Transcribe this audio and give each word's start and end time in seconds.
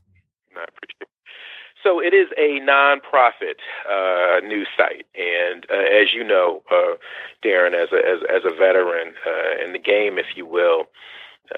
So 1.84 2.00
it 2.00 2.14
is 2.14 2.28
a 2.38 2.62
nonprofit 2.62 3.60
uh, 3.90 4.40
news 4.40 4.70
site, 4.78 5.06
and 5.16 5.66
uh, 5.70 6.02
as 6.02 6.14
you 6.14 6.24
know, 6.24 6.64
uh, 6.72 6.96
Darren, 7.44 7.74
as 7.74 7.90
a 7.92 7.98
as, 7.98 8.20
as 8.34 8.44
a 8.46 8.56
veteran 8.56 9.14
uh, 9.28 9.64
in 9.64 9.74
the 9.74 9.80
game, 9.80 10.18
if 10.18 10.28
you 10.38 10.46
will, 10.46 10.86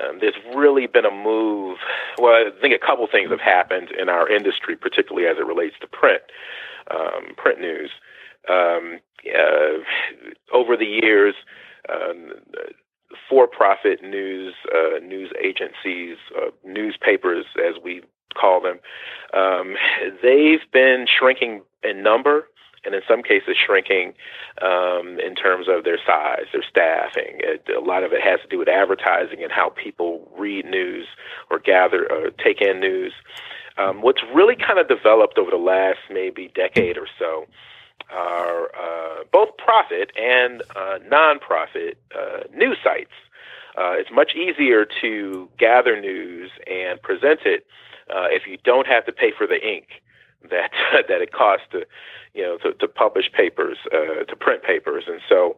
um, 0.01 0.17
there's 0.19 0.35
really 0.55 0.87
been 0.87 1.05
a 1.05 1.11
move. 1.11 1.77
Well, 2.17 2.33
I 2.33 2.49
think 2.59 2.73
a 2.73 2.83
couple 2.83 3.07
things 3.07 3.29
have 3.29 3.39
happened 3.39 3.89
in 3.91 4.09
our 4.09 4.27
industry, 4.27 4.75
particularly 4.75 5.27
as 5.27 5.37
it 5.37 5.45
relates 5.45 5.75
to 5.81 5.87
print 5.87 6.23
um, 6.89 7.35
print 7.37 7.59
news. 7.61 7.91
Um, 8.49 8.99
uh, 9.27 9.79
over 10.53 10.77
the 10.77 10.85
years, 10.85 11.35
um, 11.89 12.33
for-profit 13.29 14.01
news 14.01 14.55
uh, 14.73 14.99
news 14.99 15.31
agencies, 15.39 16.17
newspapers, 16.63 17.45
as 17.63 17.75
we 17.83 18.01
call 18.35 18.61
them, 18.61 18.79
um, 19.33 19.75
they've 20.21 20.65
been 20.71 21.05
shrinking 21.07 21.61
in 21.83 22.03
number 22.03 22.47
and 22.85 22.93
in 22.93 23.01
some 23.07 23.23
cases 23.23 23.55
shrinking 23.57 24.13
um, 24.61 25.19
in 25.19 25.35
terms 25.35 25.67
of 25.67 25.83
their 25.83 25.97
size, 26.05 26.45
their 26.53 26.63
staffing. 26.63 27.39
It, 27.39 27.67
a 27.75 27.79
lot 27.79 28.03
of 28.03 28.13
it 28.13 28.21
has 28.21 28.39
to 28.41 28.47
do 28.47 28.59
with 28.59 28.67
advertising 28.67 29.43
and 29.43 29.51
how 29.51 29.69
people 29.69 30.31
read 30.37 30.65
news 30.65 31.07
or 31.49 31.59
gather 31.59 32.09
or 32.11 32.29
take 32.29 32.61
in 32.61 32.79
news. 32.79 33.13
Um, 33.77 34.01
what's 34.01 34.21
really 34.33 34.55
kind 34.55 34.79
of 34.79 34.87
developed 34.87 35.37
over 35.37 35.51
the 35.51 35.57
last 35.57 35.99
maybe 36.09 36.51
decade 36.53 36.97
or 36.97 37.07
so 37.19 37.45
are 38.09 38.69
uh, 38.75 39.23
both 39.31 39.57
profit 39.57 40.11
and 40.15 40.61
uh, 40.75 40.99
nonprofit 41.11 41.95
uh, 42.15 42.43
news 42.53 42.77
sites. 42.83 43.11
Uh, 43.77 43.93
it's 43.97 44.11
much 44.11 44.35
easier 44.35 44.85
to 45.01 45.49
gather 45.57 45.99
news 45.99 46.51
and 46.67 47.01
present 47.01 47.41
it 47.45 47.65
uh, 48.09 48.27
if 48.29 48.47
you 48.47 48.57
don't 48.63 48.87
have 48.87 49.05
to 49.05 49.11
pay 49.11 49.31
for 49.37 49.47
the 49.47 49.55
ink 49.55 49.87
that 50.49 50.71
that 51.07 51.21
it 51.21 51.31
costs 51.31 51.65
to 51.71 51.85
you 52.33 52.43
know 52.43 52.57
to, 52.57 52.73
to 52.73 52.87
publish 52.87 53.31
papers 53.31 53.77
uh, 53.93 54.23
to 54.23 54.35
print 54.35 54.63
papers. 54.63 55.05
And 55.07 55.21
so 55.27 55.57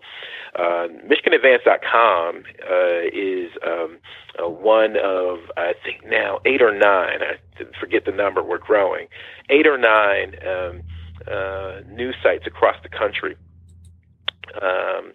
uh, 0.56 0.88
MichiganAdvance.com 1.06 2.44
uh, 2.70 3.08
is 3.14 3.52
um, 3.66 3.98
uh, 4.42 4.50
one 4.50 4.96
of 4.98 5.40
I 5.58 5.74
think 5.84 6.06
now 6.06 6.40
eight 6.46 6.62
or 6.62 6.72
nine 6.72 7.20
I 7.22 7.64
forget 7.80 8.06
the 8.06 8.12
number 8.12 8.44
we're 8.44 8.58
growing 8.58 9.08
eight 9.50 9.68
or 9.68 9.78
nine 9.78 10.36
um, 10.48 10.82
uh, 11.30 11.82
news 11.90 12.16
sites 12.24 12.48
across 12.48 12.76
the 12.84 12.90
country 12.90 13.36
um, 14.62 15.12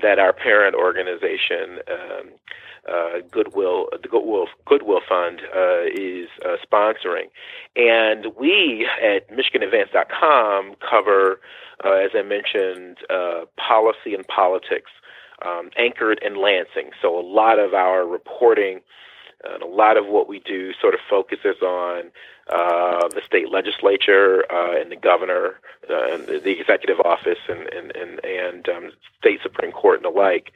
that 0.00 0.18
our 0.18 0.32
parent 0.32 0.74
organization 0.74 1.80
um, 1.90 2.30
uh, 2.88 3.20
Goodwill, 3.30 3.88
the 3.90 4.08
Goodwill 4.08 4.46
Goodwill 4.64 5.00
Fund 5.08 5.40
uh, 5.54 5.84
is 5.92 6.28
uh, 6.44 6.56
sponsoring, 6.64 7.28
and 7.74 8.26
we 8.38 8.88
at 9.02 9.28
MichiganAdvance.com 9.30 10.76
cover, 10.88 11.40
uh, 11.84 11.92
as 11.92 12.10
I 12.14 12.22
mentioned, 12.22 12.98
uh, 13.10 13.46
policy 13.56 14.14
and 14.14 14.26
politics, 14.28 14.90
um, 15.44 15.70
anchored 15.76 16.20
in 16.24 16.40
Lansing. 16.40 16.90
So 17.00 17.18
a 17.18 17.24
lot 17.26 17.58
of 17.58 17.74
our 17.74 18.06
reporting 18.06 18.80
and 19.44 19.62
a 19.62 19.66
lot 19.66 19.96
of 19.96 20.06
what 20.06 20.28
we 20.28 20.40
do 20.40 20.72
sort 20.80 20.94
of 20.94 21.00
focuses 21.08 21.60
on 21.62 22.10
uh, 22.48 23.08
the 23.08 23.20
state 23.24 23.50
legislature 23.50 24.44
uh, 24.52 24.80
and 24.80 24.90
the 24.90 24.96
governor, 24.96 25.58
uh, 25.90 26.14
and 26.14 26.26
the 26.28 26.60
executive 26.60 27.00
office, 27.00 27.38
and 27.48 27.68
and 27.72 27.94
and, 27.96 28.24
and 28.24 28.68
um, 28.68 28.90
state 29.18 29.40
supreme 29.42 29.72
court 29.72 29.96
and 29.96 30.04
the 30.04 30.16
like. 30.16 30.52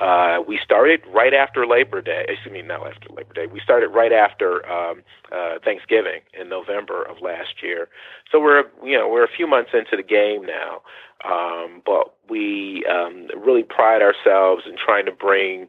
Uh, 0.00 0.38
we 0.46 0.58
started 0.58 1.00
right 1.06 1.34
after 1.34 1.66
Labor 1.66 2.00
Day. 2.00 2.24
Excuse 2.28 2.52
me, 2.52 2.62
not 2.62 2.86
after 2.86 3.08
Labor 3.10 3.34
Day. 3.34 3.46
We 3.46 3.60
started 3.60 3.88
right 3.88 4.12
after 4.12 4.66
um, 4.68 5.02
uh, 5.30 5.58
Thanksgiving 5.64 6.20
in 6.38 6.48
November 6.48 7.02
of 7.04 7.20
last 7.20 7.62
year. 7.62 7.88
So 8.32 8.40
we're 8.40 8.64
you 8.82 8.98
know 8.98 9.08
we're 9.08 9.24
a 9.24 9.36
few 9.36 9.46
months 9.46 9.70
into 9.74 9.96
the 9.96 10.02
game 10.02 10.46
now, 10.46 10.80
um, 11.24 11.82
but 11.84 12.14
we 12.28 12.84
um, 12.86 13.28
really 13.36 13.62
pride 13.62 14.02
ourselves 14.02 14.64
in 14.66 14.76
trying 14.76 15.04
to 15.06 15.12
bring 15.12 15.68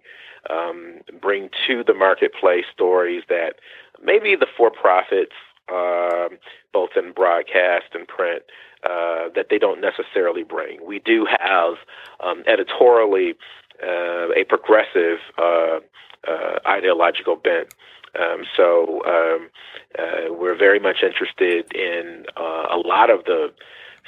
um, 0.49 0.99
bring 1.21 1.49
to 1.67 1.83
the 1.83 1.93
marketplace 1.93 2.65
stories 2.73 3.23
that 3.29 3.55
maybe 4.03 4.35
the 4.35 4.47
for 4.57 4.71
profits 4.71 5.33
um, 5.71 6.37
both 6.73 6.91
in 6.95 7.11
broadcast 7.11 7.85
and 7.93 8.07
print, 8.07 8.43
uh, 8.83 9.29
that 9.35 9.47
they 9.49 9.57
don't 9.57 9.81
necessarily 9.81 10.43
bring. 10.43 10.85
We 10.85 10.99
do 10.99 11.25
have 11.25 11.75
um, 12.19 12.43
editorially 12.47 13.33
uh, 13.83 14.29
a 14.35 14.43
progressive 14.47 15.19
uh, 15.37 15.79
uh 16.27 16.59
ideological 16.67 17.35
bent. 17.35 17.73
Um, 18.17 18.43
so 18.55 19.01
um, 19.05 19.49
uh, 19.99 20.33
we're 20.33 20.57
very 20.57 20.79
much 20.79 21.03
interested 21.03 21.73
in 21.73 22.25
uh, 22.37 22.67
a 22.71 22.77
lot 22.77 23.09
of 23.09 23.25
the 23.25 23.51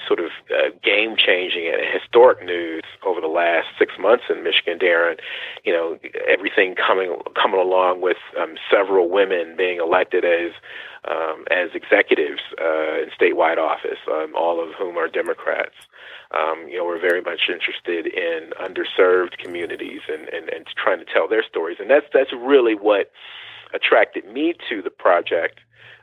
sort 0.06 0.20
of 0.20 0.32
uh, 0.52 0.70
game 0.84 1.16
changing 1.18 1.68
and 1.68 1.82
historic 1.92 2.44
news 2.44 2.84
over 3.06 3.22
the 3.22 3.28
last 3.28 3.68
six 3.80 3.94
months 4.00 4.26
in 4.30 4.44
Michigan, 4.44 4.78
Darren. 4.80 5.20
You 5.66 5.74
know, 5.74 6.00
everything 6.28 6.76
coming 6.76 7.18
coming 7.36 7.60
along 7.60 8.02
with 8.02 8.18
um, 8.40 8.56
several 8.72 9.10
women 9.10 9.56
being 9.58 9.80
elected 9.80 10.24
as 10.26 10.52
um, 11.10 11.46
as 11.50 11.70
executives 11.74 12.42
uh, 12.62 13.02
in 13.02 13.10
statewide 13.20 13.58
office, 13.58 14.00
um, 14.12 14.34
all 14.36 14.62
of 14.62 14.76
whom 14.78 14.98
are 14.98 15.08
Democrats. 15.08 15.76
Um, 16.32 16.68
you 16.68 16.78
know, 16.78 16.86
we're 16.86 17.00
very 17.00 17.22
much 17.22 17.50
interested 17.50 18.06
in 18.08 18.52
underserved 18.60 19.38
communities 19.38 20.02
and, 20.10 20.28
and, 20.30 20.50
and 20.50 20.66
trying 20.76 21.00
to 21.00 21.06
tell 21.06 21.28
their 21.28 21.44
stories, 21.44 21.78
and 21.80 21.90
that's 21.90 22.08
that's 22.14 22.34
really 22.34 22.76
what 22.76 23.12
attracted 23.74 24.26
me 24.26 24.54
to 24.70 24.82
the 24.82 24.90
project. 24.90 25.60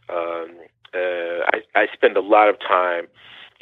Um, 0.08 0.56
uh, 0.94 1.42
I, 1.52 1.62
I 1.74 1.86
spend 1.92 2.16
a 2.16 2.20
lot 2.20 2.48
of 2.48 2.58
time 2.60 3.08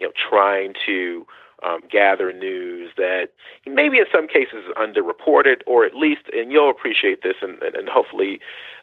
you 0.02 0.08
know, 0.08 0.12
trying 0.28 0.75
to 0.84 1.25
um, 1.64 1.81
gather 1.90 2.32
news 2.32 2.90
that 2.96 3.28
maybe 3.66 3.99
in 3.99 4.06
some 4.12 4.26
cases 4.26 4.64
is 4.66 4.75
underreported, 4.76 5.62
or 5.66 5.84
at 5.84 5.94
least, 5.94 6.22
and 6.32 6.50
you'll 6.50 6.70
appreciate 6.70 7.22
this, 7.22 7.37
and, 7.40 7.62
and, 7.62 7.76
and 7.76 7.88
hopefully 7.88 8.40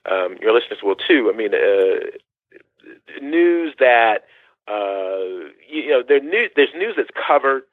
um, 0.10 0.38
your 0.42 0.54
listeners 0.54 0.80
will 0.82 0.96
too. 0.96 1.30
I 1.32 1.36
mean, 1.36 1.54
uh, 1.54 2.08
news 3.22 3.76
that 3.80 4.24
uh, 4.70 5.50
you 5.68 5.90
know, 5.90 6.04
there 6.08 6.22
new, 6.22 6.48
there's 6.56 6.70
news 6.76 6.94
that's 6.96 7.10
covered, 7.28 7.64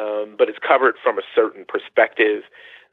um, 0.00 0.36
but 0.38 0.48
it's 0.48 0.58
covered 0.66 0.94
from 1.02 1.18
a 1.18 1.22
certain 1.34 1.64
perspective. 1.68 2.42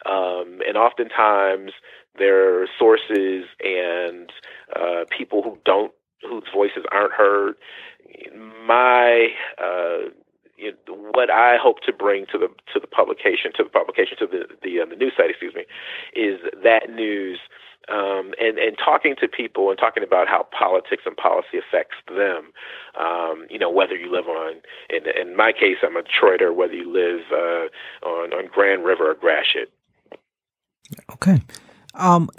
Um, 0.06 0.60
and 0.68 0.78
oftentimes 0.78 1.72
there 2.20 2.62
are 2.62 2.68
sources 2.78 3.46
and 3.64 4.32
uh, 4.76 5.06
people 5.10 5.42
who 5.42 5.58
don't, 5.66 5.92
whose 6.22 6.44
voices 6.54 6.84
aren't 6.92 7.14
heard. 7.14 7.56
My 8.65 9.30
uh, 9.57 10.09
what 11.13 11.30
I 11.30 11.57
hope 11.62 11.81
to 11.86 11.94
bring 11.94 12.25
to 12.31 12.38
the 12.38 12.48
to 12.74 12.80
the 12.80 12.88
publication, 12.88 13.51
to 13.57 13.63
the 13.63 13.69
publication, 13.69 14.18
to 14.19 14.27
the 14.27 14.45
the, 14.63 14.81
uh, 14.81 14.86
the 14.86 14.95
news 14.95 15.13
site, 15.15 15.30
excuse 15.30 15.54
me, 15.54 15.65
is 16.15 16.39
that 16.63 16.89
news 16.89 17.39
um, 17.89 18.33
and 18.39 18.57
and 18.57 18.77
talking 18.77 19.15
to 19.21 19.27
people 19.27 19.69
and 19.69 19.80
talking 19.80 20.04
about 20.04 20.27
how 20.27 20.48
politics 20.57 21.04
and 21.06 21.15
policy 21.15 21.57
affects 21.57 21.95
them. 22.07 22.51
Um, 23.00 23.45
you 23.50 23.59
know, 23.59 23.69
whether 23.69 23.95
you 23.95 24.12
live 24.12 24.27
on, 24.27 24.56
in, 24.89 25.04
in 25.09 25.36
my 25.36 25.51
case, 25.51 25.77
I'm 25.83 25.95
a 25.95 26.04
Detroiter. 26.04 26.54
Whether 26.54 26.74
you 26.74 26.92
live 26.92 27.21
uh, 27.31 28.06
on 28.07 28.33
on 28.33 28.48
Grand 28.48 28.83
River 28.83 29.12
or 29.12 29.15
Gratiot. 29.15 29.71
Okay. 31.13 31.42
Um, 31.94 32.30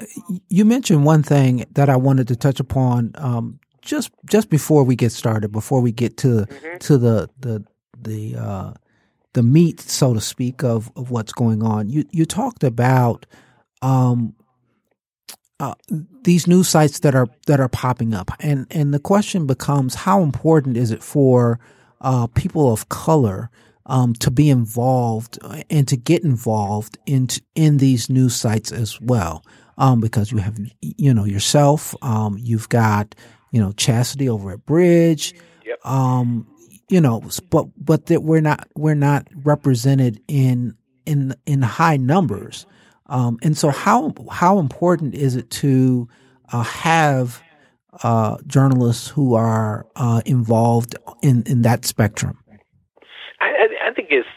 you 0.49 0.65
mentioned 0.65 1.05
one 1.05 1.23
thing 1.23 1.65
that 1.73 1.89
I 1.89 1.97
wanted 1.97 2.29
to 2.29 2.37
touch 2.37 2.61
upon 2.61 3.13
um, 3.17 3.59
just 3.89 4.11
just 4.27 4.51
before 4.51 4.85
we 4.85 4.95
get 4.95 5.11
started, 5.11 5.51
before 5.51 5.81
we 5.81 5.91
get 5.91 6.17
to 6.19 6.29
mm-hmm. 6.29 6.79
to 6.79 6.99
the 6.99 7.31
the 7.41 7.65
the 8.01 8.37
uh, 8.37 8.73
the 9.33 9.43
meat, 9.43 9.81
so 9.81 10.15
to 10.15 10.21
speak, 10.21 10.63
of, 10.63 10.93
of 10.95 11.11
what's 11.11 11.33
going 11.33 11.63
on. 11.63 11.89
You 11.89 12.05
you 12.13 12.27
talked 12.27 12.63
about 12.63 13.27
um, 13.83 14.35
uh, 15.59 15.75
these 16.23 16.47
news 16.47 16.69
sites 16.69 17.01
that 17.01 17.15
are 17.15 17.29
that 17.47 17.61
are 17.61 17.69
popping 17.69 18.15
up, 18.15 18.31
and 18.41 18.67
and 18.71 18.93
the 18.93 19.01
question 19.01 19.47
becomes 19.47 19.95
how 19.95 20.23
important 20.23 20.77
is 20.77 20.91
it 20.91 21.03
for 21.03 21.59
uh, 22.03 22.27
people 22.29 22.71
of 22.71 22.91
color 22.91 23.51
um, 23.87 24.13
to 24.15 24.31
be 24.31 24.51
involved 24.51 25.39
and 25.71 25.89
to 25.89 25.97
get 25.97 26.23
involved 26.25 26.99
in 27.07 27.29
in 27.55 27.79
these 27.79 28.11
news 28.11 28.37
sites 28.37 28.71
as 28.71 29.01
well, 29.01 29.43
um, 29.79 29.99
because 29.99 30.31
you 30.31 30.39
have 30.39 30.59
you 30.83 31.15
know 31.15 31.25
yourself, 31.25 31.95
um, 32.03 32.37
you've 32.39 32.69
got 32.69 33.15
you 33.51 33.61
know 33.61 33.73
Chastity 33.73 34.29
over 34.29 34.53
at 34.53 34.65
Bridge, 34.67 35.35
yep. 35.65 35.85
Um, 35.85 36.47
you 36.89 37.01
know, 37.01 37.23
but 37.51 37.67
but 37.77 38.07
that 38.07 38.23
we're 38.23 38.41
not 38.41 38.69
we're 38.75 38.95
not 38.95 39.29
represented 39.35 40.21
in 40.29 40.77
in 41.07 41.35
in 41.47 41.63
high 41.63 41.97
numbers. 41.97 42.67
Um, 43.07 43.39
and 43.43 43.57
so, 43.57 43.71
how 43.71 44.15
how 44.31 44.59
important 44.59 45.15
is 45.15 45.37
it 45.37 45.51
to 45.51 46.09
uh, 46.53 46.63
have 46.63 47.43
uh, 48.03 48.37
journalists 48.47 49.09
who 49.09 49.35
are 49.35 49.87
uh, 49.97 50.23
involved 50.27 50.95
in, 51.23 51.43
in 51.47 51.63
that 51.63 51.85
spectrum? 51.85 52.39
I, 53.41 53.69
I 53.87 53.93
think 53.95 54.09
it's 54.11 54.29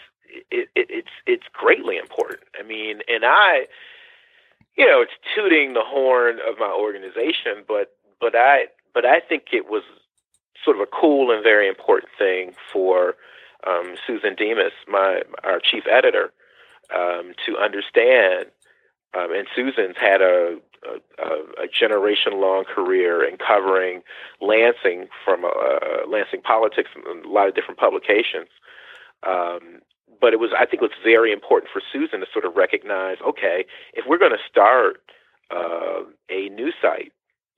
it, 0.50 0.70
it, 0.76 0.88
it's 0.90 1.10
it's 1.26 1.44
greatly 1.54 1.98
important. 1.98 2.44
I 2.60 2.64
mean, 2.64 3.00
and 3.08 3.24
I, 3.26 3.68
you 4.78 4.86
know, 4.86 5.02
it's 5.02 5.12
tooting 5.36 5.74
the 5.74 5.84
horn 5.84 6.40
of 6.48 6.58
my 6.60 6.72
organization, 6.72 7.64
but 7.68 7.94
but 8.20 8.36
I 8.36 8.66
but 8.94 9.06
I 9.06 9.20
think 9.20 9.46
it 9.54 9.70
was 9.70 9.84
sort 10.64 10.78
of 10.78 10.82
a 10.82 10.88
cool 10.88 11.32
and 11.32 11.44
very 11.44 11.68
important 11.68 12.10
thing 12.18 12.54
for 12.72 13.16
um, 13.68 13.96
Susan 14.06 14.36
Demas, 14.36 14.74
my 14.88 15.22
our 15.44 15.60
chief 15.60 15.84
editor, 15.90 16.32
um, 16.94 17.34
to 17.46 17.58
understand 17.58 18.48
um, 19.14 19.34
and 19.34 19.48
Susan's 19.54 19.98
had 20.00 20.22
a, 20.22 20.58
a, 21.20 21.64
a 21.64 21.68
generation 21.68 22.40
long 22.40 22.64
career 22.64 23.28
in 23.28 23.38
covering 23.38 24.02
Lansing 24.40 25.08
from 25.26 25.44
uh, 25.44 26.08
Lansing 26.08 26.42
politics 26.42 26.90
and 26.96 27.26
a 27.26 27.30
lot 27.30 27.48
of 27.50 27.56
different 27.56 27.80
publications. 27.80 28.48
Um, 29.28 29.82
but 30.20 30.34
it 30.34 30.40
was, 30.40 30.52
I 30.58 30.66
think, 30.66 30.82
it 30.82 30.86
was 30.86 30.92
very 31.04 31.34
important 31.34 31.72
for 31.72 31.82
Susan 31.92 32.22
to 32.22 32.26
sort 32.32 32.46
of 32.46 32.56
recognize, 32.56 33.18
okay, 33.26 33.66
if 33.94 34.06
we're 34.08 34.18
going 34.20 34.32
to 34.32 34.50
start 34.50 35.02
uh, 35.54 36.04
a 36.30 36.50
new 36.50 36.72
site 36.82 37.12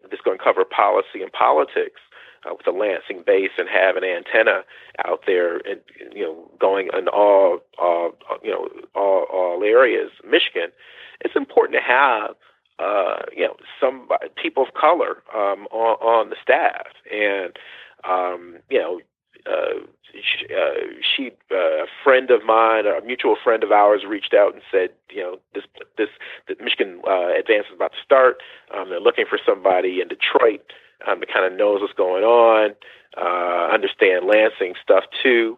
that's 0.10 0.22
going 0.22 0.38
to 0.38 0.44
cover 0.44 0.66
policy 0.66 1.22
and 1.22 1.32
politics, 1.32 2.02
uh, 2.46 2.54
with 2.58 2.68
a 2.68 2.78
Lansing 2.78 3.24
base 3.26 3.52
and 3.58 3.70
have 3.70 3.96
an 3.96 4.04
antenna 4.04 4.64
out 5.06 5.22
there, 5.26 5.58
and 5.58 5.80
you 6.14 6.24
know, 6.24 6.52
going 6.60 6.90
in 6.98 7.08
all, 7.08 7.60
all 7.80 8.12
you 8.44 8.52
know, 8.52 8.70
all, 8.96 9.26
all 9.32 9.64
areas, 9.64 10.12
Michigan 10.30 10.70
it's 11.24 11.36
important 11.36 11.76
to 11.76 11.82
have 11.82 12.36
uh, 12.80 13.24
you 13.36 13.46
know 13.46 13.56
some 13.80 14.08
people 14.42 14.64
of 14.64 14.74
color 14.74 15.24
um, 15.34 15.68
on, 15.72 15.98
on 16.02 16.30
the 16.30 16.36
staff, 16.42 16.88
and 17.12 17.56
um, 18.08 18.58
you 18.70 18.80
know. 18.80 19.00
Uh, 19.46 19.86
she, 20.14 20.46
uh, 20.54 21.02
she 21.02 21.32
uh, 21.52 21.84
a 21.84 21.88
friend 22.04 22.32
of 22.32 22.46
mine, 22.46 22.86
a 22.86 23.04
mutual 23.06 23.36
friend 23.44 23.64
of 23.64 23.72
ours, 23.72 24.04
reached 24.08 24.34
out 24.34 24.54
and 24.54 24.62
said, 24.72 24.90
you 25.10 25.22
know, 25.22 25.40
this 25.54 25.64
this 25.98 26.10
the 26.48 26.56
Michigan 26.64 27.02
uh, 27.08 27.34
Advance 27.38 27.68
is 27.70 27.76
about 27.76 27.92
to 27.92 28.02
start. 28.04 28.38
Um, 28.74 28.90
they're 28.90 29.00
looking 29.00 29.26
for 29.30 29.40
somebody 29.46 30.02
in 30.02 30.08
Detroit 30.08 30.62
um, 31.08 31.20
that 31.20 31.34
kind 31.34 31.46
of 31.46 31.58
knows 31.58 31.82
what's 31.82 31.94
going 31.94 32.24
on, 32.24 32.76
uh, 33.18 33.74
understand 33.74 34.26
Lansing 34.26 34.76
stuff 34.82 35.04
too. 35.22 35.58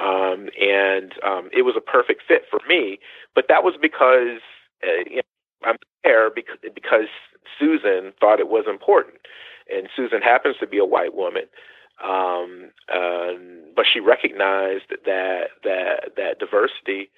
Um, 0.00 0.48
and 0.60 1.12
um, 1.22 1.48
it 1.52 1.62
was 1.62 1.74
a 1.76 1.80
perfect 1.80 2.22
fit 2.26 2.42
for 2.50 2.60
me. 2.66 2.98
But 3.34 3.46
that 3.48 3.62
was 3.62 3.74
because 3.80 4.40
uh, 4.82 5.04
you 5.08 5.16
know, 5.16 5.22
I'm 5.64 5.76
there 6.04 6.30
because, 6.30 6.58
because 6.74 7.06
Susan 7.58 8.12
thought 8.20 8.40
it 8.40 8.48
was 8.48 8.64
important, 8.68 9.18
and 9.70 9.88
Susan 9.94 10.20
happens 10.22 10.56
to 10.60 10.66
be 10.66 10.78
a 10.78 10.84
white 10.84 11.14
woman. 11.14 11.44
Um, 12.02 12.70
uh, 12.92 13.32
but 13.74 13.86
she 13.92 14.00
recognized 14.00 14.84
that 15.06 15.38
that 15.64 16.16
that 16.16 16.38
diversity 16.38 17.10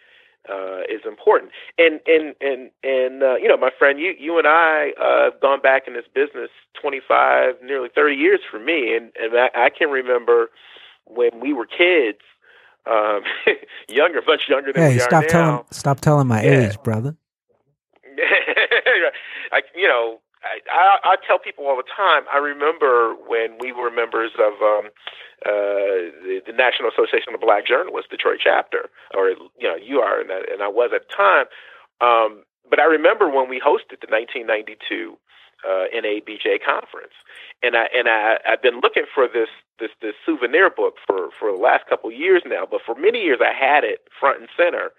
uh, 0.48 0.80
is 0.88 1.00
important. 1.06 1.52
And 1.78 2.00
and 2.06 2.34
and 2.40 2.70
and 2.82 3.22
uh, 3.22 3.36
you 3.36 3.48
know, 3.48 3.56
my 3.56 3.70
friend, 3.78 3.98
you 3.98 4.14
you 4.18 4.38
and 4.38 4.46
I 4.46 4.92
uh, 5.00 5.30
have 5.30 5.40
gone 5.40 5.60
back 5.60 5.86
in 5.86 5.94
this 5.94 6.04
business 6.14 6.50
25, 6.80 7.56
nearly 7.62 7.88
30 7.94 8.14
years 8.14 8.40
for 8.50 8.58
me, 8.58 8.94
and 8.94 9.10
and 9.20 9.36
I, 9.38 9.50
I 9.54 9.70
can 9.70 9.88
remember 9.90 10.50
when 11.06 11.40
we 11.40 11.52
were 11.52 11.66
kids, 11.66 12.20
um, 12.86 13.22
younger, 13.88 14.20
much 14.26 14.48
younger 14.48 14.72
than 14.72 14.82
hey, 14.82 14.94
we 14.94 15.00
stop 15.00 15.24
are 15.24 15.28
telling, 15.28 15.56
now. 15.56 15.66
Stop 15.70 16.00
telling 16.00 16.26
my 16.26 16.42
Yeah. 16.42 16.68
age, 16.68 16.82
brother. 16.82 17.16
I, 19.52 19.62
you 19.74 19.88
know, 19.88 20.20
I, 20.44 20.60
I, 20.70 20.98
I 21.12 21.16
tell 21.26 21.38
people 21.38 21.66
all 21.66 21.76
the 21.76 21.88
time. 21.88 22.24
I 22.32 22.38
remember 22.38 23.14
when 23.26 23.56
we 23.58 23.72
were 23.72 23.90
members 23.90 24.32
of 24.38 24.52
um, 24.60 24.86
uh, 25.46 26.12
the, 26.22 26.40
the 26.46 26.52
National 26.52 26.90
Association 26.90 27.34
of 27.34 27.40
Black 27.40 27.66
Journalists, 27.66 28.10
Detroit 28.10 28.40
chapter, 28.42 28.90
or 29.16 29.30
you 29.30 29.68
know, 29.68 29.76
you 29.76 30.00
are, 30.00 30.20
and 30.20 30.30
I, 30.30 30.40
and 30.52 30.62
I 30.62 30.68
was 30.68 30.90
at 30.94 31.08
the 31.08 31.14
time. 31.14 31.46
Um, 32.00 32.44
but 32.68 32.80
I 32.80 32.84
remember 32.84 33.28
when 33.28 33.48
we 33.48 33.60
hosted 33.60 34.00
the 34.00 34.10
1992 34.10 35.16
uh, 35.64 35.84
NABJ 35.94 36.64
conference, 36.64 37.14
and 37.62 37.76
I 37.76 37.86
and 37.96 38.08
I 38.08 38.38
I've 38.46 38.62
been 38.62 38.80
looking 38.80 39.04
for 39.14 39.26
this 39.28 39.48
this 39.78 39.90
this 40.02 40.14
souvenir 40.26 40.70
book 40.70 40.96
for 41.06 41.30
for 41.38 41.52
the 41.52 41.58
last 41.58 41.86
couple 41.88 42.10
of 42.10 42.16
years 42.16 42.42
now. 42.46 42.66
But 42.70 42.80
for 42.84 42.94
many 42.94 43.20
years, 43.20 43.38
I 43.40 43.52
had 43.52 43.84
it 43.84 44.00
front 44.18 44.40
and 44.40 44.48
center, 44.56 44.92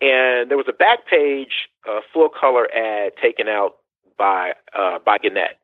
and 0.00 0.50
there 0.50 0.58
was 0.58 0.68
a 0.68 0.72
back 0.72 1.06
page 1.06 1.68
uh, 1.88 2.00
full 2.12 2.28
color 2.28 2.68
ad 2.74 3.12
taken 3.20 3.48
out 3.48 3.76
by 4.18 4.52
uh, 4.78 4.98
by 5.04 5.18
Gannett, 5.18 5.58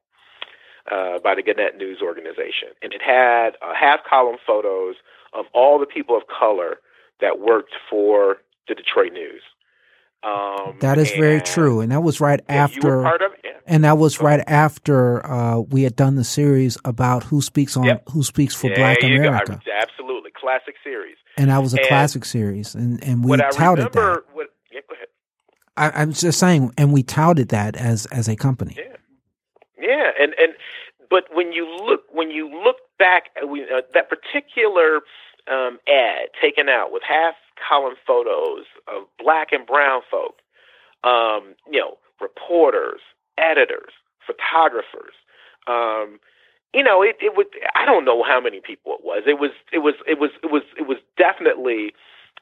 uh, 0.90 1.19
by 1.21 1.35
the 1.35 1.43
Gannett 1.43 1.76
News 1.76 1.99
Organization, 2.02 2.69
and 2.83 2.93
it 2.93 3.02
had 3.02 3.50
uh, 3.62 3.75
half 3.75 4.00
column 4.09 4.37
photos 4.47 4.97
of 5.33 5.45
all 5.52 5.78
the 5.78 5.87
people 5.87 6.17
of 6.17 6.23
color 6.28 6.78
that 7.21 7.38
worked 7.40 7.75
for 7.90 8.38
the 8.69 8.75
Detroit 8.75 9.12
News. 9.12 9.43
Um, 10.25 10.76
That 10.81 10.99
is 10.99 11.11
very 11.12 11.40
true, 11.40 11.81
and 11.81 11.93
that 11.93 12.02
was 12.02 12.21
right 12.21 12.40
Yeah, 12.49 12.64
after. 12.64 13.02
part 13.02 13.23
of. 13.23 13.33
Yeah. 13.45 13.52
And 13.67 13.85
that 13.85 13.99
was 13.99 14.17
Go 14.19 14.25
right 14.26 14.43
after 14.49 15.25
uh, 15.25 15.59
we 15.61 15.83
had 15.83 15.95
done 15.95 16.17
the 16.17 16.25
series 16.25 16.76
about 16.85 17.23
who 17.25 17.40
speaks 17.43 17.76
on 17.76 17.85
Yep. 17.85 18.09
who 18.11 18.23
speaks 18.23 18.55
for 18.55 18.69
There 18.69 18.76
Black 18.76 19.00
go. 19.00 19.07
America, 19.09 19.61
I- 19.67 19.83
absolutely, 19.83 20.31
classic 20.33 20.75
series. 20.83 21.17
and 21.37 21.50
that 21.50 21.59
was 21.62 21.75
a 21.75 21.78
And 21.78 21.87
classic 21.87 22.25
series, 22.25 22.75
and 22.75 23.02
and 23.05 23.25
we 23.25 23.37
touted 23.37 23.95
remember, 23.95 24.25
that. 24.26 24.35
what 24.35 24.47
yeah, 24.47 24.47
go. 24.47 24.52
I, 25.78 25.90
I'm 25.94 26.12
just 26.12 26.38
saying, 26.38 26.73
and 26.76 26.92
we 26.92 27.02
touted 27.02 27.49
that 27.50 27.76
as 27.76 28.06
as 28.06 28.28
a 28.28 28.37
company. 28.37 28.76
Yeah, 28.76 28.97
yeah, 29.80 30.11
and 30.20 30.35
and 30.38 30.52
but 31.08 31.25
when 31.32 31.52
you 31.52 31.66
look 31.66 32.02
when 32.12 32.30
you 32.30 32.50
look 32.64 32.76
back 32.99 33.30
at 33.40 33.49
we, 33.49 33.62
uh, 33.62 33.82
that 33.94 34.08
particular 34.11 35.00
um, 35.50 35.78
ad 35.88 36.28
taken 36.40 36.68
out 36.68 36.92
with 36.92 37.02
half 37.08 37.35
column 37.68 37.94
photos 38.06 38.64
of 38.88 39.04
black 39.18 39.52
and 39.52 39.66
brown 39.66 40.02
folk, 40.11 40.37
um, 41.04 41.54
you 41.70 41.80
know, 41.80 41.99
reporters, 42.20 43.00
editors, 43.38 43.92
photographers. 44.26 45.14
Um, 45.66 46.18
you 46.75 46.82
know, 46.82 47.02
it, 47.02 47.16
it 47.20 47.37
would. 47.37 47.47
I 47.75 47.87
don't 47.87 48.04
know 48.04 48.23
how 48.23 48.40
many 48.40 48.61
people 48.61 48.94
it 48.99 49.04
was. 49.04 49.23
It 49.26 49.38
was. 49.38 49.50
It 49.73 49.78
was. 49.78 49.94
It 50.06 50.18
was. 50.18 50.30
It 50.42 50.50
was. 50.50 50.62
It 50.76 50.87
was 50.87 50.99
definitely 51.16 51.94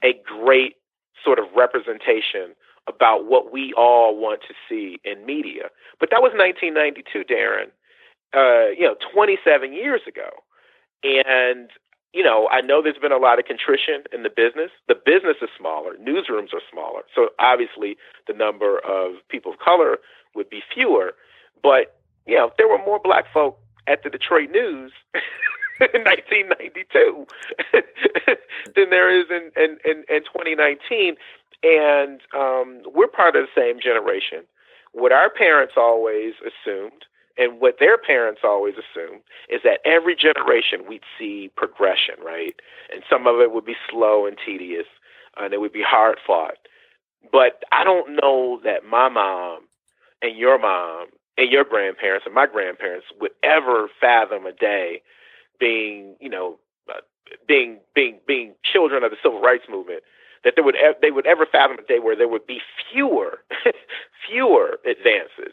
a 0.03 0.19
great 0.25 0.77
sort 1.23 1.39
of 1.39 1.47
representation 1.55 2.55
about 2.89 3.27
what 3.27 3.53
we 3.53 3.73
all 3.77 4.17
want 4.17 4.41
to 4.43 4.55
see 4.69 5.01
in 5.05 5.27
media. 5.27 5.71
But 5.99 6.11
that 6.11 6.23
was 6.23 6.33
1992, 6.35 7.25
Darren. 7.25 7.71
Uh, 8.35 8.71
you 8.71 8.83
know, 8.83 8.97
27 9.13 9.73
years 9.73 10.03
ago, 10.07 10.29
and 11.03 11.71
you 12.17 12.23
know, 12.23 12.49
I 12.51 12.63
know 12.63 12.81
there's 12.81 12.97
been 12.97 13.13
a 13.13 13.19
lot 13.19 13.39
of 13.39 13.45
contrition 13.45 14.05
in 14.11 14.23
the 14.23 14.31
business. 14.31 14.71
The 14.89 14.95
business 14.95 15.37
is 15.43 15.51
smaller, 15.59 15.97
newsrooms 16.01 16.55
are 16.55 16.65
smaller. 16.73 17.03
So 17.15 17.29
obviously 17.39 17.99
the 18.27 18.33
number 18.33 18.79
of 18.79 19.17
people 19.29 19.53
of 19.53 19.59
color 19.59 19.99
would 20.35 20.49
be 20.49 20.63
fewer. 20.73 21.13
But, 21.63 22.01
you 22.27 22.37
know, 22.37 22.53
there 22.57 22.69
were 22.69 22.79
more 22.79 22.99
black 22.99 23.27
folk 23.35 23.59
at 23.87 24.03
the 24.03 24.09
Detroit 24.09 24.51
News 24.51 24.93
in 25.93 26.05
1992 26.05 27.27
than 28.75 28.89
there 28.89 29.13
is 29.13 29.27
in, 29.29 29.51
in, 29.63 29.77
in, 29.85 30.05
in 30.09 30.23
2019. 30.25 31.17
And 31.63 32.21
um, 32.35 32.83
we're 32.95 33.09
part 33.09 33.37
of 33.37 33.45
the 33.45 33.61
same 33.61 33.81
generation. 33.81 34.45
What 34.93 35.13
our 35.13 35.31
parents 35.31 35.75
always 35.77 36.35
assumed 36.41 37.05
and 37.39 37.61
what 37.61 37.77
their 37.79 37.99
parents 37.99 38.41
always 38.45 38.75
assumed 38.75 39.21
is 39.51 39.61
that 39.63 39.81
every 39.85 40.17
generation 40.17 40.87
we'd 40.89 41.03
see 41.19 41.51
progression, 41.55 42.15
right? 42.25 42.55
And 42.93 43.03
some 43.11 43.27
of 43.27 43.41
it 43.41 43.53
would 43.53 43.67
be 43.67 43.77
slow 43.91 44.27
and 44.27 44.37
tedious, 44.45 44.87
and 45.37 45.53
it 45.53 45.61
would 45.61 45.73
be 45.73 45.83
hard 45.87 46.19
fought. 46.27 46.57
But 47.31 47.63
I 47.73 47.85
don't 47.85 48.17
know 48.23 48.61
that 48.65 48.87
my 48.89 49.09
mom 49.09 49.67
and 50.23 50.37
your 50.37 50.59
mom 50.59 51.09
and 51.37 51.51
your 51.51 51.65
grandparents 51.65 52.25
and 52.25 52.35
my 52.35 52.47
grandparents 52.47 53.07
would 53.21 53.33
ever 53.43 53.89
fathom 54.01 54.47
a 54.47 54.53
day 54.53 55.03
being, 55.61 56.17
you 56.21 56.31
know, 56.31 56.59
uh, 56.89 57.01
being 57.47 57.81
being 57.95 58.21
being 58.27 58.55
children 58.63 59.03
of 59.03 59.11
the 59.11 59.17
civil 59.23 59.41
rights 59.43 59.65
movement 59.69 60.03
that 60.47 60.55
they 60.57 60.63
would 60.63 60.77
they 61.03 61.11
would 61.11 61.27
ever 61.27 61.45
fathom 61.45 61.77
a 61.79 61.83
day 61.83 61.99
where 61.99 62.17
there 62.17 62.29
would 62.29 62.47
be 62.47 62.63
fewer 62.91 63.41
fewer 64.27 64.79
advances 64.89 65.53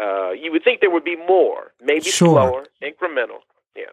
uh, 0.00 0.30
you 0.32 0.50
would 0.50 0.64
think 0.64 0.80
there 0.80 0.90
would 0.90 1.04
be 1.04 1.16
more, 1.16 1.72
maybe 1.80 2.10
sure. 2.10 2.34
slower, 2.34 2.66
incremental. 2.82 3.40
Yeah. 3.76 3.92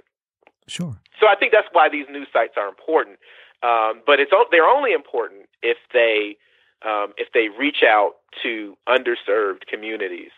Sure. 0.68 0.98
So 1.20 1.28
I 1.28 1.36
think 1.36 1.52
that's 1.52 1.68
why 1.72 1.90
these 1.90 2.06
news 2.10 2.28
sites 2.34 2.54
are 2.58 2.68
important. 2.68 3.18
Um, 3.64 4.02
but 4.06 4.20
it's 4.20 4.32
they're 4.52 4.66
only 4.66 4.94
important 4.94 5.48
if 5.62 5.78
they 5.94 6.38
um, 6.84 7.14
if 7.18 7.32
they 7.34 7.50
reach 7.60 7.84
out 7.86 8.14
to 8.42 8.76
underserved 8.90 9.68
communities 9.68 10.32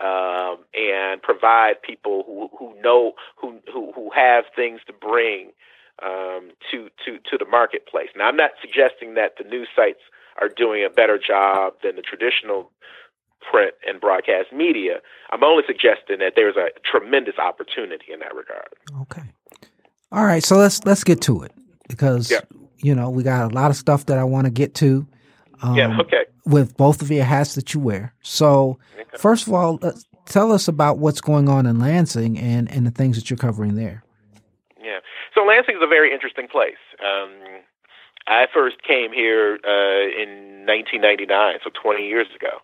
um, 0.00 0.58
and 0.74 1.22
provide 1.22 1.80
people 1.80 2.24
who, 2.26 2.50
who 2.58 2.80
know 2.82 3.12
who, 3.40 3.60
who 3.72 3.92
who 3.92 4.10
have 4.14 4.44
things 4.54 4.80
to 4.86 4.92
bring 4.92 5.52
um, 6.02 6.50
to 6.70 6.88
to 7.04 7.18
to 7.30 7.38
the 7.38 7.46
marketplace. 7.46 8.08
Now 8.16 8.28
I'm 8.28 8.36
not 8.36 8.52
suggesting 8.60 9.14
that 9.14 9.34
the 9.38 9.44
news 9.44 9.68
sites 9.74 10.00
are 10.40 10.48
doing 10.48 10.84
a 10.84 10.90
better 10.90 11.18
job 11.18 11.74
than 11.82 11.96
the 11.96 12.02
traditional 12.02 12.70
print 13.50 13.74
and 13.86 14.00
broadcast 14.00 14.52
media. 14.52 15.00
I'm 15.30 15.42
only 15.42 15.64
suggesting 15.66 16.18
that 16.18 16.34
there's 16.36 16.56
a 16.56 16.68
tremendous 16.84 17.38
opportunity 17.38 18.12
in 18.12 18.20
that 18.20 18.34
regard. 18.34 18.68
Okay. 19.02 19.22
All 20.10 20.24
right, 20.24 20.42
so 20.42 20.56
let's 20.56 20.84
let's 20.84 21.04
get 21.04 21.20
to 21.22 21.42
it 21.42 21.52
because 21.88 22.30
yeah. 22.30 22.40
you 22.78 22.94
know 22.94 23.10
we 23.10 23.22
got 23.22 23.50
a 23.50 23.54
lot 23.54 23.70
of 23.70 23.76
stuff 23.76 24.06
that 24.06 24.18
I 24.18 24.24
want 24.24 24.46
to 24.46 24.50
get 24.50 24.74
to. 24.76 25.06
Um, 25.62 25.74
yeah. 25.74 25.98
Okay. 26.00 26.24
With 26.46 26.76
both 26.76 27.02
of 27.02 27.10
your 27.10 27.24
hats 27.24 27.56
that 27.56 27.74
you 27.74 27.80
wear. 27.80 28.14
So 28.22 28.78
okay. 28.94 29.18
first 29.18 29.46
of 29.46 29.52
all, 29.52 29.78
tell 30.24 30.52
us 30.52 30.66
about 30.68 30.98
what's 30.98 31.20
going 31.20 31.48
on 31.48 31.66
in 31.66 31.78
Lansing 31.78 32.38
and 32.38 32.70
and 32.70 32.86
the 32.86 32.90
things 32.90 33.16
that 33.16 33.28
you're 33.28 33.36
covering 33.36 33.74
there. 33.74 34.02
So 35.38 35.44
Lansing 35.44 35.76
is 35.76 35.82
a 35.82 35.86
very 35.86 36.12
interesting 36.12 36.48
place. 36.48 36.82
Um, 36.98 37.62
I 38.26 38.48
first 38.52 38.82
came 38.82 39.12
here 39.12 39.60
uh, 39.62 40.10
in 40.10 40.66
1999, 40.66 41.60
so 41.62 41.70
20 41.80 42.04
years 42.04 42.26
ago 42.34 42.58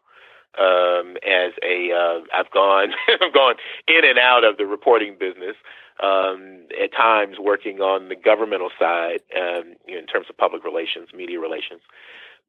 um, 0.58 1.16
as 1.24 1.52
a 1.62 1.92
uh, 1.92 2.20
I've 2.34 2.50
gone 2.50 2.90
I've 3.08 3.32
gone 3.32 3.54
in 3.86 4.04
and 4.04 4.18
out 4.18 4.42
of 4.42 4.56
the 4.56 4.66
reporting 4.66 5.16
business. 5.18 5.54
Um, 6.02 6.66
at 6.82 6.92
times 6.92 7.36
working 7.38 7.80
on 7.80 8.08
the 8.08 8.16
governmental 8.16 8.70
side 8.76 9.20
um, 9.38 9.76
in 9.86 10.06
terms 10.06 10.26
of 10.28 10.36
public 10.36 10.64
relations, 10.64 11.10
media 11.14 11.38
relations. 11.38 11.82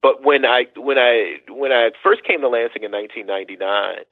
But 0.01 0.23
when 0.23 0.45
I 0.45 0.65
when 0.75 0.97
I 0.97 1.35
when 1.49 1.71
I 1.71 1.91
first 2.01 2.23
came 2.23 2.41
to 2.41 2.49
Lansing 2.49 2.81
in 2.81 2.91
1999, 2.91 4.05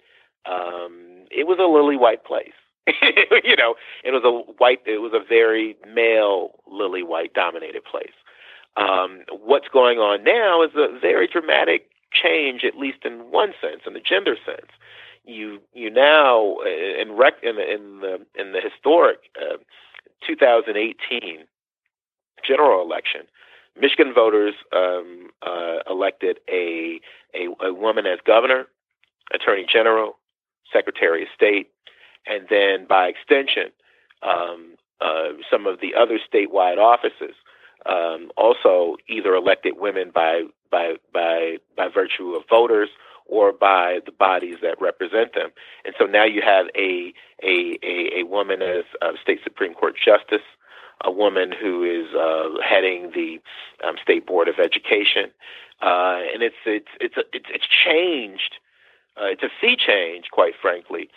um, 0.45 1.25
it 1.31 1.47
was 1.47 1.57
a 1.59 1.65
lily 1.65 1.97
white 1.97 2.23
place. 2.23 2.53
you 3.43 3.55
know, 3.55 3.75
it 4.03 4.11
was 4.11 4.23
a 4.25 4.51
white. 4.53 4.81
It 4.85 5.01
was 5.01 5.13
a 5.13 5.23
very 5.23 5.75
male 5.93 6.51
lily 6.69 7.03
white 7.03 7.33
dominated 7.33 7.83
place. 7.85 8.13
Um, 8.75 9.21
what's 9.29 9.67
going 9.67 9.99
on 9.99 10.23
now 10.23 10.63
is 10.63 10.71
a 10.75 10.99
very 10.99 11.27
dramatic 11.27 11.89
change, 12.11 12.63
at 12.63 12.77
least 12.77 12.99
in 13.05 13.31
one 13.31 13.53
sense, 13.61 13.81
in 13.85 13.93
the 13.93 13.99
gender 13.99 14.35
sense. 14.45 14.71
You 15.25 15.61
you 15.73 15.89
now 15.89 16.57
uh, 16.65 17.01
in 17.01 17.13
rec 17.13 17.35
in 17.41 17.55
the 17.55 17.73
in 17.73 17.99
the 18.01 18.25
in 18.35 18.51
the 18.51 18.59
historic 18.59 19.19
uh, 19.39 19.57
2018 20.27 21.45
general 22.45 22.81
election, 22.81 23.21
Michigan 23.79 24.13
voters 24.13 24.55
um, 24.75 25.29
uh, 25.41 25.79
elected 25.89 26.39
a, 26.49 26.99
a 27.33 27.47
a 27.65 27.73
woman 27.73 28.05
as 28.05 28.19
governor, 28.25 28.65
attorney 29.33 29.65
general, 29.71 30.17
secretary 30.73 31.23
of 31.23 31.29
state, 31.33 31.69
and 32.27 32.47
then 32.49 32.85
by 32.87 33.07
extension, 33.07 33.71
um, 34.21 34.75
uh, 35.01 35.29
some 35.51 35.67
of 35.67 35.79
the 35.81 35.93
other 35.95 36.19
statewide 36.19 36.77
offices 36.77 37.35
um, 37.85 38.31
also 38.37 38.97
either 39.07 39.33
elected 39.35 39.73
women 39.77 40.11
by 40.13 40.43
by 40.71 40.93
by 41.13 41.57
by 41.75 41.87
virtue 41.87 42.33
of 42.33 42.43
voters 42.49 42.89
or 43.25 43.51
by 43.51 43.99
the 44.05 44.11
bodies 44.11 44.57
that 44.61 44.79
represent 44.81 45.33
them. 45.33 45.49
And 45.85 45.93
so 45.97 46.05
now 46.05 46.23
you 46.25 46.41
have 46.41 46.67
a 46.75 47.13
a 47.43 47.77
a, 47.83 48.19
a 48.19 48.23
woman 48.23 48.61
as 48.61 48.85
a 49.01 49.11
state 49.21 49.39
supreme 49.43 49.73
court 49.73 49.95
justice, 49.97 50.45
a 51.03 51.11
woman 51.11 51.51
who 51.51 51.83
is 51.83 52.13
uh, 52.15 52.61
heading 52.67 53.11
the 53.13 53.39
um, 53.85 53.95
state 54.01 54.25
board 54.25 54.47
of 54.47 54.59
education, 54.59 55.31
uh, 55.81 56.19
and 56.33 56.43
it's 56.43 56.55
it's 56.65 56.87
it's 57.01 57.15
it's, 57.33 57.47
it's 57.49 57.67
changed. 57.85 58.55
Uh, 59.15 59.25
it's 59.25 59.43
a 59.43 59.49
sea 59.61 59.75
change, 59.75 60.25
quite 60.31 60.53
frankly, 60.59 61.07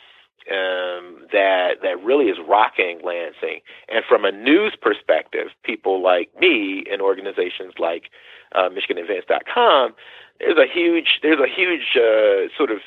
um, 0.51 1.27
that 1.33 1.83
that 1.83 2.03
really 2.03 2.27
is 2.27 2.39
rocking 2.47 3.01
Lansing. 3.03 3.61
And 3.89 4.05
from 4.09 4.25
a 4.25 4.33
news 4.33 4.77
perspective, 4.81 5.49
people 5.65 6.03
like 6.03 6.31
me 6.39 6.85
and 6.91 7.03
organizations 7.03 7.75
like 7.79 8.11
uh, 8.55 8.69
MichiganAdvance.com, 8.69 9.95
there's 10.39 10.59
a 10.59 10.73
huge 10.73 11.21
there's 11.23 11.41
a 11.41 11.49
huge 11.49 11.97
uh, 11.97 12.49
sort 12.57 12.71
of 12.71 12.79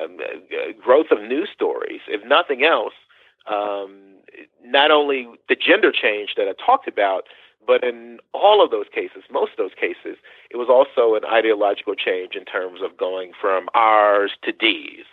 um, 0.00 0.18
uh, 0.20 0.72
growth 0.80 1.10
of 1.10 1.20
news 1.22 1.48
stories. 1.52 2.00
If 2.08 2.26
nothing 2.26 2.64
else, 2.64 2.94
um, 3.50 3.98
not 4.64 4.90
only 4.90 5.28
the 5.48 5.56
gender 5.56 5.92
change 5.92 6.34
that 6.36 6.46
I 6.48 6.54
talked 6.64 6.86
about, 6.86 7.24
but 7.66 7.84
in 7.84 8.18
all 8.32 8.64
of 8.64 8.70
those 8.70 8.86
cases, 8.92 9.22
most 9.30 9.52
of 9.52 9.58
those 9.58 9.74
cases, 9.78 10.18
it 10.50 10.56
was 10.56 10.68
also 10.68 11.14
an 11.14 11.24
ideological 11.24 11.94
change 11.94 12.34
in 12.34 12.44
terms 12.44 12.80
of 12.82 12.96
going 12.96 13.32
from 13.40 13.68
R's 13.74 14.32
to 14.42 14.52
D's 14.52 15.04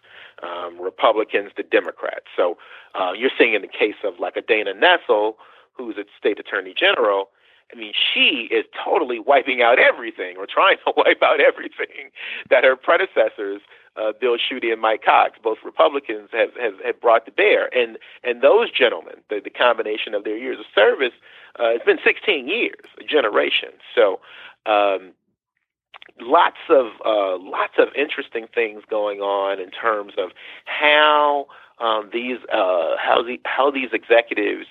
um, 0.44 0.80
Republicans 0.82 1.52
to 1.56 1.64
Democrats. 1.64 2.26
So 2.36 2.58
uh, 2.96 3.12
you're 3.18 3.32
seeing 3.38 3.54
in 3.54 3.62
the 3.62 3.68
case 3.68 3.96
of 4.04 4.20
like 4.20 4.36
a 4.36 4.42
Dana 4.42 4.74
Nessel, 4.74 5.34
who's 5.74 5.98
a 5.98 6.06
state 6.18 6.40
attorney 6.40 6.74
general. 6.78 7.30
I 7.72 7.78
mean, 7.78 7.94
she 7.94 8.50
is 8.52 8.66
totally 8.84 9.20
wiping 9.20 9.62
out 9.62 9.78
everything, 9.78 10.38
or 10.38 10.48
trying 10.48 10.78
to 10.86 10.94
wipe 10.98 11.22
out 11.22 11.40
everything 11.40 12.12
that 12.50 12.64
her 12.64 12.76
predecessors, 12.76 13.62
uh, 13.96 14.12
Bill 14.20 14.38
Schuette 14.38 14.72
and 14.72 14.82
Mike 14.82 15.04
Cox, 15.04 15.38
both 15.44 15.60
Republicans, 15.64 16.30
have, 16.32 16.50
have, 16.60 16.74
have 16.84 17.00
brought 17.00 17.26
to 17.26 17.32
bear. 17.32 17.70
And 17.76 17.98
and 18.24 18.42
those 18.42 18.72
gentlemen, 18.72 19.16
the, 19.30 19.40
the 19.44 19.50
combination 19.50 20.14
of 20.14 20.24
their 20.24 20.38
years 20.38 20.60
of 20.60 20.66
service, 20.74 21.14
uh, 21.60 21.70
it's 21.70 21.86
been 21.86 22.00
16 22.04 22.48
years, 22.48 22.86
a 23.00 23.04
generation. 23.04 23.70
So 23.94 24.20
um, 24.66 25.14
lots 26.20 26.58
of 26.70 26.88
uh, 27.06 27.38
lots 27.38 27.74
of 27.78 27.90
interesting 27.96 28.48
things 28.54 28.84
going 28.90 29.20
on 29.20 29.60
in 29.60 29.72
terms 29.72 30.14
of 30.18 30.32
how 30.66 31.48
um, 31.80 32.10
these 32.12 32.38
uh, 32.52 32.96
how 32.98 33.22
the 33.26 33.40
how 33.46 33.72
these 33.72 33.90
executives 33.94 34.66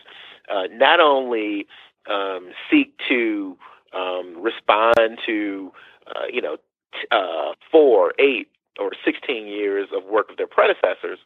uh, 0.52 0.64
not 0.72 1.00
only 1.00 1.66
um, 2.08 2.50
seek 2.70 2.92
to 3.08 3.56
um, 3.92 4.40
respond 4.40 5.18
to 5.26 5.72
uh, 6.14 6.26
you 6.32 6.40
know 6.40 6.56
t- 6.92 7.08
uh, 7.10 7.52
four, 7.70 8.12
eight, 8.18 8.48
or 8.78 8.92
sixteen 9.04 9.46
years 9.46 9.88
of 9.96 10.04
work 10.04 10.30
of 10.30 10.36
their 10.36 10.46
predecessors, 10.46 11.18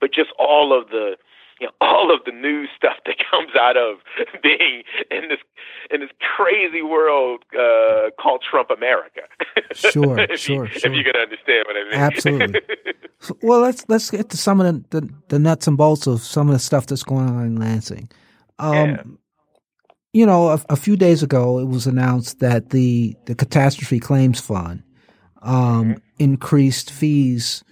but 0.00 0.12
just 0.12 0.30
all 0.38 0.78
of 0.78 0.88
the 0.88 1.16
you 1.64 1.70
know, 1.70 1.74
all 1.80 2.14
of 2.14 2.20
the 2.26 2.32
new 2.32 2.66
stuff 2.76 2.96
that 3.06 3.16
comes 3.30 3.50
out 3.58 3.76
of 3.76 3.96
being 4.42 4.82
in 5.10 5.28
this 5.30 5.38
in 5.90 6.00
this 6.00 6.10
crazy 6.36 6.82
world 6.82 7.42
uh, 7.58 8.10
called 8.20 8.42
Trump 8.48 8.68
America. 8.70 9.22
Sure, 9.72 10.18
if 10.30 10.40
sure, 10.40 10.66
you, 10.66 10.70
sure. 10.70 10.90
If 10.90 10.96
you 10.96 11.04
can 11.04 11.16
understand 11.16 11.64
what 11.66 11.76
I 11.76 11.84
mean. 11.84 11.94
Absolutely. 11.94 12.60
well, 13.42 13.60
let's 13.60 13.84
let's 13.88 14.10
get 14.10 14.28
to 14.30 14.36
some 14.36 14.60
of 14.60 14.90
the, 14.90 15.00
the, 15.00 15.08
the, 15.28 15.38
nuts 15.38 15.66
and 15.66 15.78
bolts 15.78 16.06
of 16.06 16.20
some 16.20 16.48
of 16.48 16.52
the 16.52 16.58
stuff 16.58 16.86
that's 16.86 17.02
going 17.02 17.28
on 17.28 17.46
in 17.46 17.56
Lansing. 17.56 18.10
Um, 18.58 18.74
yeah. 18.74 19.02
You 20.12 20.26
know, 20.26 20.48
a, 20.50 20.62
a, 20.68 20.76
few 20.76 20.96
days 20.96 21.22
ago, 21.22 21.58
it 21.58 21.66
was 21.66 21.86
announced 21.86 22.40
that 22.40 22.70
the 22.70 23.16
the 23.24 23.34
catastrophe 23.34 24.00
claims 24.00 24.38
fund 24.38 24.82
um, 25.42 25.54
mm-hmm. 25.54 25.98
increased 26.18 26.90
fees 26.90 27.64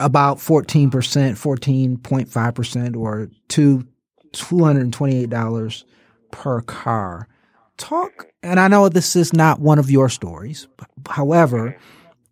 about 0.00 0.38
14%, 0.38 0.90
14.5%, 0.90 2.96
or 2.96 3.30
to 3.48 3.86
$228 4.32 5.84
per 6.30 6.60
car. 6.62 7.28
Talk, 7.76 8.26
and 8.42 8.58
I 8.58 8.68
know 8.68 8.88
this 8.88 9.14
is 9.14 9.32
not 9.32 9.60
one 9.60 9.78
of 9.78 9.90
your 9.90 10.08
stories. 10.08 10.66
But 10.76 10.88
however, 11.08 11.76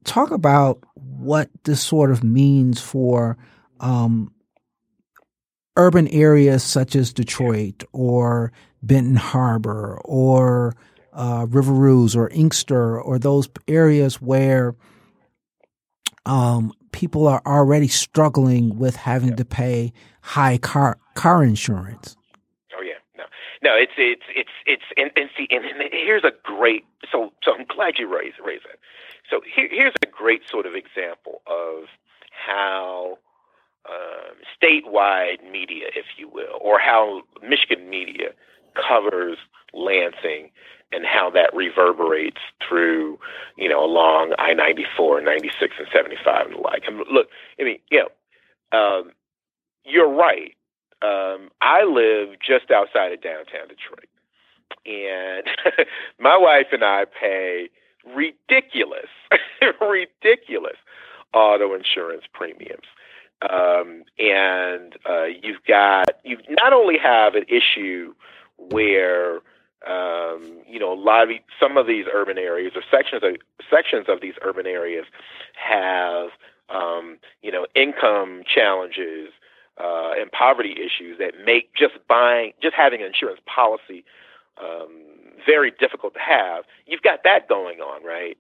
talk 0.05 0.31
about 0.31 0.83
what 0.95 1.51
this 1.65 1.83
sort 1.83 2.11
of 2.11 2.25
means 2.25 2.81
for 2.81 3.37
um, 3.81 4.33
urban 5.77 6.09
areas 6.09 6.63
such 6.63 6.97
as 6.97 7.13
Detroit 7.13 7.85
or 7.93 8.53
Benton 8.83 9.17
Harbor 9.17 10.01
or 10.05 10.77
uh, 11.13 11.47
River 11.49 11.73
Rouge 11.73 12.17
or 12.17 12.29
Inkster 12.29 13.01
or 13.01 13.19
those 13.19 13.49
areas 13.67 14.21
where 14.21 14.75
um, 16.27 16.73
people 16.93 17.27
are 17.27 17.43
already 17.47 17.89
struggling 17.89 18.79
with 18.79 18.97
having 18.97 19.37
to 19.37 19.45
pay 19.45 19.93
high 20.23 20.59
car 20.59 20.99
car 21.15 21.43
insurance. 21.43 22.17
Oh 22.77 22.83
yeah, 22.83 22.95
no, 23.17 23.25
no. 23.63 23.77
It's 23.77 23.93
it's 23.97 24.23
it's 24.35 24.51
it's 24.67 24.83
and, 24.97 25.11
and 25.17 25.31
see, 25.37 25.47
and, 25.51 25.65
and 25.65 25.91
here's 25.93 26.25
a 26.25 26.33
great. 26.43 26.85
So 27.11 27.33
so 27.43 27.55
I'm 27.55 27.67
glad 27.67 27.99
you 27.99 28.07
raised 28.07 28.37
raised 28.45 28.65
it. 28.65 28.79
So 29.31 29.41
here, 29.55 29.69
here's 29.71 29.95
a 30.03 30.07
great 30.07 30.43
sort 30.49 30.67
of 30.67 30.75
example 30.75 31.43
of 31.47 31.85
how 32.31 33.19
um, 33.89 34.37
statewide 34.61 35.49
media, 35.51 35.87
if 35.95 36.07
you 36.17 36.29
will, 36.29 36.59
or 36.61 36.79
how 36.79 37.23
Michigan 37.43 37.89
media 37.89 38.31
covers 38.75 39.39
Lansing 39.75 40.51
and 40.93 41.05
how 41.05 41.31
that 41.31 41.55
reverberates 41.55 42.41
through, 42.67 43.19
you 43.57 43.69
know, 43.69 43.85
along 43.85 44.35
I 44.39 44.55
94, 44.55 45.21
96, 45.21 45.75
and 45.79 45.89
75 45.93 46.47
and 46.47 46.55
the 46.55 46.61
like. 46.61 46.85
I 46.87 46.91
mean, 46.91 47.05
look, 47.11 47.29
I 47.61 47.65
mean, 47.65 47.79
you 47.91 48.05
know, 48.73 48.79
um, 48.79 49.13
you're 49.85 50.09
right. 50.09 50.55
Um, 51.03 51.51
I 51.61 51.85
live 51.85 52.39
just 52.41 52.71
outside 52.71 53.13
of 53.13 53.21
downtown 53.23 53.69
Detroit. 53.69 54.09
And 54.87 55.47
my 56.19 56.37
wife 56.37 56.69
and 56.73 56.85
I 56.85 57.05
pay 57.05 57.69
ridiculous, 58.15 59.09
ridiculous 59.81 60.77
auto 61.35 61.75
insurance 61.75 62.25
premiums. 62.33 62.87
Um, 63.43 64.03
and 64.19 64.95
uh, 65.09 65.27
you've 65.27 65.63
got, 65.67 66.09
you 66.25 66.39
not 66.49 66.73
only 66.73 66.97
have 66.99 67.35
an 67.35 67.45
issue 67.49 68.15
where 68.57 69.41
um, 69.87 70.59
you 70.67 70.79
know, 70.79 70.93
a 70.93 70.99
lot 70.99 71.23
of 71.23 71.37
some 71.61 71.77
of 71.77 71.87
these 71.87 72.07
urban 72.13 72.39
areas 72.39 72.73
or 72.75 72.83
sections 72.91 73.23
of 73.23 73.37
sections 73.71 74.07
of 74.09 74.21
these 74.21 74.35
urban 74.43 74.67
areas 74.67 75.07
have 75.55 76.31
um, 76.69 77.19
you 77.43 77.53
know 77.53 77.67
income 77.75 78.43
challenges 78.45 79.31
uh, 79.79 80.13
and 80.19 80.33
poverty 80.33 80.73
issues 80.73 81.19
that 81.19 81.35
make 81.45 81.75
just 81.75 81.95
buying 82.09 82.53
just 82.61 82.75
having 82.75 83.01
an 83.01 83.07
insurance 83.07 83.41
policy 83.47 84.05
um, 84.61 84.91
very 85.47 85.73
difficult 85.79 86.15
to 86.15 86.21
have. 86.21 86.65
You've 86.87 87.03
got 87.03 87.21
that 87.25 87.49
going 87.49 87.81
on, 87.81 88.05
right? 88.05 88.37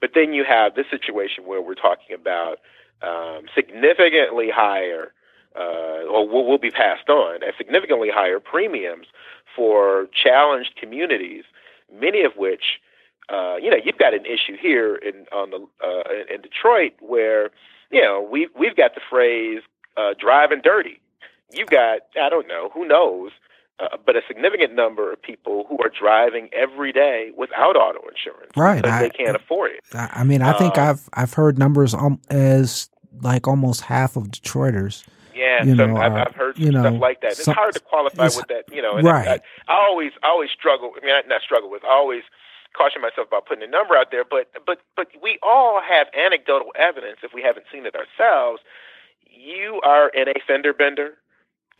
But 0.00 0.10
then 0.14 0.34
you 0.34 0.44
have 0.44 0.74
this 0.74 0.86
situation 0.90 1.46
where 1.46 1.62
we're 1.62 1.74
talking 1.74 2.14
about 2.14 2.58
um, 3.02 3.46
significantly 3.54 4.50
higher 4.50 5.12
uh, 5.56 6.04
or 6.10 6.28
will, 6.28 6.46
will 6.46 6.58
be 6.58 6.70
passed 6.70 7.08
on 7.08 7.42
at 7.42 7.54
significantly 7.56 8.08
higher 8.12 8.40
premiums 8.40 9.06
for 9.54 10.08
challenged 10.12 10.76
communities, 10.76 11.44
many 11.92 12.22
of 12.22 12.32
which, 12.36 12.80
uh, 13.28 13.56
you 13.56 13.70
know, 13.70 13.76
you've 13.84 13.98
got 13.98 14.14
an 14.14 14.24
issue 14.26 14.56
here 14.60 14.96
in 14.96 15.26
on 15.32 15.50
the 15.50 15.66
uh, 15.84 16.34
in 16.34 16.40
Detroit 16.40 16.92
where, 17.00 17.50
you 17.90 18.00
know, 18.00 18.26
we 18.30 18.48
we've 18.58 18.76
got 18.76 18.94
the 18.94 19.00
phrase 19.08 19.62
uh, 19.96 20.14
"driving 20.18 20.60
dirty." 20.62 21.00
You've 21.52 21.68
got 21.68 22.00
I 22.20 22.28
don't 22.30 22.48
know 22.48 22.70
who 22.72 22.86
knows, 22.88 23.30
uh, 23.78 23.96
but 24.06 24.16
a 24.16 24.22
significant 24.26 24.74
number 24.74 25.12
of 25.12 25.20
people 25.20 25.66
who 25.68 25.76
are 25.84 25.90
driving 25.90 26.48
every 26.52 26.92
day 26.92 27.30
without 27.36 27.76
auto 27.76 28.00
insurance, 28.08 28.52
right? 28.56 28.84
I, 28.84 29.02
they 29.02 29.10
can't 29.10 29.36
afford 29.36 29.72
it. 29.72 29.80
I 29.94 30.24
mean, 30.24 30.40
I 30.40 30.52
think 30.54 30.78
Um, 30.78 30.88
I've 30.88 31.08
I've 31.12 31.34
heard 31.34 31.58
numbers 31.58 31.92
um, 31.94 32.20
as 32.30 32.88
like 33.20 33.46
almost 33.46 33.82
half 33.82 34.16
of 34.16 34.24
Detroiters. 34.30 35.04
Yeah, 35.34 35.64
you 35.64 35.74
know, 35.74 35.96
I've, 35.96 36.12
uh, 36.12 36.24
I've 36.28 36.34
heard 36.34 36.58
you 36.58 36.70
know, 36.70 36.82
stuff 36.82 37.00
like 37.00 37.20
that. 37.22 37.32
It's 37.32 37.44
some- 37.44 37.54
hard 37.54 37.74
to 37.74 37.80
qualify 37.80 38.24
with 38.24 38.46
that, 38.48 38.64
you 38.72 38.82
know. 38.82 38.96
And 38.96 39.06
right. 39.06 39.40
I, 39.68 39.72
I 39.72 39.86
always, 39.86 40.12
I 40.22 40.28
always 40.28 40.50
struggle. 40.50 40.92
I 40.96 41.04
mean, 41.04 41.14
not, 41.14 41.28
not 41.28 41.42
struggle 41.42 41.70
with. 41.70 41.84
I 41.84 41.88
always 41.88 42.22
caution 42.76 43.02
myself 43.02 43.28
about 43.28 43.46
putting 43.46 43.64
a 43.64 43.70
number 43.70 43.96
out 43.96 44.10
there. 44.10 44.24
But, 44.24 44.50
but, 44.66 44.78
but 44.96 45.08
we 45.22 45.38
all 45.42 45.80
have 45.80 46.08
anecdotal 46.14 46.72
evidence 46.78 47.18
if 47.22 47.32
we 47.34 47.42
haven't 47.42 47.66
seen 47.72 47.86
it 47.86 47.94
ourselves. 47.94 48.62
You 49.30 49.80
are 49.84 50.08
in 50.10 50.28
a 50.28 50.34
fender 50.46 50.72
bender, 50.72 51.16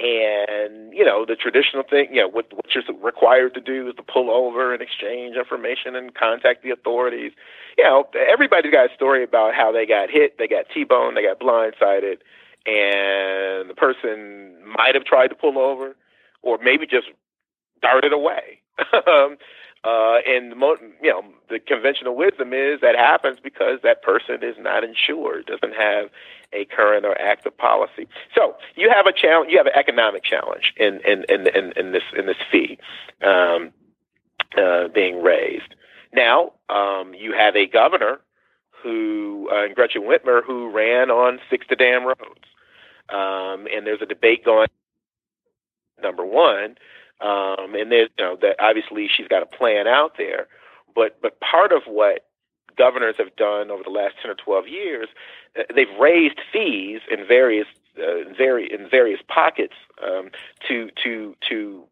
and 0.00 0.92
you 0.92 1.04
know 1.04 1.26
the 1.26 1.36
traditional 1.36 1.82
thing. 1.82 2.08
You 2.10 2.22
know 2.22 2.28
what, 2.28 2.52
what 2.52 2.66
you're 2.74 2.82
required 3.00 3.54
to 3.54 3.60
do 3.60 3.90
is 3.90 3.94
to 3.96 4.02
pull 4.02 4.30
over 4.30 4.72
and 4.72 4.82
exchange 4.82 5.36
information 5.36 5.94
and 5.94 6.14
contact 6.14 6.62
the 6.62 6.70
authorities. 6.70 7.32
You 7.76 7.84
know, 7.84 8.08
everybody's 8.14 8.72
got 8.72 8.90
a 8.90 8.94
story 8.94 9.22
about 9.22 9.54
how 9.54 9.70
they 9.70 9.86
got 9.86 10.10
hit, 10.10 10.38
they 10.38 10.48
got 10.48 10.64
T-boned, 10.72 11.16
they 11.16 11.22
got 11.22 11.40
blindsided 11.40 12.18
and 12.66 13.68
the 13.68 13.74
person 13.76 14.56
might 14.66 14.94
have 14.94 15.04
tried 15.04 15.28
to 15.28 15.34
pull 15.34 15.58
over 15.58 15.96
or 16.42 16.58
maybe 16.58 16.86
just 16.86 17.08
darted 17.80 18.12
away. 18.12 18.60
um, 19.06 19.36
uh, 19.84 20.18
and 20.28 20.52
the 20.52 20.76
you 21.02 21.10
know 21.10 21.24
the 21.50 21.58
conventional 21.58 22.14
wisdom 22.14 22.52
is 22.52 22.80
that 22.80 22.94
happens 22.94 23.38
because 23.42 23.80
that 23.82 24.02
person 24.02 24.38
is 24.42 24.54
not 24.58 24.84
insured, 24.84 25.46
doesn't 25.46 25.74
have 25.74 26.08
a 26.52 26.64
current 26.66 27.04
or 27.04 27.20
active 27.20 27.56
policy. 27.56 28.06
So 28.34 28.54
you 28.76 28.90
have 28.90 29.06
a 29.06 29.12
challenge. 29.12 29.50
You 29.50 29.58
have 29.58 29.66
an 29.66 29.72
economic 29.74 30.22
challenge 30.22 30.72
in 30.76 31.00
in 31.00 31.24
in, 31.28 31.48
in, 31.48 31.72
in 31.76 31.92
this 31.92 32.04
in 32.16 32.26
this 32.26 32.36
fee 32.50 32.78
um, 33.22 33.72
uh, 34.56 34.86
being 34.88 35.20
raised. 35.20 35.74
Now 36.12 36.52
um, 36.68 37.12
you 37.14 37.32
have 37.32 37.56
a 37.56 37.66
governor 37.66 38.20
who 38.82 39.48
uh, 39.52 39.72
Gretchen 39.74 40.02
Whitmer 40.02 40.42
who 40.44 40.70
ran 40.70 41.10
on 41.10 41.38
six 41.50 41.66
to 41.68 41.76
damn 41.76 42.04
roads. 42.04 42.48
Um, 43.08 43.66
and 43.74 43.86
there's 43.86 44.02
a 44.02 44.06
debate 44.06 44.44
going. 44.44 44.68
Number 46.02 46.24
one, 46.24 46.76
um, 47.20 47.74
and 47.74 47.92
there's 47.92 48.08
you 48.18 48.24
know 48.24 48.36
that 48.40 48.56
obviously 48.58 49.08
she's 49.14 49.28
got 49.28 49.42
a 49.42 49.46
plan 49.46 49.86
out 49.86 50.16
there, 50.18 50.48
but 50.94 51.20
but 51.22 51.38
part 51.40 51.72
of 51.72 51.82
what 51.86 52.26
governors 52.76 53.14
have 53.18 53.36
done 53.36 53.70
over 53.70 53.82
the 53.84 53.90
last 53.90 54.14
ten 54.20 54.30
or 54.30 54.34
twelve 54.34 54.66
years, 54.66 55.08
uh, 55.56 55.62
they've 55.74 55.86
raised 56.00 56.40
fees 56.52 57.00
in 57.10 57.26
various 57.26 57.66
uh, 57.98 58.32
very 58.36 58.72
in 58.72 58.88
various 58.88 59.20
pockets 59.28 59.74
um, 60.02 60.30
to 60.66 60.90
to 61.04 61.36
to 61.48 61.84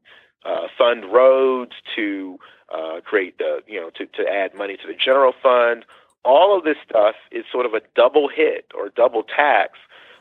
uh, 0.44 0.66
fund 0.76 1.04
roads, 1.12 1.72
to 1.94 2.38
uh, 2.74 3.00
create 3.04 3.38
the 3.38 3.62
you 3.66 3.80
know 3.80 3.90
to 3.90 4.06
to 4.06 4.28
add 4.28 4.54
money 4.54 4.76
to 4.76 4.86
the 4.86 4.94
general 4.94 5.34
fund. 5.42 5.84
All 6.24 6.56
of 6.56 6.64
this 6.64 6.76
stuff 6.88 7.14
is 7.32 7.44
sort 7.50 7.66
of 7.66 7.74
a 7.74 7.80
double 7.94 8.28
hit 8.28 8.66
or 8.74 8.90
double 8.90 9.22
tax 9.22 9.78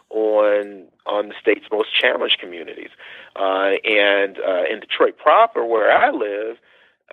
on 0.09 0.85
on 1.05 1.29
the 1.29 1.35
state's 1.39 1.65
most 1.71 1.89
challenged 1.93 2.39
communities. 2.39 2.89
Uh, 3.35 3.71
and 3.83 4.38
uh, 4.39 4.63
in 4.71 4.79
Detroit 4.79 5.17
proper, 5.17 5.65
where 5.65 5.91
I 5.91 6.09
live, 6.12 6.57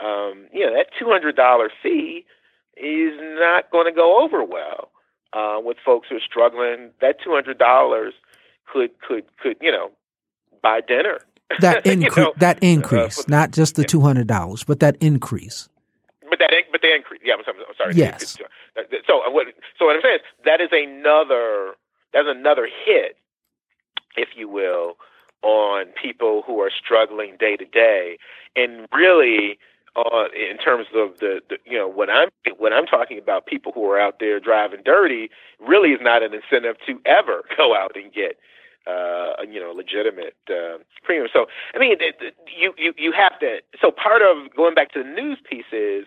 um, 0.02 0.46
you 0.52 0.64
know 0.66 0.74
that 0.74 0.88
two 0.98 1.06
hundred 1.06 1.36
dollar 1.36 1.70
fee 1.82 2.24
is 2.76 3.12
not 3.38 3.70
going 3.70 3.86
to 3.86 3.92
go 3.92 4.22
over 4.22 4.44
well 4.44 4.90
uh, 5.32 5.58
with 5.62 5.76
folks 5.84 6.08
who 6.08 6.16
are 6.16 6.20
struggling. 6.20 6.90
That 7.00 7.16
two 7.22 7.32
hundred 7.32 7.58
dollars 7.58 8.14
could 8.72 8.90
could 9.00 9.24
could 9.42 9.56
you 9.60 9.72
know 9.72 9.90
buy 10.62 10.80
dinner. 10.80 11.18
That 11.60 11.84
You 11.86 11.92
increase, 11.92 12.16
know, 12.16 12.32
that 12.38 12.58
increase, 12.62 13.22
for- 13.22 13.30
not 13.30 13.50
just 13.52 13.76
the 13.76 13.84
two 13.84 14.00
hundred 14.00 14.26
dollars, 14.26 14.64
but 14.64 14.80
that 14.80 14.96
increase. 15.00 15.68
But 16.28 16.38
that, 16.40 16.50
but 16.72 16.82
they 16.82 16.94
increase. 16.94 17.20
Yeah, 17.24 17.34
I'm 17.34 17.44
sorry. 17.44 17.58
I'm 17.68 17.74
sorry. 17.76 17.94
Yes. 17.94 18.36
So 19.06 19.22
uh, 19.26 19.30
what? 19.30 19.46
So 19.78 19.86
what 19.86 19.96
I'm 19.96 20.02
saying 20.02 20.16
is 20.16 20.20
that 20.44 20.60
is 20.60 20.68
another 20.72 21.74
that's 22.12 22.28
another 22.28 22.66
hit, 22.84 23.16
if 24.16 24.30
you 24.36 24.48
will, 24.48 24.96
on 25.42 25.86
people 26.00 26.42
who 26.46 26.60
are 26.60 26.70
struggling 26.70 27.36
day 27.38 27.56
to 27.56 27.64
day, 27.64 28.18
and 28.54 28.86
really. 28.92 29.58
Uh, 29.96 30.26
in 30.34 30.58
terms 30.58 30.86
of 30.94 31.20
the, 31.20 31.40
the, 31.48 31.56
you 31.64 31.78
know, 31.78 31.88
what 31.88 32.10
I'm 32.10 32.28
what 32.58 32.70
I'm 32.74 32.84
talking 32.84 33.16
about, 33.16 33.46
people 33.46 33.72
who 33.72 33.90
are 33.90 33.98
out 33.98 34.20
there 34.20 34.38
driving 34.38 34.82
dirty, 34.84 35.30
really 35.58 35.92
is 35.92 36.00
not 36.02 36.22
an 36.22 36.34
incentive 36.34 36.76
to 36.86 37.00
ever 37.06 37.44
go 37.56 37.74
out 37.74 37.92
and 37.96 38.12
get, 38.12 38.36
uh, 38.86 39.42
you 39.48 39.60
know, 39.60 39.72
legitimate 39.72 40.36
uh, 40.48 40.78
premium. 41.02 41.28
So, 41.32 41.46
I 41.74 41.78
mean, 41.78 41.92
it, 41.92 42.16
it, 42.20 42.36
you 42.46 42.72
you 42.78 42.92
you 42.96 43.12
have 43.12 43.38
to. 43.40 43.58
So, 43.80 43.90
part 43.90 44.22
of 44.22 44.54
going 44.54 44.74
back 44.74 44.92
to 44.92 45.02
the 45.02 45.08
news 45.08 45.38
piece 45.48 45.70
is, 45.72 46.06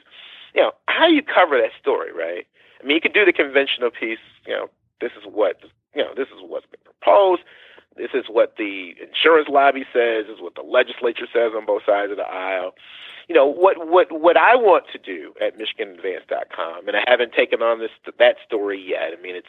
you 0.53 0.61
know, 0.61 0.71
how 0.87 1.07
you 1.07 1.21
cover 1.21 1.57
that 1.57 1.71
story, 1.79 2.11
right? 2.13 2.47
I 2.81 2.85
mean, 2.85 2.95
you 2.95 3.01
could 3.01 3.13
do 3.13 3.25
the 3.25 3.33
conventional 3.33 3.91
piece. 3.91 4.19
You 4.45 4.53
know, 4.53 4.69
this 5.01 5.11
is 5.17 5.23
what 5.25 5.61
you 5.95 6.03
know. 6.03 6.13
This 6.15 6.27
is 6.27 6.41
what's 6.41 6.65
been 6.67 6.81
proposed. 6.83 7.41
This 7.97 8.11
is 8.13 8.25
what 8.29 8.55
the 8.57 8.95
insurance 9.01 9.49
lobby 9.49 9.83
says. 9.91 10.25
This 10.27 10.35
is 10.35 10.41
what 10.41 10.55
the 10.55 10.61
legislature 10.61 11.27
says 11.33 11.51
on 11.55 11.65
both 11.65 11.83
sides 11.85 12.11
of 12.11 12.17
the 12.17 12.27
aisle. 12.27 12.73
You 13.27 13.35
know 13.35 13.45
what 13.45 13.87
what 13.87 14.07
what 14.11 14.37
I 14.37 14.55
want 14.55 14.85
to 14.93 14.97
do 14.97 15.33
at 15.41 15.59
MichiganAdvance.com, 15.59 16.87
and 16.87 16.97
I 16.97 17.03
haven't 17.05 17.33
taken 17.33 17.61
on 17.61 17.79
this 17.79 17.91
that 18.17 18.37
story 18.45 18.81
yet. 18.81 19.11
I 19.17 19.21
mean, 19.21 19.35
it's 19.35 19.47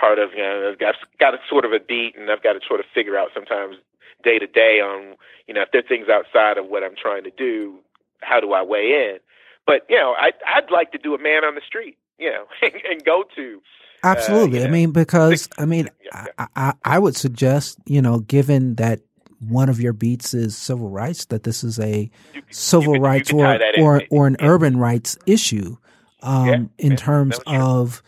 part 0.00 0.18
of 0.18 0.30
you 0.32 0.42
know 0.42 0.70
I've 0.72 0.78
got 0.78 0.94
got 1.18 1.34
a 1.34 1.38
sort 1.48 1.64
of 1.64 1.72
a 1.72 1.78
beat, 1.78 2.16
and 2.16 2.30
I've 2.30 2.42
got 2.42 2.54
to 2.54 2.60
sort 2.66 2.80
of 2.80 2.86
figure 2.94 3.18
out 3.18 3.28
sometimes 3.34 3.76
day 4.24 4.38
to 4.38 4.46
day 4.46 4.80
on 4.80 5.16
you 5.46 5.54
know 5.54 5.62
if 5.62 5.68
there 5.72 5.80
are 5.80 5.88
things 5.88 6.08
outside 6.08 6.56
of 6.58 6.66
what 6.66 6.82
I'm 6.82 6.96
trying 7.00 7.24
to 7.24 7.30
do, 7.30 7.78
how 8.22 8.40
do 8.40 8.52
I 8.52 8.62
weigh 8.62 9.12
in? 9.12 9.18
But 9.66 9.86
you 9.88 9.96
know, 9.96 10.14
I 10.18 10.32
I'd 10.46 10.70
like 10.70 10.92
to 10.92 10.98
do 10.98 11.14
a 11.14 11.18
man 11.18 11.44
on 11.44 11.54
the 11.54 11.60
street, 11.66 11.98
you 12.18 12.30
know, 12.30 12.46
and 12.62 13.04
go 13.04 13.24
to. 13.36 13.60
Absolutely. 14.02 14.62
Uh, 14.62 14.66
I 14.66 14.70
mean, 14.70 14.92
because 14.92 15.48
I 15.58 15.66
mean, 15.66 15.90
yeah, 16.02 16.26
yeah. 16.26 16.46
I, 16.56 16.68
I, 16.68 16.74
I 16.84 16.98
would 16.98 17.16
suggest, 17.16 17.78
you 17.84 18.00
know, 18.00 18.20
given 18.20 18.76
that 18.76 19.00
one 19.46 19.68
of 19.68 19.78
your 19.78 19.92
beats 19.92 20.32
is 20.32 20.56
civil 20.56 20.88
rights, 20.88 21.26
that 21.26 21.42
this 21.42 21.62
is 21.62 21.78
a 21.78 22.10
you, 22.34 22.42
civil 22.50 22.96
you 22.96 23.02
rights 23.02 23.30
or 23.32 23.60
or, 23.78 24.02
or 24.10 24.26
an 24.26 24.36
urban 24.40 24.78
rights 24.78 25.18
issue, 25.26 25.76
um, 26.22 26.70
in 26.78 26.96
terms 26.96 27.38
of, 27.46 28.02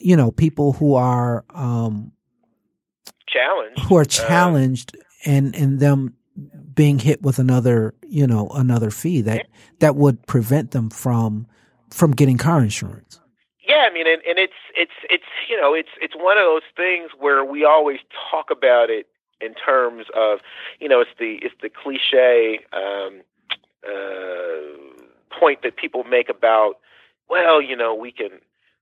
you 0.00 0.16
know, 0.16 0.30
people 0.30 0.72
who 0.74 0.94
are 0.94 1.44
um, 1.54 2.12
challenged, 3.26 3.80
who 3.80 3.96
are 3.96 4.02
uh, 4.02 4.04
challenged, 4.04 4.96
uh, 4.96 5.30
and 5.30 5.54
and 5.54 5.80
them 5.80 6.14
being 6.74 6.98
hit 6.98 7.22
with 7.22 7.38
another, 7.38 7.94
you 8.02 8.26
know, 8.26 8.48
another 8.54 8.90
fee 8.90 9.20
that 9.22 9.46
that 9.80 9.96
would 9.96 10.26
prevent 10.26 10.70
them 10.70 10.90
from 10.90 11.46
from 11.90 12.12
getting 12.12 12.38
car 12.38 12.62
insurance. 12.62 13.20
Yeah, 13.66 13.86
I 13.88 13.92
mean, 13.92 14.06
and, 14.06 14.22
and 14.26 14.38
it's 14.38 14.52
it's 14.76 14.92
it's 15.08 15.24
you 15.48 15.60
know 15.60 15.74
it's 15.74 15.90
it's 16.00 16.14
one 16.16 16.38
of 16.38 16.44
those 16.44 16.62
things 16.76 17.10
where 17.18 17.44
we 17.44 17.64
always 17.64 17.98
talk 18.30 18.50
about 18.50 18.90
it 18.90 19.06
in 19.40 19.54
terms 19.54 20.06
of 20.14 20.40
you 20.80 20.88
know 20.88 21.00
it's 21.00 21.10
the 21.18 21.38
it's 21.42 21.54
the 21.62 21.68
cliche 21.68 22.60
um, 22.72 23.20
uh, 23.86 25.38
point 25.38 25.62
that 25.62 25.76
people 25.76 26.04
make 26.04 26.28
about 26.28 26.78
well 27.28 27.60
you 27.60 27.76
know 27.76 27.94
we 27.94 28.12
can 28.12 28.30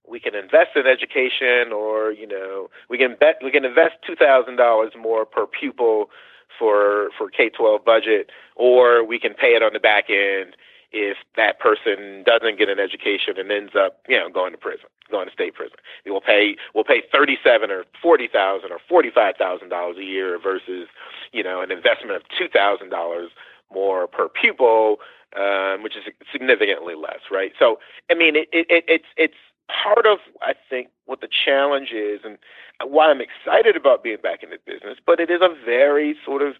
we 0.08 0.20
can 0.20 0.34
invest 0.34 0.70
in 0.76 0.86
education 0.86 1.72
or 1.72 2.12
you 2.12 2.26
know 2.26 2.70
we 2.88 2.98
can 2.98 3.16
bet 3.18 3.36
we 3.42 3.50
can 3.50 3.64
invest 3.64 3.94
two 4.06 4.16
thousand 4.16 4.56
dollars 4.56 4.92
more 4.98 5.24
per 5.26 5.46
pupil 5.46 6.10
for 6.58 7.10
for 7.16 7.30
K 7.30 7.48
twelve 7.50 7.84
budget, 7.84 8.30
or 8.56 9.04
we 9.04 9.18
can 9.18 9.34
pay 9.34 9.54
it 9.54 9.62
on 9.62 9.72
the 9.72 9.80
back 9.80 10.10
end 10.10 10.56
if 10.90 11.18
that 11.36 11.60
person 11.60 12.24
doesn't 12.24 12.58
get 12.58 12.68
an 12.70 12.78
education 12.78 13.34
and 13.36 13.52
ends 13.52 13.72
up, 13.76 14.00
you 14.08 14.18
know, 14.18 14.30
going 14.30 14.52
to 14.52 14.58
prison, 14.58 14.86
going 15.10 15.26
to 15.26 15.32
state 15.32 15.54
prison. 15.54 15.76
We 16.04 16.10
will 16.10 16.22
pay 16.22 16.56
we'll 16.74 16.84
pay 16.84 17.02
thirty 17.12 17.36
seven 17.44 17.70
or 17.70 17.84
forty 18.02 18.28
thousand 18.28 18.72
or 18.72 18.78
forty 18.88 19.10
five 19.10 19.36
thousand 19.36 19.68
dollars 19.68 19.96
a 19.98 20.04
year 20.04 20.38
versus, 20.38 20.88
you 21.32 21.42
know, 21.42 21.60
an 21.60 21.70
investment 21.70 22.16
of 22.16 22.22
two 22.36 22.48
thousand 22.48 22.88
dollars 22.90 23.30
more 23.72 24.06
per 24.06 24.28
pupil, 24.28 24.96
um, 25.36 25.82
which 25.82 25.94
is 25.94 26.04
significantly 26.32 26.94
less, 26.94 27.20
right? 27.30 27.52
So, 27.58 27.78
I 28.10 28.14
mean, 28.14 28.34
it, 28.34 28.48
it, 28.50 28.66
it, 28.70 28.84
it's 28.88 29.04
it's 29.16 29.34
part 29.68 30.06
of 30.06 30.18
I 30.42 30.54
think 30.68 30.88
what 31.06 31.20
the 31.20 31.28
challenge 31.28 31.90
is 31.92 32.20
and 32.24 32.38
why 32.84 33.10
I'm 33.10 33.20
excited 33.20 33.76
about 33.76 34.02
being 34.02 34.18
back 34.22 34.42
in 34.42 34.50
the 34.50 34.58
business. 34.66 34.98
But 35.04 35.20
it 35.20 35.30
is 35.30 35.40
a 35.42 35.54
very 35.64 36.16
sort 36.24 36.42
of 36.42 36.54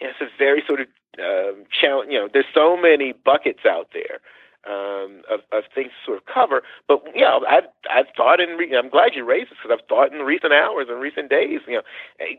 it's 0.00 0.20
a 0.20 0.26
very 0.38 0.62
sort 0.66 0.80
of 0.80 0.88
um, 1.18 1.64
challenge. 1.70 2.10
You 2.10 2.20
know, 2.20 2.28
there's 2.32 2.46
so 2.54 2.76
many 2.76 3.12
buckets 3.12 3.60
out 3.68 3.90
there. 3.92 4.20
Um, 4.66 5.22
of, 5.30 5.42
of 5.52 5.62
things 5.72 5.92
to 5.92 6.04
sort 6.04 6.18
of 6.18 6.24
cover, 6.26 6.64
but 6.88 7.00
yeah, 7.14 7.38
I've 7.48 7.70
I've 7.88 8.06
thought 8.16 8.40
in. 8.40 8.56
Re- 8.56 8.76
I'm 8.76 8.88
glad 8.88 9.14
you 9.14 9.24
raised 9.24 9.52
this 9.52 9.58
because 9.62 9.78
I've 9.78 9.88
thought 9.88 10.12
in 10.12 10.18
recent 10.26 10.52
hours 10.52 10.88
and 10.90 11.00
recent 11.00 11.30
days. 11.30 11.60
You 11.68 11.82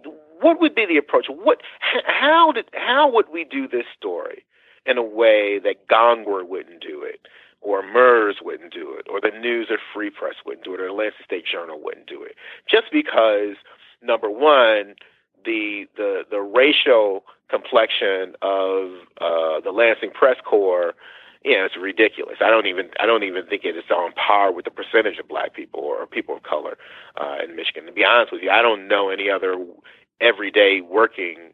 know, 0.05 0.13
what 0.41 0.59
would 0.59 0.75
be 0.75 0.85
the 0.85 0.97
approach? 0.97 1.27
What, 1.29 1.61
how 2.05 2.51
did, 2.51 2.65
how 2.73 3.09
would 3.11 3.29
we 3.31 3.45
do 3.45 3.67
this 3.67 3.85
story 3.97 4.43
in 4.85 4.97
a 4.97 5.03
way 5.03 5.59
that 5.59 5.87
Gongwer 5.87 6.45
wouldn't 6.45 6.81
do 6.81 7.01
it? 7.03 7.21
Or 7.61 7.81
MIRS 7.81 8.37
wouldn't 8.41 8.71
do 8.73 8.95
it, 8.97 9.07
or 9.09 9.19
the 9.19 9.37
News 9.37 9.67
or 9.69 9.77
Free 9.93 10.09
Press 10.09 10.35
wouldn't 10.45 10.63
do 10.63 10.73
it, 10.73 10.79
or 10.79 10.87
the 10.87 10.93
Lansing 10.93 11.25
State 11.25 11.45
Journal 11.45 11.79
wouldn't 11.81 12.07
do 12.07 12.23
it, 12.23 12.35
just 12.69 12.85
because 12.91 13.55
number 14.01 14.29
one, 14.29 14.95
the 15.43 15.85
the 15.95 16.23
the 16.29 16.39
racial 16.39 17.23
complexion 17.49 18.35
of 18.41 18.91
uh, 19.19 19.59
the 19.61 19.71
Lansing 19.73 20.11
Press 20.11 20.37
Corps, 20.45 20.93
you 21.43 21.57
know, 21.57 21.65
it's 21.65 21.77
ridiculous. 21.77 22.37
I 22.41 22.49
don't 22.49 22.67
even 22.67 22.89
I 22.99 23.05
don't 23.05 23.23
even 23.23 23.45
think 23.45 23.63
it 23.63 23.75
is 23.75 23.83
on 23.89 24.11
par 24.13 24.51
with 24.51 24.65
the 24.65 24.71
percentage 24.71 25.17
of 25.17 25.27
black 25.27 25.53
people 25.53 25.81
or 25.81 26.05
people 26.05 26.35
of 26.37 26.43
color 26.43 26.77
uh, 27.19 27.37
in 27.43 27.55
Michigan. 27.55 27.85
To 27.85 27.91
be 27.91 28.03
honest 28.03 28.31
with 28.31 28.43
you, 28.43 28.49
I 28.49 28.61
don't 28.61 28.87
know 28.87 29.09
any 29.09 29.29
other 29.29 29.55
everyday 30.19 30.81
working 30.81 31.53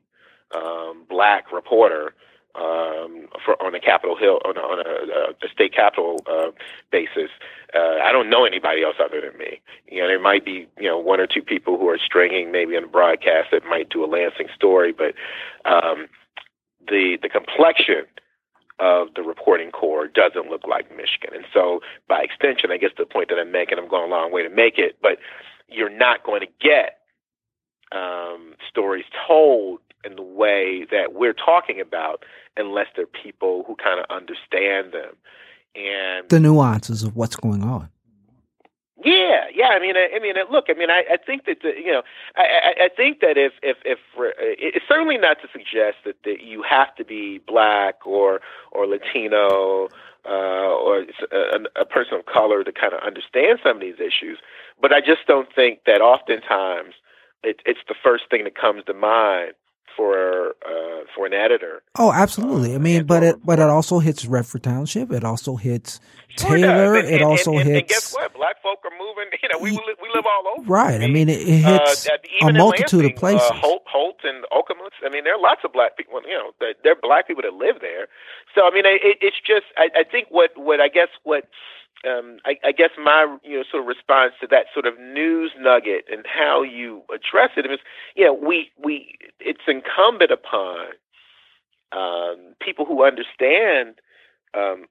um, 0.56 1.06
black 1.10 1.52
reporter 1.52 2.14
um, 2.56 3.28
for 3.44 3.62
on 3.62 3.74
a 3.74 3.80
Capitol 3.80 4.16
Hill 4.16 4.40
on 4.46 4.58
a, 4.58 4.60
on 4.60 4.80
a, 4.86 5.46
a 5.46 5.50
state 5.50 5.74
capitol 5.74 6.24
uh, 6.30 6.52
basis. 6.92 7.30
Uh, 7.74 7.98
I 8.04 8.12
don't 8.12 8.30
know 8.30 8.46
anybody 8.46 8.84
else 8.84 8.96
other 9.04 9.22
than 9.22 9.38
me. 9.38 9.60
You 9.88 10.02
know, 10.02 10.08
there 10.08 10.20
might 10.20 10.46
be 10.46 10.68
you 10.78 10.88
know 10.88 11.00
one 11.00 11.20
or 11.20 11.28
two 11.28 11.42
people 11.42 11.78
who 11.78 11.90
are 11.90 11.98
stringing 11.98 12.52
maybe 12.52 12.78
on 12.78 12.84
a 12.84 12.88
broadcast 12.88 13.50
that 13.52 13.66
might 13.66 13.90
do 13.90 14.04
a 14.04 14.08
Lansing 14.08 14.48
story, 14.56 14.94
but 14.94 15.16
um, 15.66 16.08
the 16.88 17.18
the 17.22 17.30
complexion 17.30 18.06
of 18.80 19.08
the 19.16 19.22
reporting 19.22 19.72
corps 19.72 20.08
doesn't 20.08 20.50
look 20.50 20.68
like 20.68 20.90
Michigan, 20.96 21.34
and 21.34 21.46
so 21.54 21.82
by 22.08 22.22
extension, 22.22 22.72
I 22.72 22.78
guess 22.78 22.92
the 22.98 23.06
point 23.06 23.30
that 23.30 23.40
I'm 23.40 23.52
making, 23.52 23.78
I'm 23.78 23.88
going 23.88 24.12
a 24.12 24.14
long 24.14 24.32
way 24.32 24.44
to 24.44 24.50
make 24.50 24.78
it, 24.78 24.98
but 25.02 25.18
you're 25.70 25.90
not 25.90 26.24
going 26.24 26.42
to 26.42 26.48
get 26.62 27.00
um, 27.92 28.56
stories 28.70 29.06
told 29.28 29.80
in 30.04 30.16
the 30.16 30.22
way 30.22 30.86
that 30.92 31.14
we're 31.14 31.34
talking 31.34 31.80
about 31.80 32.24
unless 32.58 32.88
they're 32.96 33.06
people 33.06 33.64
who 33.68 33.76
kind 33.76 34.00
of 34.00 34.06
understand 34.10 34.94
them 34.94 35.16
and 35.76 36.30
the 36.30 36.40
nuances 36.40 37.04
of 37.04 37.16
what's 37.16 37.36
going 37.36 37.64
on. 37.64 37.90
Yeah, 39.04 39.48
yeah. 39.54 39.70
I 39.70 39.80
mean, 39.80 39.98
I, 39.98 40.10
I 40.16 40.20
mean, 40.20 40.36
look. 40.50 40.66
I 40.70 40.74
mean, 40.74 40.90
I, 40.90 41.04
I 41.12 41.18
think 41.18 41.46
that 41.46 41.62
the, 41.62 41.74
you 41.78 41.92
know, 41.92 42.04
I, 42.38 42.86
I 42.86 42.90
think 42.96 43.20
that 43.20 43.38
if 43.38 43.54
if 43.62 43.78
if 43.84 44.00
it's 44.16 44.86
certainly 44.88 45.18
not 45.18 45.42
to 45.42 45.48
suggest 45.52 45.98
that, 46.06 46.16
that 46.24 46.42
you 46.42 46.64
have 46.64 46.96
to 46.96 47.04
be 47.04 47.40
black 47.40 48.06
or 48.06 48.40
or 48.72 48.88
Latino 48.88 49.90
uh, 50.26 50.30
or 50.30 51.06
a, 51.32 51.82
a 51.82 51.86
person 51.86 52.18
of 52.18 52.26
color 52.28 52.64
to 52.64 52.72
kind 52.72 52.94
of 52.94 53.02
understand 53.02 53.60
some 53.62 53.78
of 53.78 53.82
these 53.82 54.00
issues, 54.00 54.38
but 54.82 54.94
I 54.94 55.02
just 55.02 55.28
don't 55.28 55.54
think 55.54 55.82
that 55.86 56.00
oftentimes 56.00 56.94
it, 57.44 57.62
it's 57.66 57.82
the 57.90 57.96
first 58.02 58.30
thing 58.30 58.46
that 58.46 58.56
comes 58.56 58.86
to 58.86 58.94
mind 58.94 59.54
for 59.96 60.56
uh, 60.66 61.04
for 61.16 61.26
an 61.26 61.34
editor. 61.34 61.82
Oh, 61.98 62.12
absolutely. 62.12 62.76
I 62.76 62.78
mean, 62.78 63.06
but 63.06 63.24
it 63.24 63.46
but 63.46 63.60
it 63.60 63.70
also 63.70 64.00
hits 64.00 64.26
Redford 64.26 64.64
Township. 64.64 65.12
It 65.12 65.24
also 65.24 65.56
hits 65.56 66.00
Taylor. 66.36 66.96
And, 66.96 67.08
it 67.08 67.16
and, 67.16 67.24
also 67.24 67.52
and, 67.58 67.70
hits. 67.70 67.80
And 67.80 67.88
guess 67.88 68.14
what? 68.14 68.34
Black 68.34 68.62
folk 68.62 68.80
are 68.86 68.92
moving. 68.92 69.30
You 69.44 69.50
know, 69.50 69.60
we 69.60 69.72
we 69.72 70.10
live 70.16 70.24
all 70.26 70.54
over. 70.58 70.72
Right. 70.72 71.02
I 71.02 71.08
mean, 71.08 71.28
it, 71.28 71.42
it 71.42 71.60
hits 71.60 72.08
uh, 72.08 72.48
a 72.48 72.54
multitude 72.54 73.02
Lansing, 73.02 73.12
of 73.12 73.20
places. 73.20 73.52
Uh, 73.52 73.56
Holt, 73.56 73.84
Holt 73.86 74.20
and 74.24 74.46
Okemos. 74.54 74.96
I 75.06 75.10
mean, 75.10 75.26
there 75.26 75.36
are 75.36 75.42
lots 75.42 75.62
of 75.66 75.74
black 75.74 75.98
people. 75.98 76.22
You 76.26 76.38
know, 76.38 76.52
there 76.62 76.94
are 76.94 77.02
black 77.02 77.28
people 77.28 77.44
that 77.44 77.54
live 77.54 77.82
there. 77.82 78.08
So 78.56 78.62
I 78.66 78.72
mean, 78.74 78.86
it, 78.86 79.18
it's 79.20 79.36
just 79.46 79.66
I, 79.76 79.90
I 80.00 80.04
think 80.10 80.28
what 80.30 80.52
what 80.56 80.80
I 80.80 80.88
guess 80.88 81.10
what 81.24 81.50
um, 82.08 82.38
I, 82.46 82.58
I, 82.64 82.72
guess 82.72 82.90
my 83.02 83.38
you 83.44 83.58
know 83.58 83.64
sort 83.70 83.84
of 83.84 83.88
response 83.88 84.34
to 84.42 84.48
that 84.48 84.66
sort 84.74 84.86
of 84.86 85.00
news 85.00 85.52
nugget 85.58 86.06
and 86.12 86.26
how 86.26 86.62
you 86.62 87.04
address 87.14 87.52
it 87.58 87.66
is, 87.66 87.80
you 88.16 88.26
know, 88.26 88.34
we 88.34 88.72
we 88.84 89.16
it's 89.40 89.62
incumbent 89.68 90.32
upon 90.32 90.88
um, 91.92 92.56
people 92.60 92.86
who 92.86 93.06
understand 93.06 93.96
um, 94.54 94.86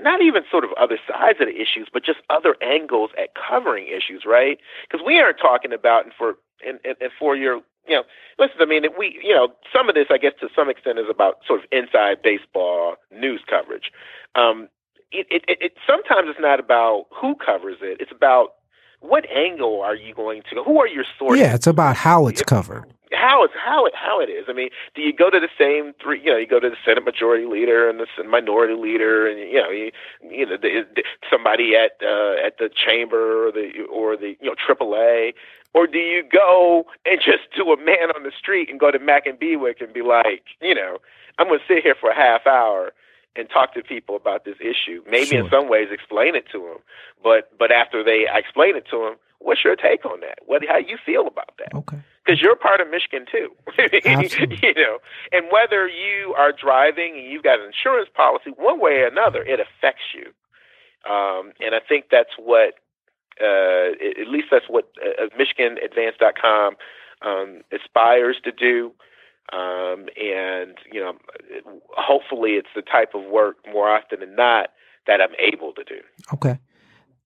not 0.00 0.22
even 0.22 0.44
sort 0.50 0.64
of 0.64 0.70
other 0.78 0.98
sides 1.08 1.40
of 1.40 1.46
the 1.46 1.56
issues, 1.56 1.88
but 1.92 2.04
just 2.04 2.20
other 2.30 2.56
angles 2.62 3.10
at 3.18 3.30
covering 3.34 3.86
issues, 3.88 4.24
right? 4.26 4.58
Because 4.88 5.04
we 5.04 5.20
aren't 5.20 5.38
talking 5.38 5.72
about 5.72 6.04
and 6.04 6.14
for 6.16 6.36
and, 6.66 6.78
and, 6.84 6.96
and 7.00 7.10
for 7.18 7.36
your 7.36 7.60
you 7.86 7.96
know, 7.96 8.04
listen, 8.38 8.56
I 8.60 8.64
mean, 8.64 8.84
we, 8.98 9.20
you 9.22 9.34
know, 9.34 9.48
some 9.70 9.90
of 9.90 9.94
this, 9.94 10.06
I 10.10 10.16
guess, 10.16 10.32
to 10.40 10.48
some 10.56 10.70
extent, 10.70 10.98
is 10.98 11.06
about 11.10 11.40
sort 11.46 11.60
of 11.60 11.66
inside 11.70 12.22
baseball 12.22 12.96
news 13.12 13.42
coverage. 13.48 13.92
Um, 14.34 14.68
it, 15.14 15.44
it, 15.48 15.58
it, 15.60 15.72
sometimes 15.86 16.28
it's 16.28 16.40
not 16.40 16.60
about 16.60 17.06
who 17.10 17.34
covers 17.34 17.76
it. 17.80 18.00
It's 18.00 18.12
about 18.12 18.54
what 19.00 19.28
angle 19.30 19.82
are 19.82 19.94
you 19.94 20.14
going 20.14 20.42
to? 20.48 20.56
Go? 20.56 20.64
Who 20.64 20.80
are 20.80 20.88
your 20.88 21.04
sources? 21.18 21.40
Yeah, 21.40 21.54
it's 21.54 21.66
about 21.66 21.96
how 21.96 22.26
it's 22.26 22.42
covered. 22.42 22.84
How 23.12 23.44
it's 23.44 23.54
how 23.54 23.86
it 23.86 23.94
how 23.94 24.20
it 24.20 24.28
is. 24.28 24.46
I 24.48 24.52
mean, 24.52 24.70
do 24.94 25.02
you 25.02 25.12
go 25.12 25.30
to 25.30 25.38
the 25.38 25.48
same 25.58 25.92
three? 26.02 26.20
You 26.20 26.32
know, 26.32 26.36
you 26.36 26.46
go 26.46 26.58
to 26.58 26.68
the 26.68 26.76
Senate 26.84 27.04
Majority 27.04 27.46
Leader 27.46 27.88
and 27.88 28.00
the 28.00 28.06
Minority 28.24 28.74
Leader, 28.74 29.28
and 29.28 29.38
you 29.38 29.60
know, 29.60 29.70
you, 29.70 29.92
you 30.28 30.46
know, 30.46 30.56
the, 30.56 30.86
the, 30.96 31.04
somebody 31.30 31.76
at 31.76 31.92
uh, 32.02 32.34
at 32.44 32.58
the 32.58 32.68
chamber 32.74 33.46
or 33.46 33.52
the 33.52 33.82
or 33.92 34.16
the 34.16 34.36
you 34.40 34.50
know 34.50 34.54
AAA, 34.54 35.34
or 35.74 35.86
do 35.86 35.98
you 35.98 36.24
go 36.24 36.86
and 37.04 37.20
just 37.20 37.44
do 37.54 37.72
a 37.72 37.76
man 37.76 38.10
on 38.16 38.22
the 38.22 38.32
street 38.36 38.70
and 38.70 38.80
go 38.80 38.90
to 38.90 38.98
Mack 38.98 39.26
and 39.26 39.38
Bewick 39.38 39.80
and 39.80 39.92
be 39.92 40.02
like, 40.02 40.42
you 40.60 40.74
know, 40.74 40.98
I'm 41.38 41.48
going 41.48 41.60
to 41.60 41.64
sit 41.72 41.82
here 41.82 41.94
for 42.00 42.10
a 42.10 42.16
half 42.16 42.46
hour 42.46 42.92
and 43.36 43.48
talk 43.50 43.74
to 43.74 43.82
people 43.82 44.16
about 44.16 44.44
this 44.44 44.56
issue. 44.60 45.02
Maybe 45.10 45.36
sure. 45.36 45.44
in 45.44 45.50
some 45.50 45.68
ways 45.68 45.88
explain 45.90 46.34
it 46.36 46.44
to 46.52 46.58
them, 46.58 46.78
but 47.22 47.50
but 47.58 47.72
after 47.72 48.04
they 48.04 48.26
explain 48.32 48.76
it 48.76 48.86
to 48.90 48.98
them, 48.98 49.14
what's 49.38 49.64
your 49.64 49.76
take 49.76 50.04
on 50.04 50.20
that? 50.20 50.38
What 50.46 50.62
how 50.68 50.78
you 50.78 50.98
feel 51.04 51.26
about 51.26 51.54
that? 51.58 51.74
Okay. 51.74 51.98
Because 52.24 52.40
you're 52.40 52.56
part 52.56 52.80
of 52.80 52.88
Michigan 52.88 53.26
too, 53.30 53.52
you 54.62 54.74
know. 54.74 54.98
And 55.30 55.46
whether 55.52 55.86
you 55.86 56.34
are 56.38 56.52
driving 56.52 57.16
and 57.16 57.30
you've 57.30 57.42
got 57.42 57.60
an 57.60 57.66
insurance 57.66 58.08
policy, 58.14 58.50
one 58.56 58.80
way 58.80 59.04
or 59.04 59.06
another, 59.06 59.42
it 59.42 59.60
affects 59.60 60.08
you. 60.14 60.32
Um, 61.04 61.52
and 61.60 61.74
I 61.74 61.80
think 61.86 62.06
that's 62.10 62.32
what 62.38 62.80
uh, 63.40 63.92
at 64.20 64.28
least 64.28 64.48
that's 64.50 64.68
what 64.68 64.90
uh, 65.02 65.26
MichiganAdvance.com 65.36 66.76
um, 67.22 67.62
aspires 67.72 68.36
to 68.44 68.52
do. 68.52 68.92
Um, 69.52 70.06
and 70.20 70.74
you 70.92 71.00
know, 71.00 71.12
hopefully, 71.96 72.52
it's 72.52 72.68
the 72.74 72.82
type 72.82 73.14
of 73.14 73.24
work 73.30 73.56
more 73.72 73.88
often 73.88 74.20
than 74.20 74.34
not 74.36 74.70
that 75.06 75.20
I'm 75.20 75.34
able 75.38 75.72
to 75.74 75.84
do. 75.84 76.00
Okay. 76.32 76.58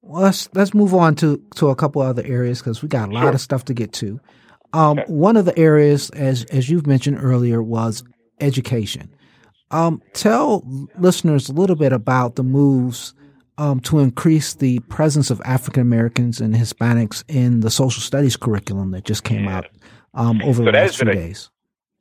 Well, 0.02 0.22
let's 0.22 0.48
let's 0.54 0.74
move 0.74 0.94
on 0.94 1.14
to 1.16 1.40
to 1.56 1.68
a 1.68 1.76
couple 1.76 2.02
other 2.02 2.24
areas 2.26 2.58
because 2.60 2.82
we 2.82 2.88
got 2.88 3.08
a 3.08 3.12
lot 3.12 3.22
Sure. 3.22 3.30
of 3.32 3.40
stuff 3.40 3.64
to 3.66 3.74
get 3.74 3.92
to. 3.94 4.20
Um, 4.72 4.98
Okay. 4.98 5.12
One 5.12 5.36
of 5.36 5.44
the 5.44 5.56
areas, 5.58 6.10
as 6.10 6.44
as 6.46 6.68
you've 6.68 6.86
mentioned 6.86 7.18
earlier, 7.20 7.62
was 7.62 8.02
education. 8.40 9.10
Um, 9.70 10.02
tell 10.14 10.64
listeners 10.98 11.48
a 11.48 11.52
little 11.52 11.76
bit 11.76 11.92
about 11.92 12.36
the 12.36 12.42
moves 12.42 13.14
um, 13.58 13.80
to 13.80 13.98
increase 13.98 14.54
the 14.54 14.78
presence 14.80 15.30
of 15.30 15.40
African 15.44 15.82
Americans 15.82 16.40
and 16.40 16.54
Hispanics 16.54 17.22
in 17.28 17.60
the 17.60 17.70
social 17.70 18.00
studies 18.00 18.36
curriculum 18.36 18.92
that 18.92 19.04
just 19.04 19.24
came 19.24 19.44
Yeah. 19.44 19.58
out 19.58 19.66
um, 20.14 20.40
over 20.42 20.54
So 20.54 20.64
the 20.64 20.72
last 20.72 20.96
few 20.98 21.10
a- 21.10 21.14
days. 21.14 21.50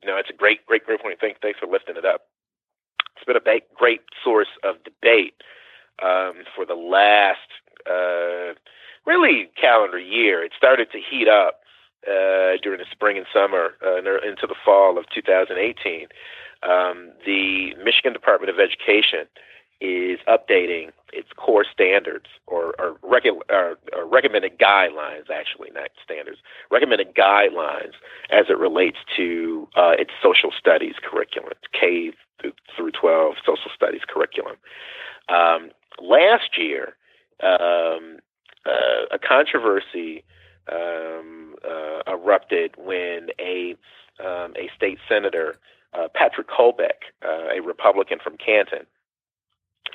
No, 0.04 0.16
it's 0.16 0.30
a 0.30 0.34
great, 0.34 0.64
great, 0.66 0.84
great 0.84 1.00
point. 1.00 1.18
Thanks, 1.20 1.38
thanks 1.42 1.58
for 1.58 1.66
lifting 1.66 1.96
it 1.96 2.04
up. 2.04 2.22
It's 3.16 3.24
been 3.24 3.36
a 3.36 3.40
ba- 3.40 3.66
great 3.74 4.02
source 4.22 4.48
of 4.62 4.76
debate 4.84 5.34
um, 6.02 6.44
for 6.54 6.64
the 6.64 6.74
last, 6.74 7.50
uh, 7.90 8.54
really, 9.06 9.50
calendar 9.60 9.98
year. 9.98 10.42
It 10.44 10.52
started 10.56 10.88
to 10.92 10.98
heat 10.98 11.28
up 11.28 11.60
uh, 12.06 12.56
during 12.62 12.78
the 12.78 12.86
spring 12.92 13.16
and 13.18 13.26
summer 13.32 13.74
uh, 13.84 14.02
er- 14.04 14.24
into 14.24 14.46
the 14.46 14.54
fall 14.64 14.98
of 14.98 15.06
2018. 15.12 16.06
Um, 16.62 17.10
the 17.26 17.74
Michigan 17.82 18.12
Department 18.12 18.50
of 18.50 18.58
Education 18.60 19.26
is 19.80 20.18
updating 20.26 20.90
its 21.12 21.28
core 21.36 21.64
standards 21.64 22.26
or, 22.46 22.74
or, 22.78 22.96
regu- 23.04 23.40
or, 23.48 23.78
or 23.96 24.06
recommended 24.06 24.58
guidelines, 24.58 25.30
actually, 25.32 25.70
not 25.72 25.90
standards, 26.02 26.38
recommended 26.70 27.14
guidelines 27.14 27.92
as 28.30 28.46
it 28.48 28.58
relates 28.58 28.98
to 29.16 29.68
uh, 29.76 29.92
its 29.98 30.10
social 30.22 30.50
studies 30.58 30.94
curriculum, 31.02 31.52
K 31.72 32.12
through, 32.40 32.52
through 32.76 32.90
12 32.92 33.36
social 33.46 33.70
studies 33.74 34.02
curriculum. 34.06 34.56
Um, 35.28 35.70
last 36.00 36.56
year, 36.58 36.96
um, 37.42 38.18
uh, 38.66 39.06
a 39.12 39.18
controversy 39.18 40.24
um, 40.70 41.54
uh, 41.66 42.00
erupted 42.06 42.74
when 42.76 43.28
a 43.40 43.76
um, 44.20 44.52
a 44.56 44.68
state 44.76 44.98
senator, 45.08 45.58
uh, 45.94 46.08
Patrick 46.12 46.48
Colbeck, 46.48 47.06
uh, 47.24 47.56
a 47.56 47.60
Republican 47.62 48.18
from 48.22 48.36
Canton, 48.36 48.84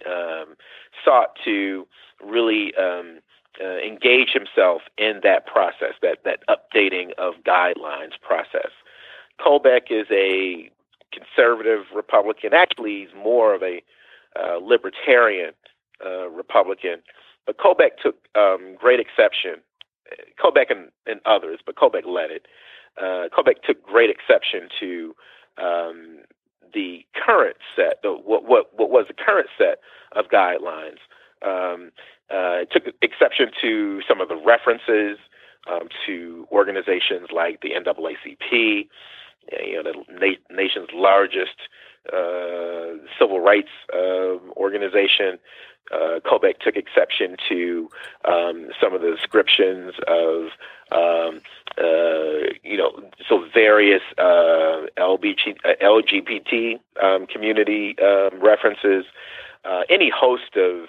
um, 0.08 0.56
sought 1.04 1.38
to 1.46 1.88
really 2.24 2.74
um, 2.76 3.20
uh, 3.62 3.78
engage 3.78 4.30
himself 4.30 4.82
in 4.98 5.20
that 5.24 5.46
process, 5.46 5.94
that 6.02 6.20
that 6.26 6.40
updating 6.50 7.14
of 7.18 7.36
guidelines 7.46 8.20
process. 8.22 8.72
Colbeck 9.40 9.92
is 9.92 10.08
a 10.12 10.72
conservative 11.12 11.86
Republican. 11.96 12.54
Actually, 12.54 13.02
he's 13.02 13.16
more 13.16 13.54
of 13.54 13.62
a 13.62 13.84
uh, 14.36 14.58
libertarian 14.58 15.54
uh, 16.06 16.30
Republican. 16.30 17.02
But 17.46 17.58
Colbeck 17.58 17.98
took 18.02 18.16
um, 18.36 18.76
great 18.80 19.00
exception. 19.00 19.56
Colbeck 20.44 20.70
and, 20.70 20.90
and 21.06 21.20
others, 21.26 21.60
but 21.66 21.76
Colbeck 21.76 22.06
led 22.06 22.32
it. 22.32 22.48
Uh, 22.98 23.28
Colbeck 23.36 23.64
took 23.66 23.84
great 23.84 24.10
exception 24.10 24.70
to 24.80 25.16
um, 25.58 26.20
the 26.74 27.06
current 27.14 27.58
set, 27.76 28.02
the, 28.02 28.12
what, 28.12 28.46
what, 28.46 28.72
what 28.78 28.90
was 28.90 29.06
the 29.08 29.14
current 29.14 29.48
set 29.58 29.80
of 30.16 30.26
guidelines. 30.30 31.00
Um, 31.42 31.92
uh, 32.32 32.62
it 32.64 32.72
took 32.72 32.84
exception 33.02 33.52
to 33.62 34.02
some 34.08 34.22
of 34.22 34.30
the 34.30 34.36
references 34.36 35.18
um, 35.70 35.88
to 36.06 36.48
organizations 36.52 37.28
like 37.34 37.62
the 37.62 37.72
NAACP, 37.72 38.88
you 39.52 39.82
know, 39.82 39.92
the 39.92 40.14
na- 40.14 40.56
nation's 40.56 40.90
largest 40.94 41.56
uh, 42.12 42.98
civil 43.20 43.40
rights 43.40 43.70
uh, 43.94 44.38
organization. 44.58 45.40
Uh, 45.94 46.20
Colbeck 46.26 46.60
took 46.60 46.76
exception 46.76 47.36
to 47.50 47.90
um, 48.26 48.70
some 48.82 48.94
of 48.94 49.02
the 49.02 49.12
descriptions 49.12 49.94
of, 50.08 50.48
um, 50.92 51.42
uh, 51.78 52.54
you 52.64 52.78
know, 52.78 53.04
so 53.28 53.46
various 53.54 54.02
uh, 54.18 54.88
LBG, 54.98 55.58
LGBT 55.82 56.80
um, 57.02 57.28
community 57.28 57.96
um, 58.00 58.42
references, 58.42 59.06
any 59.90 60.10
host 60.10 60.56
of 60.56 60.88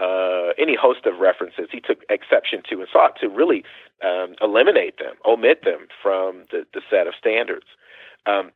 uh, 0.00 0.52
any 0.58 0.74
host 0.74 1.06
of 1.06 1.18
references 1.18 1.68
he 1.70 1.80
took 1.80 1.98
exception 2.08 2.62
to 2.68 2.80
and 2.80 2.88
sought 2.92 3.18
to 3.20 3.28
really 3.28 3.64
um, 4.04 4.34
eliminate 4.40 4.98
them, 4.98 5.14
omit 5.26 5.64
them 5.64 5.86
from 6.02 6.44
the, 6.50 6.66
the 6.72 6.80
set 6.90 7.06
of 7.06 7.14
standards. 7.18 7.66
Um, 8.26 8.52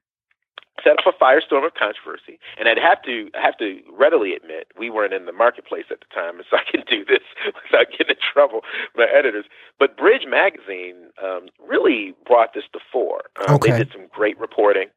set 0.84 0.98
up 0.98 1.06
a 1.06 1.24
firestorm 1.24 1.66
of 1.66 1.72
controversy, 1.74 2.38
and 2.58 2.68
I'd 2.68 2.78
have 2.78 3.02
to 3.02 3.30
I 3.34 3.40
have 3.40 3.56
to 3.58 3.80
readily 3.90 4.34
admit 4.34 4.68
we 4.78 4.90
weren't 4.90 5.14
in 5.14 5.24
the 5.26 5.32
marketplace 5.32 5.86
at 5.90 6.00
the 6.00 6.06
time, 6.14 6.36
and 6.36 6.44
so 6.50 6.56
I 6.58 6.70
can 6.70 6.82
do 6.88 7.04
this 7.04 7.24
without 7.46 7.90
getting 7.90 8.16
in 8.16 8.22
trouble 8.32 8.60
with 8.94 9.08
my 9.08 9.18
editors. 9.18 9.46
But 9.78 9.96
Bridge 9.96 10.26
Magazine 10.28 11.10
um, 11.22 11.48
really 11.66 12.14
brought 12.26 12.54
this 12.54 12.64
to 12.72 12.80
fore. 12.92 13.24
Um, 13.48 13.56
Okay. 13.56 13.72
They 13.72 13.78
did 13.78 13.92
some 13.92 14.06
great 14.12 14.38
reporting 14.38 14.88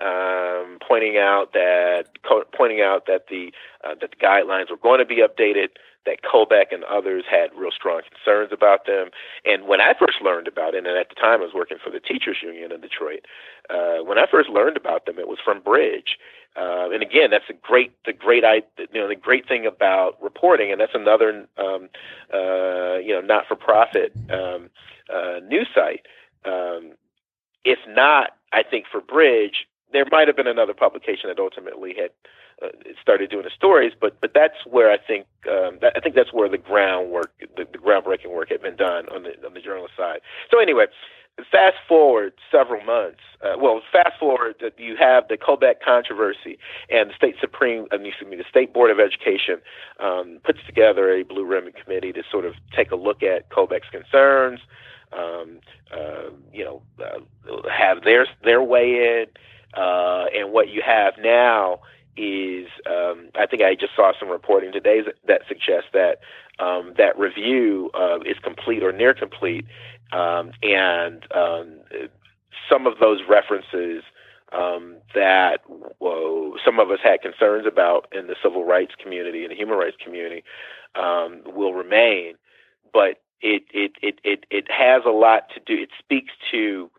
um, 0.00 0.78
pointing 0.86 1.16
out 1.18 1.52
that 1.52 2.04
co- 2.26 2.44
pointing 2.56 2.80
out 2.80 3.06
that 3.06 3.26
the 3.28 3.52
uh, 3.84 3.94
that 4.00 4.10
the 4.10 4.16
guidelines 4.16 4.70
were 4.70 4.76
going 4.76 4.98
to 4.98 5.06
be 5.06 5.22
updated. 5.22 5.68
That 6.06 6.22
Colbeck 6.22 6.72
and 6.72 6.84
others 6.84 7.24
had 7.30 7.48
real 7.56 7.70
strong 7.70 8.02
concerns 8.08 8.52
about 8.52 8.84
them. 8.86 9.08
And 9.44 9.66
when 9.66 9.80
I 9.80 9.94
first 9.98 10.20
learned 10.20 10.48
about 10.48 10.74
it, 10.74 10.86
and 10.86 10.98
at 10.98 11.08
the 11.08 11.14
time 11.14 11.40
I 11.40 11.44
was 11.44 11.54
working 11.54 11.78
for 11.82 11.90
the 11.90 12.00
teachers 12.00 12.38
union 12.42 12.72
in 12.72 12.80
Detroit, 12.80 13.24
uh, 13.70 14.04
when 14.04 14.18
I 14.18 14.26
first 14.30 14.50
learned 14.50 14.76
about 14.76 15.06
them, 15.06 15.18
it 15.18 15.28
was 15.28 15.38
from 15.42 15.60
Bridge. 15.60 16.18
Uh, 16.56 16.90
and 16.92 17.02
again, 17.02 17.30
that's 17.30 17.48
a 17.48 17.54
great, 17.54 17.92
the 18.04 18.12
great, 18.12 18.44
you 18.78 19.00
know, 19.00 19.08
the 19.08 19.16
great 19.16 19.48
thing 19.48 19.66
about 19.66 20.22
reporting, 20.22 20.70
and 20.70 20.80
that's 20.80 20.94
another, 20.94 21.48
um, 21.58 21.88
uh, 22.32 22.98
you 22.98 23.12
know, 23.12 23.20
not-for-profit 23.20 24.12
um, 24.30 24.70
uh, 25.12 25.40
news 25.48 25.68
site. 25.74 26.06
Um, 26.44 26.92
if 27.64 27.78
not, 27.88 28.36
I 28.52 28.62
think 28.62 28.84
for 28.92 29.00
Bridge, 29.00 29.66
there 29.92 30.04
might 30.12 30.28
have 30.28 30.36
been 30.36 30.46
another 30.46 30.74
publication 30.74 31.28
that 31.28 31.40
ultimately 31.40 31.94
had 31.96 32.10
uh, 32.62 32.68
started 33.00 33.30
doing 33.30 33.44
the 33.44 33.50
stories, 33.54 33.92
but 34.00 34.20
but 34.20 34.32
that's 34.34 34.66
where 34.66 34.90
I 34.90 34.98
think 34.98 35.26
um, 35.50 35.78
that, 35.80 35.92
I 35.96 36.00
think 36.00 36.14
that's 36.14 36.32
where 36.32 36.48
the 36.48 36.58
groundwork, 36.58 37.32
the, 37.56 37.64
the 37.70 37.78
groundbreaking 37.78 38.30
work 38.30 38.50
had 38.50 38.62
been 38.62 38.76
done 38.76 39.08
on 39.08 39.24
the 39.24 39.32
on 39.46 39.54
the 39.54 39.60
journalist 39.60 39.94
side. 39.96 40.20
So 40.50 40.60
anyway, 40.60 40.86
fast 41.50 41.76
forward 41.88 42.32
several 42.50 42.84
months. 42.84 43.20
Uh, 43.42 43.54
well, 43.58 43.80
fast 43.92 44.18
forward 44.18 44.54
that 44.60 44.78
you 44.78 44.96
have 44.98 45.28
the 45.28 45.36
Colbeck 45.36 45.80
controversy, 45.84 46.58
and 46.90 47.10
the 47.10 47.14
state 47.14 47.34
supreme, 47.40 47.86
I 47.92 47.96
mean, 47.98 48.08
excuse 48.08 48.30
me, 48.30 48.36
the 48.36 48.44
state 48.48 48.72
board 48.72 48.90
of 48.90 48.98
education 49.00 49.60
um, 50.00 50.38
puts 50.44 50.60
together 50.66 51.12
a 51.12 51.22
blue 51.24 51.44
ribbon 51.44 51.72
committee 51.72 52.12
to 52.12 52.22
sort 52.30 52.44
of 52.44 52.54
take 52.74 52.90
a 52.90 52.96
look 52.96 53.22
at 53.22 53.50
Colbeck's 53.50 53.90
concerns. 53.90 54.60
Um, 55.12 55.60
uh, 55.92 56.30
you 56.52 56.64
know, 56.64 56.82
uh, 56.98 57.68
have 57.70 58.02
their 58.02 58.26
their 58.42 58.62
way 58.62 58.94
in, 58.94 59.26
uh, 59.80 60.26
and 60.34 60.50
what 60.52 60.68
you 60.68 60.82
have 60.84 61.14
now 61.18 61.80
is 62.16 62.66
um, 62.86 63.30
I 63.34 63.46
think 63.46 63.62
I 63.62 63.74
just 63.74 63.94
saw 63.96 64.12
some 64.18 64.28
reporting 64.28 64.72
today 64.72 65.00
that, 65.26 65.40
suggests 65.48 65.90
that 65.92 66.20
um, 66.58 66.94
that 66.96 67.18
review 67.18 67.90
uh, 67.94 68.20
is 68.20 68.36
complete 68.42 68.82
or 68.82 68.92
near 68.92 69.14
complete, 69.14 69.66
um, 70.12 70.52
and 70.62 71.26
um, 71.34 71.80
some 72.70 72.86
of 72.86 72.98
those 73.00 73.20
references 73.28 74.02
um, 74.52 74.96
that 75.14 75.58
whoa, 75.98 76.54
some 76.64 76.78
of 76.78 76.90
us 76.90 77.00
had 77.02 77.20
concerns 77.22 77.66
about 77.66 78.06
in 78.12 78.26
the 78.28 78.36
civil 78.42 78.64
rights 78.64 78.92
community 79.02 79.42
and 79.42 79.50
the 79.50 79.56
human 79.56 79.76
rights 79.76 79.96
community 80.02 80.44
um, 80.94 81.42
will 81.46 81.74
remain, 81.74 82.34
but 82.92 83.20
it, 83.40 83.64
it 83.72 83.92
it 84.02 84.20
it 84.24 84.46
it 84.50 84.66
has 84.70 85.02
a 85.06 85.10
lot 85.10 85.48
to 85.54 85.60
do. 85.60 85.82
It 85.82 85.90
speaks 85.98 86.32
to 86.52 86.90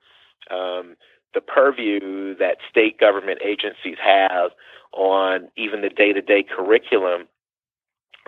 the 1.35 1.41
purview 1.41 2.35
that 2.37 2.57
state 2.69 2.99
government 2.99 3.39
agencies 3.45 3.97
have 4.03 4.51
on 4.93 5.49
even 5.55 5.81
the 5.81 5.89
day-to-day 5.89 6.43
curriculum 6.43 7.27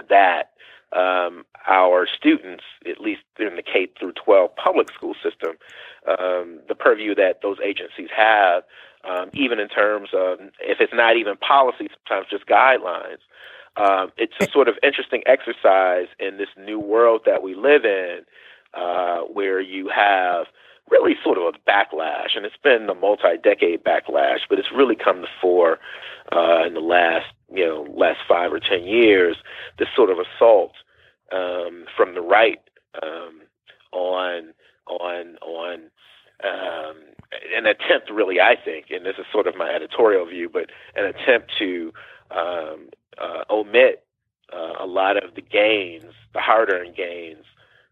that 0.09 0.51
um, 0.95 1.45
our 1.67 2.07
students, 2.07 2.63
at 2.87 3.01
least 3.01 3.21
in 3.39 3.55
the 3.55 3.63
K 3.63 3.87
through 3.99 4.13
12 4.23 4.55
public 4.55 4.91
school 4.93 5.15
system, 5.15 5.55
um, 6.07 6.59
the 6.67 6.75
purview 6.75 7.15
that 7.15 7.39
those 7.41 7.57
agencies 7.63 8.09
have, 8.15 8.63
um, 9.03 9.29
even 9.33 9.59
in 9.59 9.69
terms 9.69 10.09
of 10.13 10.39
if 10.59 10.79
it's 10.79 10.93
not 10.93 11.17
even 11.17 11.35
policy, 11.37 11.89
sometimes 12.07 12.27
just 12.29 12.45
guidelines. 12.45 13.23
Um, 13.77 14.11
it's 14.17 14.33
a 14.39 14.51
sort 14.51 14.67
of 14.67 14.75
interesting 14.81 15.23
exercise 15.25 16.07
in 16.19 16.37
this 16.37 16.49
new 16.57 16.79
world 16.79 17.21
that 17.25 17.43
we 17.43 17.53
live 17.53 17.85
in, 17.85 18.21
uh, 18.73 19.19
where 19.21 19.61
you 19.61 19.89
have 19.89 20.47
really 20.89 21.15
sort 21.23 21.37
of 21.37 21.43
a 21.43 21.69
backlash, 21.69 22.35
and 22.35 22.45
it's 22.45 22.55
been 22.63 22.89
a 22.89 22.95
multi-decade 22.95 23.83
backlash, 23.83 24.39
but 24.49 24.59
it's 24.59 24.71
really 24.75 24.95
come 24.95 25.21
to 25.21 25.27
fore 25.41 25.79
uh, 26.31 26.65
in 26.65 26.73
the 26.73 26.79
last, 26.79 27.27
you 27.53 27.65
know, 27.65 27.87
last 27.95 28.19
five 28.27 28.51
or 28.53 28.59
ten 28.59 28.85
years. 28.85 29.37
This 29.77 29.89
sort 29.95 30.09
of 30.09 30.17
assault 30.19 30.73
um, 31.31 31.85
from 31.95 32.15
the 32.15 32.21
right 32.21 32.61
um, 33.01 33.41
on 33.91 34.53
on 34.87 35.35
on 35.41 35.73
um, 36.43 36.97
an 37.55 37.65
attempt, 37.65 38.09
really, 38.11 38.39
I 38.39 38.55
think, 38.63 38.85
and 38.89 39.05
this 39.05 39.15
is 39.17 39.25
sort 39.31 39.47
of 39.47 39.55
my 39.55 39.69
editorial 39.69 40.25
view, 40.25 40.49
but 40.51 40.69
an 40.95 41.05
attempt 41.05 41.51
to 41.57 41.91
um, 42.31 42.89
uh, 43.17 43.43
omit 43.49 44.05
uh, 44.53 44.73
a 44.79 44.85
lot 44.85 45.21
of 45.21 45.35
the 45.35 45.41
gains, 45.41 46.13
the 46.33 46.39
hard-earned 46.39 46.95
gains 46.95 47.43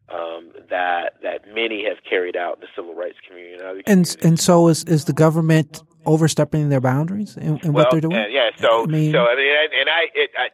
um, 0.10 0.52
that 0.70 1.22
that 1.24 1.54
many 1.54 1.84
have 1.86 1.98
carried 2.08 2.36
out 2.36 2.56
in 2.56 2.62
the 2.62 2.68
civil 2.76 2.94
rights 2.94 3.18
community. 3.28 3.84
And 3.88 4.08
and, 4.08 4.18
and 4.24 4.39
so 4.39 4.68
is 4.68 4.84
is 4.84 5.06
the 5.06 5.13
government 5.13 5.82
overstepping 6.06 6.70
their 6.70 6.82
boundaries 6.82 7.36
in, 7.36 7.58
in 7.60 7.74
well, 7.74 7.86
what 7.86 7.91
they're 7.91 8.02
doing? 8.02 8.15
Uh, 8.15 8.28
yeah. 8.30 8.50
So 8.58 8.84
I 8.84 8.86
mean, 8.86 9.12
so 9.12 9.26
I 9.26 9.36
mean, 9.36 9.52
and 9.80 9.89
I, 9.89 10.08
it, 10.13 10.32
I, 10.38 10.50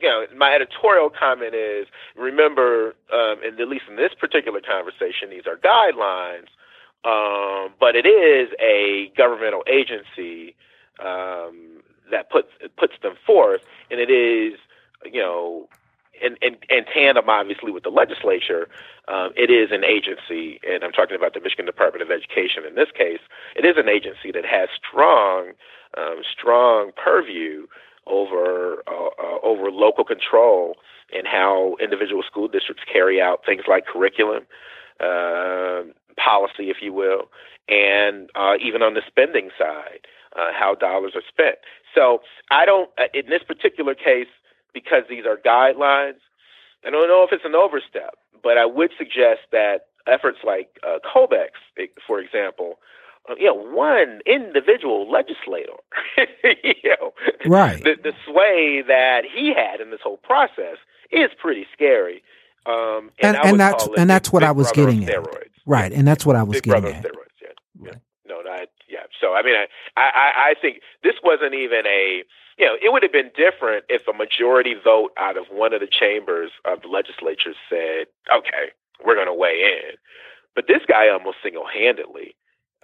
you 0.00 0.08
know, 0.08 0.26
my 0.36 0.52
editorial 0.52 1.10
comment 1.10 1.54
is 1.54 1.86
remember, 2.16 2.94
um, 3.12 3.36
and 3.44 3.58
at 3.60 3.68
least 3.68 3.84
in 3.88 3.96
this 3.96 4.12
particular 4.18 4.60
conversation, 4.60 5.30
these 5.30 5.46
are 5.46 5.56
guidelines, 5.56 6.48
um, 7.04 7.72
but 7.78 7.94
it 7.94 8.06
is 8.06 8.50
a 8.60 9.12
governmental 9.16 9.62
agency 9.68 10.54
um, 11.00 11.82
that 12.10 12.30
puts 12.30 12.48
puts 12.76 12.94
them 13.02 13.14
forth, 13.24 13.62
and 13.90 14.00
it 14.00 14.10
is 14.10 14.58
you 15.04 15.20
know 15.20 15.68
in, 16.22 16.36
in, 16.42 16.56
in 16.68 16.84
tandem, 16.92 17.28
obviously, 17.28 17.72
with 17.72 17.82
the 17.82 17.90
legislature, 17.90 18.68
um, 19.08 19.30
it 19.36 19.50
is 19.50 19.70
an 19.72 19.84
agency, 19.84 20.60
and 20.68 20.84
I'm 20.84 20.92
talking 20.92 21.16
about 21.16 21.34
the 21.34 21.40
Michigan 21.40 21.66
Department 21.66 22.02
of 22.02 22.10
Education 22.10 22.64
in 22.66 22.74
this 22.74 22.88
case. 22.96 23.20
It 23.56 23.64
is 23.64 23.76
an 23.76 23.88
agency 23.88 24.32
that 24.32 24.44
has 24.44 24.68
strong, 24.76 25.52
um, 25.96 26.22
strong 26.30 26.92
purview 26.96 27.66
over 28.06 28.82
uh, 28.86 29.10
uh, 29.18 29.38
over 29.42 29.70
local 29.70 30.04
control 30.04 30.76
and 31.12 31.26
how 31.26 31.76
individual 31.80 32.22
school 32.22 32.48
districts 32.48 32.82
carry 32.90 33.20
out 33.20 33.44
things 33.44 33.62
like 33.68 33.86
curriculum, 33.86 34.44
uh, 35.00 35.82
policy, 36.16 36.70
if 36.70 36.78
you 36.82 36.92
will, 36.92 37.30
and 37.68 38.30
uh, 38.34 38.54
even 38.62 38.82
on 38.82 38.94
the 38.94 39.02
spending 39.06 39.50
side, 39.58 40.00
uh, 40.36 40.50
how 40.52 40.74
dollars 40.74 41.12
are 41.14 41.22
spent. 41.28 41.56
So 41.94 42.20
I 42.50 42.66
don't, 42.66 42.90
uh, 42.98 43.04
in 43.14 43.28
this 43.28 43.42
particular 43.42 43.94
case, 43.94 44.28
because 44.78 45.04
these 45.08 45.24
are 45.26 45.36
guidelines. 45.36 46.20
I 46.86 46.90
don't 46.90 47.08
know 47.08 47.24
if 47.24 47.32
it's 47.32 47.44
an 47.44 47.54
overstep, 47.54 48.14
but 48.42 48.56
I 48.58 48.66
would 48.66 48.90
suggest 48.96 49.40
that 49.52 49.86
efforts 50.06 50.38
like 50.44 50.78
uh, 50.86 50.98
Colbeck's, 51.04 51.60
for 52.06 52.20
example, 52.20 52.78
uh, 53.28 53.34
you 53.38 53.46
know, 53.46 53.54
one 53.54 54.20
individual 54.26 55.10
legislator, 55.10 55.78
you 56.64 56.90
know, 57.00 57.12
right. 57.46 57.82
the, 57.82 57.96
the 58.02 58.12
sway 58.24 58.82
that 58.86 59.22
he 59.24 59.52
had 59.54 59.80
in 59.80 59.90
this 59.90 60.00
whole 60.02 60.18
process 60.18 60.78
is 61.10 61.30
pretty 61.40 61.66
scary. 61.72 62.22
Um, 62.66 63.10
and, 63.20 63.36
and, 63.36 63.46
and 63.48 63.60
that's 63.60 63.88
and 63.96 64.10
that's 64.10 64.32
what 64.32 64.42
I 64.44 64.52
was 64.52 64.70
getting 64.72 65.08
at. 65.08 65.26
Right, 65.64 65.92
and 65.92 66.06
that's 66.06 66.26
what 66.26 66.36
I 66.36 66.42
was 66.42 66.56
big 66.56 66.64
getting 66.64 66.96
at. 66.96 67.02
Steroids, 67.02 67.38
yeah. 67.40 67.48
Right. 67.78 67.94
yeah. 67.94 67.98
No, 68.28 68.40
not 68.42 68.68
yeah. 68.88 69.04
So 69.20 69.34
I 69.34 69.42
mean, 69.42 69.54
I, 69.96 70.00
I 70.00 70.50
I 70.50 70.54
think 70.60 70.80
this 71.02 71.14
wasn't 71.22 71.54
even 71.54 71.86
a 71.86 72.24
you 72.58 72.66
know, 72.66 72.74
it 72.74 72.92
would 72.92 73.02
have 73.02 73.12
been 73.12 73.30
different 73.36 73.84
if 73.88 74.08
a 74.08 74.12
majority 74.12 74.74
vote 74.74 75.12
out 75.16 75.36
of 75.36 75.46
one 75.50 75.72
of 75.72 75.80
the 75.80 75.86
chambers 75.86 76.50
of 76.64 76.82
the 76.82 76.88
legislature 76.88 77.54
said, 77.70 78.06
okay, 78.34 78.74
we're 79.04 79.14
going 79.14 79.28
to 79.28 79.34
weigh 79.34 79.62
in. 79.62 79.96
But 80.54 80.66
this 80.66 80.82
guy 80.88 81.08
almost 81.08 81.38
single 81.42 81.66
handedly. 81.66 82.34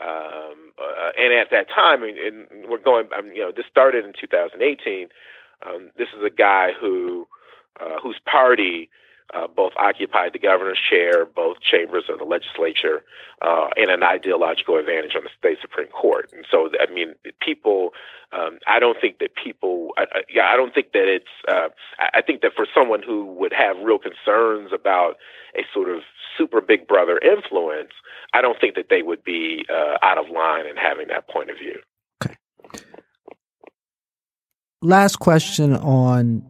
Um, 0.01 0.73
uh, 0.79 1.11
and 1.19 1.33
at 1.35 1.51
that 1.51 1.69
time, 1.69 2.03
and, 2.03 2.19
and 2.19 2.47
we're 2.69 2.79
going, 2.79 3.09
um, 3.17 3.33
you 3.35 3.41
know, 3.41 3.53
this 3.55 3.67
started 3.71 4.05
in 4.05 4.13
2018. 4.19 5.09
Um, 5.67 5.91
this 5.97 6.09
is 6.17 6.25
a 6.25 6.31
guy 6.31 6.71
who, 6.81 7.27
uh, 7.81 7.99
whose 8.03 8.19
party 8.31 8.91
uh, 9.33 9.47
both 9.49 9.73
occupied 9.77 10.33
the 10.35 10.39
governor's 10.39 10.79
chair, 10.79 11.25
both 11.27 11.57
chambers 11.61 12.05
of 12.09 12.19
the 12.19 12.25
legislature, 12.25 13.03
uh, 13.43 13.69
and 13.77 13.91
an 13.91 14.03
ideological 14.03 14.77
advantage 14.77 15.17
on 15.17 15.23
the 15.25 15.31
state 15.37 15.59
supreme 15.61 15.89
court. 15.89 16.31
And 16.33 16.45
so, 16.51 16.69
I 16.81 16.93
mean, 16.93 17.15
people. 17.41 17.74
I 18.75 18.81
don't 18.81 19.01
think 19.01 19.19
that 19.19 19.31
people. 19.43 19.91
I, 19.97 20.03
I, 20.03 20.21
yeah, 20.33 20.47
I 20.53 20.57
don't 20.57 20.75
think 20.75 20.93
that 20.93 21.07
it's. 21.07 21.31
Uh, 21.47 21.69
I 21.99 22.23
think 22.23 22.43
that 22.43 22.53
for 22.57 22.67
someone 22.75 23.03
who 23.03 23.27
would 23.35 23.53
have 23.53 23.77
real 23.85 23.99
concerns 23.99 24.73
about 24.75 25.17
a 25.55 25.63
sort 25.73 25.89
of 25.89 26.01
super 26.37 26.61
big 26.61 26.89
brother 26.89 27.19
influence, 27.19 27.93
I 28.33 28.43
don't 28.43 28.61
think 28.61 28.75
that 28.75 28.87
they 28.91 29.03
would 29.03 29.23
be 29.23 29.65
uh, 29.71 29.99
out 30.03 30.19
of 30.19 30.29
line 30.29 30.67
in 30.67 30.77
having 30.77 31.09
that 31.09 31.29
point 31.29 31.51
of 31.51 31.57
view. 31.59 31.79
Okay. 32.25 32.37
Last 34.83 35.17
question 35.17 35.75
on 35.75 36.45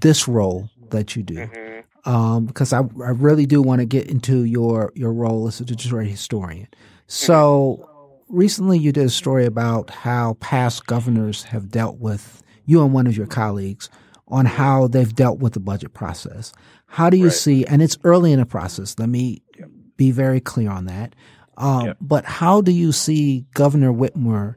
this 0.00 0.26
role 0.26 0.68
that 0.90 1.14
you 1.14 1.22
do. 1.22 1.34
Mm-hmm 1.34 1.80
um, 2.06 2.46
because 2.46 2.72
I, 2.72 2.80
I 2.80 3.10
really 3.10 3.46
do 3.46 3.62
want 3.62 3.80
to 3.80 3.86
get 3.86 4.08
into 4.08 4.44
your, 4.44 4.92
your 4.94 5.12
role 5.12 5.48
as 5.48 5.60
a 5.60 5.64
Detroit 5.64 6.06
historian. 6.06 6.68
So 7.06 7.88
recently 8.28 8.78
you 8.78 8.92
did 8.92 9.06
a 9.06 9.10
story 9.10 9.46
about 9.46 9.90
how 9.90 10.34
past 10.34 10.86
governors 10.86 11.44
have 11.44 11.70
dealt 11.70 11.98
with 11.98 12.42
you 12.66 12.82
and 12.82 12.92
one 12.92 13.06
of 13.06 13.16
your 13.16 13.26
colleagues 13.26 13.88
on 14.28 14.46
how 14.46 14.88
they've 14.88 15.14
dealt 15.14 15.38
with 15.38 15.52
the 15.52 15.60
budget 15.60 15.92
process. 15.92 16.52
How 16.86 17.10
do 17.10 17.16
you 17.16 17.26
right. 17.26 17.32
see, 17.32 17.66
and 17.66 17.82
it's 17.82 17.98
early 18.04 18.32
in 18.32 18.38
the 18.38 18.46
process, 18.46 18.98
let 18.98 19.08
me 19.08 19.42
yep. 19.58 19.68
be 19.96 20.10
very 20.10 20.40
clear 20.40 20.70
on 20.70 20.86
that. 20.86 21.14
Um, 21.56 21.86
yep. 21.86 21.96
But 22.00 22.24
how 22.24 22.60
do 22.60 22.72
you 22.72 22.92
see 22.92 23.44
Governor 23.54 23.92
Whitmer 23.92 24.56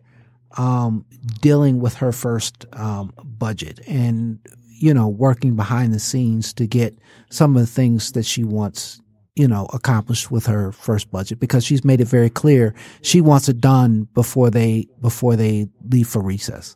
um, 0.58 1.06
dealing 1.41 1.80
with 1.80 1.95
her 1.95 2.12
first 2.12 2.65
um, 2.73 3.13
budget 3.23 3.80
and 3.88 4.39
you 4.80 4.93
know, 4.93 5.08
working 5.08 5.56
behind 5.56 5.93
the 5.93 5.99
scenes 5.99 6.53
to 6.53 6.67
get 6.67 6.97
some 7.30 7.56
of 7.56 7.62
the 7.62 7.67
things 7.67 8.12
that 8.12 8.25
she 8.25 8.43
wants, 8.43 9.01
you 9.38 9.47
know, 9.47 9.67
accomplished 9.71 10.32
with 10.32 10.47
her 10.47 10.71
first 10.71 11.12
budget 11.12 11.39
because 11.39 11.63
she's 11.63 11.86
made 11.86 12.02
it 12.02 12.08
very 12.08 12.30
clear 12.30 12.73
she 13.04 13.21
wants 13.21 13.47
it 13.47 13.62
done 13.62 14.08
before 14.15 14.50
they 14.50 14.88
before 15.00 15.36
they 15.36 15.67
leave 15.89 16.08
for 16.08 16.21
recess. 16.21 16.76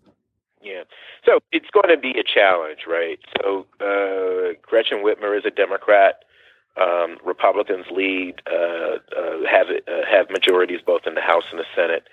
Yeah. 0.61 0.83
So 1.25 1.39
it's 1.51 1.69
going 1.71 1.89
to 1.89 1.99
be 1.99 2.11
a 2.19 2.23
challenge, 2.23 2.81
right? 2.87 3.19
So 3.41 3.65
uh, 3.79 4.53
Gretchen 4.61 4.99
Whitmer 4.99 5.37
is 5.37 5.43
a 5.45 5.49
Democrat. 5.49 6.23
Um, 6.79 7.17
Republicans 7.25 7.85
lead 7.91 8.41
uh, 8.49 8.97
uh, 9.17 9.45
have 9.49 9.67
uh, 9.69 10.05
have 10.09 10.29
majorities 10.29 10.79
both 10.85 11.01
in 11.07 11.15
the 11.15 11.21
House 11.21 11.43
and 11.49 11.59
the 11.59 11.65
Senate. 11.75 12.03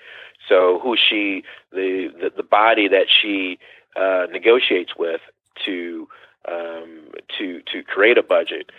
So 0.49 0.81
who 0.83 0.97
she 0.97 1.45
the 1.73 2.09
the, 2.21 2.33
the 2.39 2.43
body 2.43 2.89
that 2.89 3.07
she 3.09 3.59
uh, 3.97 4.27
negotiates 4.33 4.93
with 4.99 5.21
to 5.67 6.09
um, 6.51 7.09
to 7.39 7.61
to 7.73 7.83
create 7.83 8.17
a 8.17 8.23
budget 8.23 8.71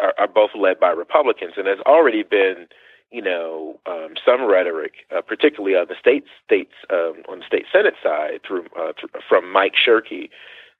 are, 0.00 0.14
are, 0.18 0.28
both 0.28 0.50
led 0.54 0.80
by 0.80 0.90
Republicans, 0.90 1.54
and 1.56 1.66
there's 1.66 1.80
already 1.80 2.22
been 2.22 2.66
you 3.10 3.22
know 3.22 3.78
um, 3.86 4.14
some 4.24 4.44
rhetoric, 4.44 5.06
uh, 5.16 5.20
particularly 5.20 5.76
on 5.76 5.86
the 5.88 5.94
state 5.98 6.24
states 6.44 6.72
um, 6.90 7.22
on 7.28 7.40
the 7.40 7.46
state 7.46 7.66
Senate 7.72 7.94
side 8.02 8.40
through, 8.46 8.66
uh, 8.78 8.92
through 8.98 9.10
from 9.28 9.50
Mike 9.52 9.74
Shirkey, 9.74 10.30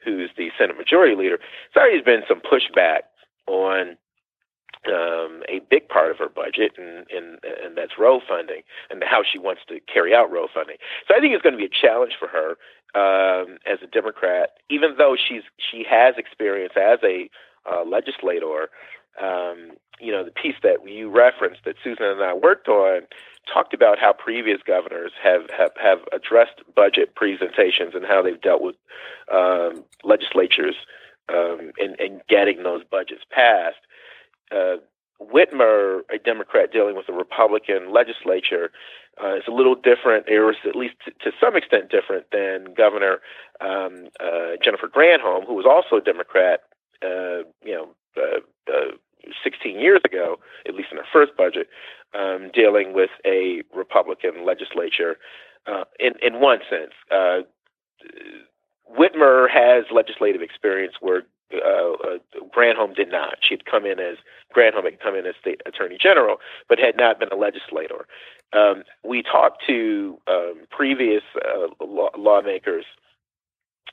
who's 0.04 0.30
the 0.36 0.50
Senate 0.58 0.76
Majority 0.76 1.16
Leader. 1.16 1.38
There's 1.74 1.82
already 1.82 2.02
been 2.02 2.22
some 2.28 2.40
pushback 2.40 3.02
on 3.46 3.96
um, 4.86 5.42
a 5.48 5.60
big 5.70 5.88
part 5.88 6.10
of 6.10 6.18
her 6.18 6.28
budget, 6.28 6.72
and, 6.76 7.06
and 7.10 7.38
and 7.44 7.76
that's 7.76 7.98
row 7.98 8.20
funding, 8.26 8.62
and 8.90 9.02
how 9.04 9.22
she 9.22 9.38
wants 9.38 9.62
to 9.68 9.78
carry 9.92 10.14
out 10.14 10.30
row 10.30 10.46
funding. 10.52 10.76
So 11.06 11.14
I 11.16 11.20
think 11.20 11.34
it's 11.34 11.42
going 11.42 11.54
to 11.54 11.58
be 11.58 11.66
a 11.66 11.68
challenge 11.68 12.14
for 12.18 12.28
her 12.28 12.56
um, 12.94 13.58
as 13.66 13.78
a 13.82 13.86
Democrat, 13.86 14.58
even 14.70 14.94
though 14.98 15.16
she's 15.16 15.42
she 15.56 15.84
has 15.88 16.14
experience 16.18 16.74
as 16.76 16.98
a 17.04 17.30
uh, 17.70 17.84
legislator. 17.84 18.70
Um, 19.22 19.72
you 20.00 20.10
know, 20.10 20.24
the 20.24 20.30
piece 20.30 20.56
that 20.62 20.78
you 20.86 21.10
referenced 21.10 21.64
that 21.64 21.76
Susan 21.84 22.06
and 22.06 22.22
I 22.22 22.32
worked 22.32 22.68
on 22.68 23.02
talked 23.52 23.74
about 23.74 23.98
how 23.98 24.12
previous 24.12 24.60
governors 24.66 25.12
have 25.22 25.48
have, 25.56 25.72
have 25.80 25.98
addressed 26.12 26.62
budget 26.74 27.14
presentations 27.14 27.94
and 27.94 28.04
how 28.04 28.22
they've 28.22 28.40
dealt 28.40 28.62
with 28.62 28.76
um, 29.32 29.84
legislatures 30.02 30.74
um, 31.28 31.72
in, 31.78 31.94
in 31.98 32.20
getting 32.28 32.62
those 32.62 32.82
budgets 32.90 33.22
passed 33.30 33.76
uh, 34.52 34.76
Whitmer, 35.20 36.00
a 36.12 36.18
Democrat 36.18 36.72
dealing 36.72 36.96
with 36.96 37.08
a 37.08 37.12
Republican 37.12 37.92
legislature, 37.92 38.70
uh, 39.22 39.36
is 39.36 39.44
a 39.46 39.52
little 39.52 39.74
different, 39.76 40.28
or 40.28 40.50
at 40.50 40.76
least 40.76 40.94
to, 41.04 41.10
to 41.22 41.36
some 41.40 41.56
extent 41.56 41.90
different 41.90 42.26
than 42.32 42.74
Governor 42.74 43.20
um, 43.60 44.08
uh, 44.20 44.56
Jennifer 44.62 44.88
Granholm, 44.88 45.46
who 45.46 45.54
was 45.54 45.66
also 45.66 45.96
a 45.96 46.04
Democrat, 46.04 46.62
uh, 47.04 47.42
you 47.64 47.74
know, 47.74 47.88
uh, 48.16 48.40
uh, 48.72 48.92
16 49.44 49.78
years 49.78 50.00
ago, 50.04 50.38
at 50.66 50.74
least 50.74 50.88
in 50.90 50.98
her 50.98 51.04
first 51.12 51.36
budget, 51.36 51.68
um, 52.14 52.50
dealing 52.52 52.92
with 52.94 53.10
a 53.24 53.62
Republican 53.74 54.44
legislature. 54.44 55.16
Uh, 55.66 55.84
in 56.00 56.12
in 56.20 56.40
one 56.40 56.58
sense, 56.68 56.92
uh, 57.10 57.42
Whitmer 58.90 59.48
has 59.48 59.84
legislative 59.92 60.42
experience 60.42 60.94
where 61.00 61.22
uh, 61.54 61.92
uh, 61.92 62.18
Granholm 62.54 62.94
did 62.94 63.10
not. 63.10 63.36
She 63.40 63.54
had 63.54 63.64
come 63.64 63.84
in 63.84 64.00
as 64.00 64.16
Granholm 64.56 64.84
had 64.84 65.00
come 65.00 65.14
in 65.14 65.26
as 65.26 65.34
state 65.40 65.60
attorney 65.66 65.98
general, 66.00 66.36
but 66.68 66.78
had 66.78 66.96
not 66.96 67.20
been 67.20 67.28
a 67.30 67.36
legislator. 67.36 68.06
Um, 68.52 68.84
we 69.04 69.22
talked 69.22 69.62
to 69.66 70.18
um, 70.26 70.62
previous 70.70 71.22
uh, 71.36 71.84
law- 71.84 72.10
lawmakers 72.16 72.84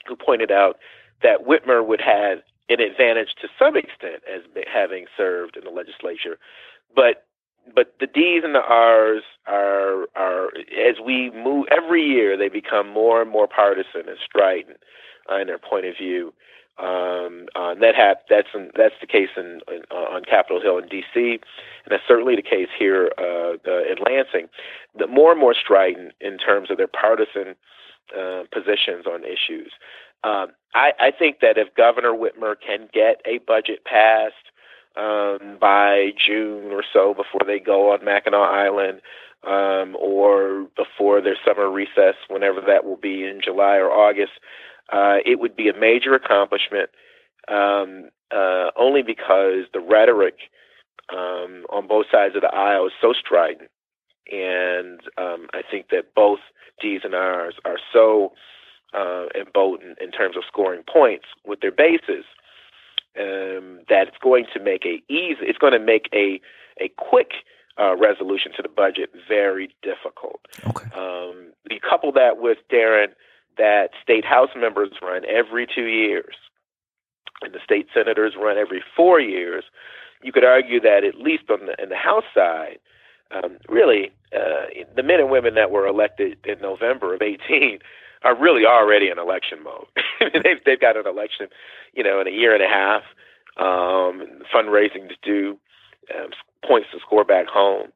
who 0.08 0.16
pointed 0.16 0.52
out 0.52 0.78
that 1.22 1.46
Whitmer 1.46 1.86
would 1.86 2.02
have 2.02 2.40
an 2.70 2.80
advantage 2.80 3.30
to 3.42 3.48
some 3.58 3.76
extent 3.76 4.24
as 4.34 4.42
having 4.72 5.06
served 5.18 5.58
in 5.58 5.64
the 5.64 5.72
legislature, 5.72 6.38
but 6.96 7.26
but 7.76 7.94
the 8.00 8.08
D's 8.08 8.44
and 8.44 8.56
the 8.56 8.64
R's 8.64 9.24
are 9.48 10.08
are 10.16 10.48
as 10.88 10.96
we 11.04 11.32
move 11.32 11.68
every 11.72 12.04
year 12.04 12.38
they 12.38 12.50
become 12.50 12.90
more 12.90 13.22
and 13.22 13.30
more 13.30 13.48
partisan 13.48 14.08
and 14.08 14.18
strident 14.24 14.78
uh, 15.32 15.38
in 15.40 15.48
their 15.48 15.60
point 15.60 15.86
of 15.86 15.96
view. 15.98 16.34
Um, 16.78 17.48
uh, 17.56 17.76
that 17.76 17.94
ha- 17.96 18.24
that's 18.30 18.48
in, 18.54 18.72
that's 18.76 18.96
the 19.02 19.08
case 19.08 19.30
in, 19.36 19.60
in 19.68 19.82
uh, 19.92 20.16
on 20.16 20.24
Capitol 20.24 20.62
Hill 20.62 20.78
in 20.78 20.88
D.C. 20.88 21.20
and 21.34 21.90
that's 21.90 22.04
certainly 22.08 22.38
the 22.38 22.42
case 22.42 22.70
here 22.78 23.12
uh, 23.18 23.58
uh, 23.68 23.84
in 23.84 23.98
Lansing. 24.06 24.48
The 24.98 25.08
more 25.08 25.32
and 25.32 25.42
more 25.42 25.54
strident 25.54 26.14
in 26.22 26.38
terms 26.38 26.72
of 26.72 26.78
their 26.78 26.88
partisan 26.88 27.56
uh, 28.18 28.44
positions 28.54 29.06
on 29.06 29.24
issues. 29.26 29.74
Um, 30.24 30.48
I, 30.74 30.92
I 31.00 31.12
think 31.18 31.40
that 31.42 31.58
if 31.58 31.74
Governor 31.76 32.14
Whitmer 32.14 32.56
can 32.60 32.90
get 32.94 33.22
a 33.26 33.40
budget 33.40 33.84
passed 33.86 34.36
um, 34.98 35.58
by 35.60 36.12
June 36.18 36.72
or 36.72 36.84
so 36.92 37.14
before 37.14 37.42
they 37.46 37.60
go 37.60 37.92
on 37.94 38.04
Mackinac 38.04 38.40
Island, 38.40 39.02
um, 39.46 39.96
or 39.96 40.68
before 40.76 41.22
their 41.22 41.38
summer 41.46 41.70
recess, 41.70 42.16
whenever 42.28 42.62
that 42.62 42.84
will 42.84 42.98
be 42.98 43.24
in 43.24 43.40
July 43.44 43.78
or 43.78 43.90
August, 43.90 44.34
uh, 44.92 45.18
it 45.26 45.40
would 45.40 45.56
be 45.56 45.70
a 45.70 45.78
major 45.78 46.14
accomplishment. 46.14 46.90
Um, 47.48 48.10
uh, 48.32 48.70
only 48.78 49.02
because 49.02 49.66
the 49.74 49.80
rhetoric 49.80 50.36
um, 51.12 51.66
on 51.72 51.88
both 51.88 52.06
sides 52.12 52.36
of 52.36 52.42
the 52.42 52.54
aisle 52.54 52.86
is 52.86 52.94
so 53.02 53.14
strident, 53.14 53.72
and 54.32 55.00
um, 55.18 55.48
I 55.54 55.62
think 55.70 55.88
that 55.90 56.14
both 56.14 56.40
D's 56.80 57.02
and 57.04 57.16
R's 57.16 57.56
are 57.66 57.80
so 57.92 58.34
uh, 58.94 59.26
emboldened 59.40 59.98
in 60.02 60.12
terms 60.12 60.36
of 60.36 60.44
scoring 60.48 60.84
points 60.92 61.26
with 61.46 61.60
their 61.62 61.72
bases 61.72 62.26
um, 63.20 63.80
that 63.90 64.08
it's 64.08 64.18
going 64.22 64.46
to 64.54 64.60
make 64.60 64.86
a 64.86 65.02
easy, 65.12 65.42
it's 65.42 65.58
going 65.58 65.74
to 65.74 65.80
make 65.80 66.10
a 66.14 66.40
a 66.82 66.90
quick 66.98 67.32
uh, 67.80 67.96
resolution 67.98 68.52
to 68.56 68.62
the 68.62 68.70
budget 68.70 69.10
very 69.28 69.70
difficult. 69.82 70.42
Okay. 70.68 70.90
Um, 70.96 71.52
you 71.70 71.80
couple 71.80 72.12
that 72.14 72.38
with 72.38 72.58
Darren 72.72 73.08
that 73.58 73.90
state 74.02 74.24
house 74.26 74.52
members 74.56 74.92
run 75.02 75.24
every 75.26 75.68
two 75.68 75.86
years, 75.86 76.36
and 77.42 77.54
the 77.54 77.60
state 77.64 77.88
senators 77.94 78.34
run 78.40 78.58
every 78.58 78.84
four 78.96 79.20
years. 79.20 79.66
You 80.24 80.32
could 80.32 80.44
argue 80.44 80.80
that 80.82 81.04
at 81.04 81.16
least 81.16 81.44
on 81.50 81.66
the 81.66 81.82
in 81.82 81.90
the 81.90 81.96
House 81.96 82.26
side, 82.34 82.80
um, 83.32 83.58
really, 83.68 84.12
uh, 84.36 84.66
the 84.96 85.04
men 85.04 85.20
and 85.20 85.30
women 85.30 85.56
that 85.56 85.72
were 85.72 85.88
elected 85.88 86.38
in 86.46 86.60
November 86.62 87.14
of 87.14 87.22
18 87.22 87.80
are 88.24 88.36
really 88.36 88.66
already 88.66 89.10
in 89.10 89.20
election 89.20 89.64
mode. 89.64 89.88
they've 90.44 90.64
they've 90.66 90.80
got 90.80 90.98
an 90.98 91.08
election, 91.08 91.48
you 91.94 92.04
know, 92.04 92.20
in 92.20 92.28
a 92.28 92.32
year 92.32 92.54
and 92.54 92.64
a 92.64 92.68
half, 92.68 93.04
um, 93.58 94.42
fundraising 94.54 95.10
to 95.10 95.16
do, 95.24 95.58
um, 96.16 96.32
points 96.66 96.90
to 96.92 97.00
score 97.00 97.24
back 97.24 97.48
home, 97.48 97.88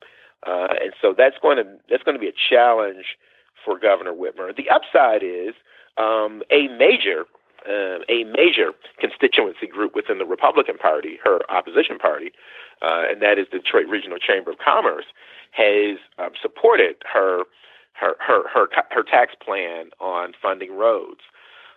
uh, 0.46 0.68
and 0.82 0.94
so 1.02 1.14
that's 1.18 1.36
going 1.42 1.58
to 1.58 1.66
that's 1.90 2.04
going 2.04 2.16
to 2.16 2.22
be 2.22 2.30
a 2.30 2.34
challenge 2.50 3.18
for 3.64 3.78
Governor 3.80 4.14
Whitmer. 4.14 4.56
The 4.56 4.70
upside 4.70 5.24
is 5.24 5.54
um, 5.98 6.44
a 6.52 6.68
major 6.78 7.26
uh, 7.68 8.00
a 8.10 8.24
major 8.26 8.74
constituency 9.00 9.68
group 9.68 9.96
within 9.96 10.18
the 10.18 10.26
Republican 10.26 10.78
Party, 10.78 11.18
her 11.24 11.40
opposition 11.50 11.98
party, 11.98 12.32
uh, 12.82 13.04
and 13.10 13.22
that 13.22 13.38
is 13.40 13.48
the 13.52 13.60
Detroit 13.60 13.88
Regional 13.88 14.18
Chamber 14.18 14.52
of 14.52 14.58
Commerce, 14.58 15.06
has 15.52 15.98
um, 16.18 16.32
supported 16.42 16.96
her 17.12 17.44
her 17.94 18.16
her 18.20 18.48
her 18.50 18.68
her 18.92 19.04
tax 19.04 19.34
plan 19.44 19.90
on 20.00 20.34
funding 20.42 20.76
roads. 20.76 21.22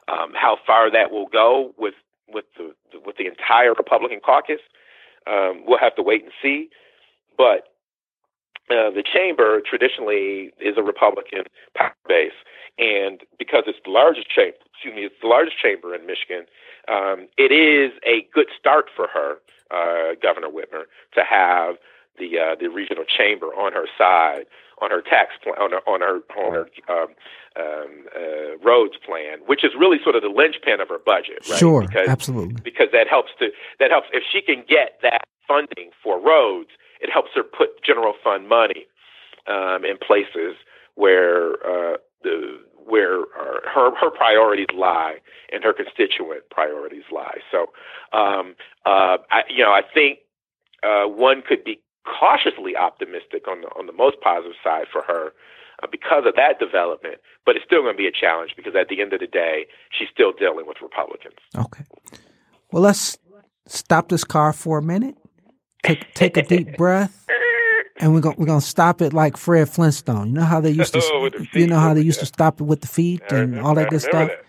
Um, 0.09 0.33
how 0.35 0.57
far 0.67 0.91
that 0.91 1.11
will 1.11 1.27
go 1.27 1.75
with 1.79 1.95
with 2.29 2.45
the 2.57 2.73
with 3.05 3.17
the 3.17 3.27
entire 3.27 3.73
Republican 3.73 4.21
caucus, 4.25 4.61
um, 5.27 5.65
we'll 5.67 5.79
have 5.79 5.95
to 5.97 6.03
wait 6.03 6.23
and 6.23 6.33
see. 6.43 6.71
But 7.37 7.69
uh, 8.71 8.91
the 8.91 9.05
chamber 9.05 9.61
traditionally 9.61 10.53
is 10.61 10.77
a 10.77 10.83
Republican 10.83 11.45
power 11.77 11.95
base, 12.09 12.33
and 12.79 13.21
because 13.39 13.65
it's 13.67 13.79
the 13.85 13.91
largest 13.91 14.29
chamber, 14.29 14.57
excuse 14.73 14.95
me, 14.95 15.05
it's 15.05 15.15
the 15.21 15.29
largest 15.29 15.57
chamber 15.61 15.95
in 15.95 16.07
Michigan. 16.07 16.47
Um, 16.89 17.29
it 17.37 17.53
is 17.53 17.93
a 18.07 18.27
good 18.33 18.47
start 18.59 18.87
for 18.95 19.09
her, 19.09 19.37
uh, 19.71 20.15
Governor 20.23 20.49
Whitmer, 20.49 20.85
to 21.15 21.23
have 21.29 21.77
the 22.19 22.39
uh, 22.39 22.55
the 22.59 22.69
regional 22.69 23.05
chamber 23.05 23.47
on 23.47 23.73
her 23.73 23.87
side 23.99 24.47
on 24.83 24.91
her 24.91 25.03
tax 25.03 25.33
plan, 25.43 25.57
on 25.57 25.73
her 25.73 25.81
on 25.87 26.01
her 26.01 26.21
on 26.37 26.53
her 26.53 26.67
um, 26.89 27.09
um, 27.57 28.07
uh, 28.15 28.59
roads 28.63 28.97
plan, 29.05 29.39
which 29.47 29.65
is 29.65 29.73
really 29.79 29.99
sort 30.03 30.15
of 30.15 30.23
the 30.23 30.29
linchpin 30.29 30.81
of 30.81 30.89
her 30.89 30.99
budget. 31.05 31.47
Right? 31.49 31.59
Sure, 31.59 31.83
because, 31.83 32.09
absolutely. 32.09 32.61
Because 32.63 32.89
that 32.93 33.09
helps 33.09 33.31
to 33.39 33.49
that 33.81 33.91
helps 33.91 34.09
if 34.13 34.23
she 34.31 34.43
can 34.43 34.65
get 34.69 34.99
that 35.03 35.25
funding 35.49 35.91
for 36.03 36.21
roads, 36.21 36.71
it 37.01 37.11
helps 37.13 37.31
her 37.35 37.43
put 37.43 37.83
general 37.85 38.15
fund 38.23 38.49
money 38.49 38.87
um, 39.47 39.85
in 39.85 39.97
places 39.97 40.57
where 40.95 41.55
uh, 41.65 41.97
the 42.23 42.61
where 42.85 43.25
her 43.65 43.95
her 43.97 44.11
priorities 44.11 44.67
lie 44.75 45.17
and 45.53 45.65
her 45.65 45.73
constituent 45.73 46.43
priorities 46.51 47.05
lie. 47.13 47.39
So, 47.51 47.73
um, 48.13 48.55
uh, 48.85 49.19
I, 49.31 49.43
you 49.49 49.65
know, 49.65 49.73
I 49.73 49.83
think 49.93 50.21
uh, 50.83 51.05
one 51.09 51.43
could 51.47 51.65
be 51.65 51.81
cautiously 52.07 52.77
optimistic 52.77 53.49
on 53.49 53.61
the 53.63 53.69
on 53.79 53.87
the 53.87 53.93
most 53.93 54.17
positive 54.23 54.57
side 54.63 54.87
for 54.91 55.03
her 55.03 55.33
uh, 55.83 55.87
because 55.91 56.25
of 56.27 56.35
that 56.37 56.59
development. 56.59 57.17
But 57.45 57.57
it's 57.57 57.65
still 57.65 57.83
going 57.83 57.95
to 57.95 57.99
be 57.99 58.07
a 58.07 58.13
challenge 58.13 58.55
because 58.57 58.75
at 58.75 58.89
the 58.89 59.01
end 59.03 59.13
of 59.13 59.21
the 59.21 59.27
day, 59.27 59.67
she's 59.91 60.09
still 60.13 60.33
dealing 60.33 60.67
with 60.67 60.79
Republicans. 60.81 61.37
Okay. 61.57 61.85
Well, 62.73 62.83
let's 62.83 63.19
stop 63.67 64.09
this 64.09 64.25
car 64.25 64.53
for 64.53 64.79
a 64.79 64.83
minute. 64.83 65.17
Take 65.83 66.15
take 66.15 66.37
a 66.37 66.43
deep 66.43 66.77
breath. 66.79 67.27
And 67.99 68.13
we're 68.13 68.21
gonna 68.21 68.37
we're 68.37 68.47
gonna 68.47 68.61
stop 68.61 69.01
it 69.01 69.15
like 69.15 69.37
Fred 69.37 69.69
Flintstone. 69.69 70.29
You 70.29 70.35
know 70.35 70.45
how 70.45 70.61
they 70.61 70.71
used 70.71 70.93
to, 70.93 71.01
oh, 71.03 71.31
you 71.55 71.67
know 71.67 71.79
how 71.79 71.95
they 71.95 72.03
used 72.03 72.21
to 72.21 72.27
stop 72.27 72.61
it 72.61 72.65
with 72.65 72.83
the 72.83 72.87
feet 72.87 73.23
and 73.31 73.59
all 73.59 73.75
that 73.75 73.89
good 73.89 74.03
stuff. 74.03 74.29
That. 74.29 74.43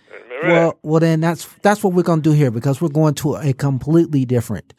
Well, 0.43 0.77
well, 0.83 0.99
then 0.99 1.21
that's 1.21 1.47
that's 1.61 1.81
what 1.81 1.93
we're 1.93 2.03
gonna 2.03 2.21
do 2.21 2.31
here 2.31 2.51
because 2.51 2.81
we're 2.81 2.89
going 2.89 3.13
to 3.15 3.35
a 3.35 3.53
completely 3.53 4.25
different 4.25 4.73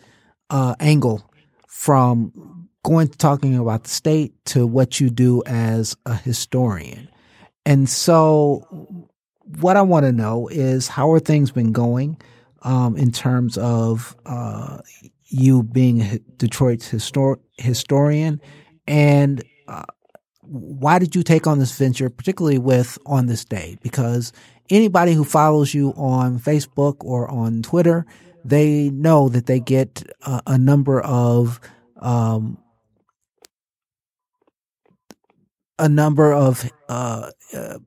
uh, 0.50 0.74
angle 0.80 1.28
from 1.66 2.57
going 2.84 3.08
to 3.08 3.18
talking 3.18 3.56
about 3.56 3.84
the 3.84 3.90
state 3.90 4.32
to 4.46 4.66
what 4.66 5.00
you 5.00 5.10
do 5.10 5.42
as 5.46 5.96
a 6.06 6.14
historian. 6.14 7.08
And 7.66 7.88
so, 7.88 8.66
what 9.60 9.76
I 9.76 9.82
want 9.82 10.04
to 10.04 10.12
know 10.12 10.48
is 10.48 10.88
how 10.88 11.12
are 11.12 11.20
things 11.20 11.50
been 11.50 11.72
going 11.72 12.20
um, 12.62 12.96
in 12.96 13.12
terms 13.12 13.58
of 13.58 14.16
uh, 14.26 14.78
you 15.26 15.62
being 15.62 16.20
Detroit's 16.36 16.90
histor- 16.90 17.40
historian, 17.56 18.40
and 18.86 19.42
uh, 19.66 19.84
why 20.42 20.98
did 20.98 21.14
you 21.14 21.22
take 21.22 21.46
on 21.46 21.58
this 21.58 21.76
venture, 21.76 22.08
particularly 22.08 22.58
with 22.58 22.98
on 23.04 23.26
this 23.26 23.44
day? 23.44 23.76
Because 23.82 24.32
anybody 24.70 25.12
who 25.12 25.24
follows 25.24 25.74
you 25.74 25.90
on 25.90 26.38
Facebook 26.38 26.96
or 27.00 27.30
on 27.30 27.62
Twitter, 27.62 28.06
they 28.44 28.88
know 28.90 29.28
that 29.28 29.46
they 29.46 29.60
get 29.60 30.04
a, 30.22 30.42
a 30.46 30.58
number 30.58 31.00
of 31.02 31.60
um, 32.00 32.58
a 35.78 35.88
number 35.88 36.32
of 36.32 36.70
uh, 36.88 37.30
uh, 37.54 37.78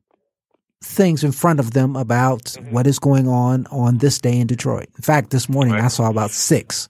things 0.84 1.24
in 1.24 1.32
front 1.32 1.60
of 1.60 1.72
them 1.72 1.96
about 1.96 2.44
mm-hmm. 2.44 2.72
what 2.72 2.88
is 2.88 3.00
going 3.00 3.28
on 3.28 3.68
on 3.68 4.00
this 4.00 4.18
day 4.20 4.38
in 4.38 4.48
Detroit. 4.48 4.90
In 4.96 5.04
fact, 5.04 5.30
this 5.30 5.48
morning 5.48 5.74
right. 5.74 5.84
I 5.84 5.88
saw 5.88 6.10
about 6.10 6.32
six. 6.32 6.90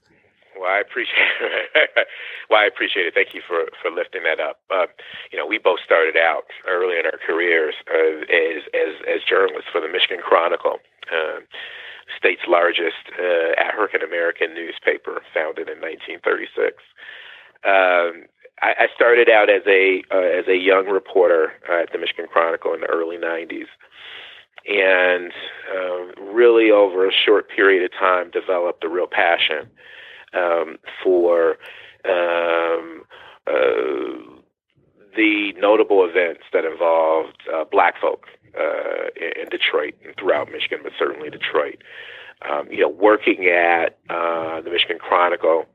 Well, 0.58 0.70
I 0.70 0.80
appreciate 0.80 1.16
it. 1.40 2.06
well, 2.50 2.60
I 2.60 2.66
appreciate 2.66 3.06
it. 3.06 3.14
Thank 3.14 3.34
you 3.34 3.42
for, 3.46 3.66
for 3.80 3.90
lifting 3.90 4.22
that 4.24 4.40
up. 4.40 4.60
Uh, 4.70 4.86
you 5.30 5.38
know, 5.38 5.46
we 5.46 5.58
both 5.58 5.80
started 5.84 6.16
out 6.16 6.44
early 6.68 6.98
in 6.98 7.06
our 7.06 7.18
careers 7.26 7.74
uh, 7.90 8.22
as, 8.30 8.62
as 8.72 8.94
as 9.08 9.20
journalists 9.28 9.68
for 9.70 9.80
the 9.80 9.88
Michigan 9.88 10.20
Chronicle, 10.22 10.78
uh, 11.12 11.40
state's 12.16 12.46
largest 12.48 13.10
uh, 13.18 13.58
African 13.60 14.02
American 14.02 14.54
newspaper, 14.54 15.22
founded 15.34 15.68
in 15.68 15.80
1936. 15.80 16.78
Um, 17.64 18.26
I, 18.62 18.84
I 18.84 18.86
started 18.94 19.28
out 19.28 19.50
as 19.50 19.62
a 19.66 20.02
uh, 20.10 20.38
as 20.38 20.46
a 20.48 20.56
young 20.56 20.86
reporter 20.86 21.52
uh, 21.68 21.82
at 21.82 21.92
the 21.92 21.98
Michigan 21.98 22.26
Chronicle 22.30 22.72
in 22.74 22.80
the 22.80 22.86
early 22.86 23.16
'90s, 23.16 23.66
and 24.68 25.32
uh, 25.74 26.22
really 26.22 26.70
over 26.70 27.06
a 27.06 27.12
short 27.12 27.50
period 27.50 27.84
of 27.84 27.92
time 27.92 28.30
developed 28.30 28.84
a 28.84 28.88
real 28.88 29.08
passion 29.08 29.68
um, 30.32 30.76
for 31.02 31.58
um, 32.04 33.02
uh, 33.46 34.40
the 35.16 35.52
notable 35.58 36.08
events 36.08 36.42
that 36.52 36.64
involved 36.64 37.36
uh, 37.52 37.64
black 37.70 38.00
folk 38.00 38.26
uh, 38.58 39.08
in 39.16 39.48
Detroit 39.50 39.94
and 40.04 40.14
throughout 40.16 40.50
Michigan, 40.50 40.78
but 40.82 40.92
certainly 40.98 41.28
Detroit. 41.28 41.82
Um, 42.48 42.66
you 42.72 42.80
know, 42.80 42.88
working 42.88 43.46
at 43.46 43.98
uh, 44.10 44.60
the 44.62 44.70
Michigan 44.70 44.98
Chronicle 44.98 45.66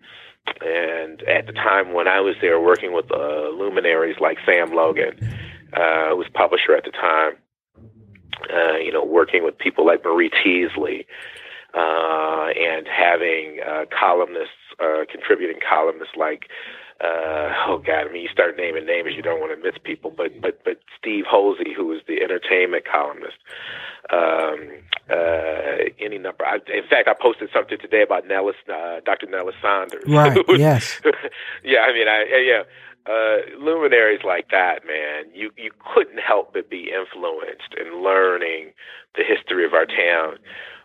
and 0.62 1.22
at 1.24 1.45
the 1.45 1.54
time 1.54 1.93
when 1.93 2.08
I 2.08 2.20
was 2.20 2.36
there 2.41 2.60
working 2.60 2.93
with 2.93 3.12
uh, 3.12 3.50
luminaries 3.50 4.18
like 4.20 4.38
Sam 4.45 4.74
Logan, 4.74 5.18
uh, 5.74 6.10
who 6.10 6.18
was 6.18 6.28
publisher 6.34 6.76
at 6.76 6.84
the 6.84 6.91
time, 6.91 7.34
uh, 8.54 8.78
you 8.78 8.91
know, 8.91 9.04
working 9.04 9.43
with 9.43 9.58
people 9.58 9.86
like 9.86 10.04
Marie 10.04 10.32
Teasley, 10.43 11.06
uh, 11.74 12.48
and 12.56 12.88
having 12.88 13.60
uh, 13.66 13.86
columnists, 13.98 14.54
uh, 14.80 15.06
contributing 15.12 15.60
columnists 15.68 16.16
like 16.16 16.50
uh, 17.00 17.54
oh 17.68 17.78
God, 17.78 18.08
I 18.08 18.12
mean, 18.12 18.24
you 18.24 18.30
start 18.30 18.58
naming 18.58 18.86
names, 18.86 19.10
you 19.16 19.22
don't 19.22 19.39
want 19.39 19.56
to 19.56 19.64
miss 19.64 19.78
people, 19.84 20.12
but 20.16 20.41
but 20.41 20.64
but 20.64 20.80
Steve 20.98 21.26
Holsey, 21.32 21.76
who 21.76 21.86
was 21.86 22.02
the 22.08 22.22
entertainment 22.24 22.86
columnist, 22.86 23.38
um, 24.12 24.82
uh, 25.10 25.93
any 26.00 26.18
number. 26.18 26.43
I, 26.43 26.56
in 26.74 26.88
fact, 26.89 27.08
I 27.08 27.14
posted 27.14 27.50
something 27.54 27.78
today 27.78 28.02
about 28.02 28.28
Nelis, 28.28 28.56
uh, 28.68 29.02
Dr. 29.06 29.28
Nelis 29.28 29.56
Saunders. 29.62 30.04
Right. 30.08 30.38
yes. 30.58 31.00
yeah. 31.64 31.82
I 31.82 31.93
mean, 31.93 32.08
I 32.08 32.26
yeah. 32.45 32.64
Uh, 33.06 33.38
luminaries 33.58 34.20
like 34.26 34.50
that, 34.52 34.86
man, 34.86 35.24
you 35.34 35.52
you 35.56 35.72
couldn't 35.93 36.20
help 36.20 36.52
but 36.54 36.70
be 36.70 36.91
influenced 36.91 37.74
in 37.80 38.04
learning 38.04 38.74
the 39.16 39.24
history 39.24 39.66
of 39.66 39.74
our 39.74 39.86
town. 39.86 40.38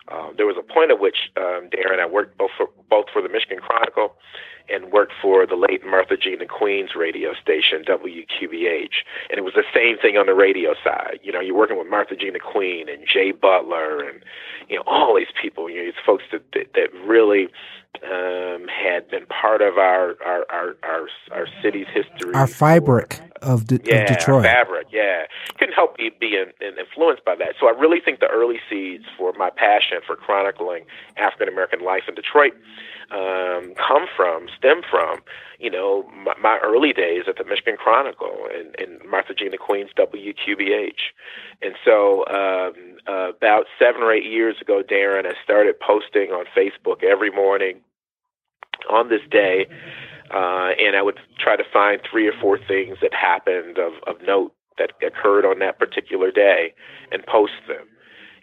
Um, 0.06 0.34
there 0.36 0.46
was 0.46 0.56
a 0.56 0.62
point 0.62 0.92
at 0.92 1.00
which 1.00 1.32
um, 1.36 1.68
Darren, 1.70 1.98
I 1.98 2.06
worked 2.06 2.38
both 2.38 2.52
for 2.56 2.68
both 2.88 3.06
for 3.12 3.22
the 3.22 3.28
Michigan 3.28 3.58
Chronicle 3.58 4.14
and 4.72 4.90
worked 4.90 5.12
for 5.20 5.46
the 5.46 5.56
late 5.56 5.84
Martha 5.84 6.16
Jean 6.16 6.38
the 6.38 6.46
Queen's 6.46 6.94
radio 6.96 7.34
station, 7.34 7.84
WQBH. 7.84 9.04
And 9.30 9.38
it 9.38 9.44
was 9.44 9.54
the 9.54 9.64
same 9.74 9.98
thing 9.98 10.16
on 10.16 10.26
the 10.26 10.34
radio 10.34 10.74
side. 10.82 11.20
You 11.22 11.32
know, 11.32 11.40
you're 11.40 11.56
working 11.56 11.78
with 11.78 11.88
Martha 11.88 12.16
Jean 12.16 12.32
the 12.32 12.40
Queen 12.40 12.88
and 12.88 13.06
Jay 13.06 13.32
Butler 13.32 14.08
and, 14.08 14.22
you 14.68 14.76
know, 14.76 14.82
all 14.86 15.14
these 15.16 15.32
people, 15.40 15.68
you 15.68 15.78
know, 15.78 15.84
these 15.84 16.02
folks 16.04 16.24
that, 16.32 16.42
that, 16.52 16.72
that 16.74 16.92
really 17.06 17.48
um, 18.02 18.66
had 18.68 19.08
been 19.10 19.26
part 19.26 19.60
of 19.60 19.76
our, 19.76 20.16
our, 20.24 20.46
our, 20.50 20.76
our, 20.82 21.08
our 21.30 21.46
city's 21.62 21.86
history. 21.92 22.34
Our 22.34 22.46
fabric 22.46 23.20
of, 23.42 23.66
De- 23.66 23.80
yeah, 23.84 24.02
of 24.02 24.08
Detroit. 24.08 24.44
fabric, 24.44 24.86
yeah. 24.90 25.24
Couldn't 25.58 25.74
help 25.74 25.96
be, 25.96 26.10
be 26.18 26.36
in, 26.36 26.52
in 26.66 26.78
influenced 26.78 27.24
by 27.24 27.36
that. 27.36 27.54
So 27.60 27.68
I 27.68 27.78
really 27.78 28.00
think 28.00 28.20
the 28.20 28.28
early 28.28 28.60
seeds 28.70 29.04
for 29.18 29.32
my 29.34 29.50
passion 29.50 29.98
for 30.06 30.16
chronicling 30.16 30.84
African 31.16 31.48
American 31.48 31.80
life 31.80 32.04
in 32.08 32.14
Detroit 32.14 32.54
um, 33.12 33.74
come 33.74 34.06
from, 34.16 34.48
stem 34.56 34.80
from, 34.88 35.20
you 35.58 35.70
know, 35.70 36.08
my, 36.16 36.34
my 36.40 36.58
early 36.62 36.92
days 36.92 37.24
at 37.28 37.36
the 37.36 37.44
Michigan 37.44 37.76
Chronicle 37.76 38.48
and, 38.52 38.74
and 38.78 39.08
Martha 39.08 39.34
Jean 39.34 39.50
the 39.50 39.58
Queen's 39.58 39.90
WQBH. 39.96 41.12
And 41.60 41.74
so 41.84 42.24
um, 42.28 42.96
uh, 43.06 43.30
about 43.36 43.66
seven 43.78 44.02
or 44.02 44.12
eight 44.12 44.24
years 44.24 44.56
ago, 44.60 44.82
Darren, 44.82 45.26
I 45.26 45.34
started 45.44 45.78
posting 45.78 46.30
on 46.30 46.46
Facebook 46.56 47.04
every 47.04 47.30
morning 47.30 47.80
on 48.90 49.08
this 49.08 49.22
day. 49.30 49.66
Uh, 50.32 50.70
and 50.80 50.96
I 50.96 51.02
would 51.02 51.18
try 51.38 51.56
to 51.56 51.64
find 51.70 52.00
three 52.10 52.26
or 52.26 52.32
four 52.40 52.58
things 52.58 52.96
that 53.02 53.12
happened 53.12 53.76
of, 53.78 53.92
of 54.06 54.22
note 54.26 54.54
that 54.78 54.92
occurred 55.06 55.44
on 55.44 55.58
that 55.58 55.78
particular 55.78 56.30
day 56.30 56.72
and 57.10 57.24
post 57.26 57.52
them. 57.68 57.86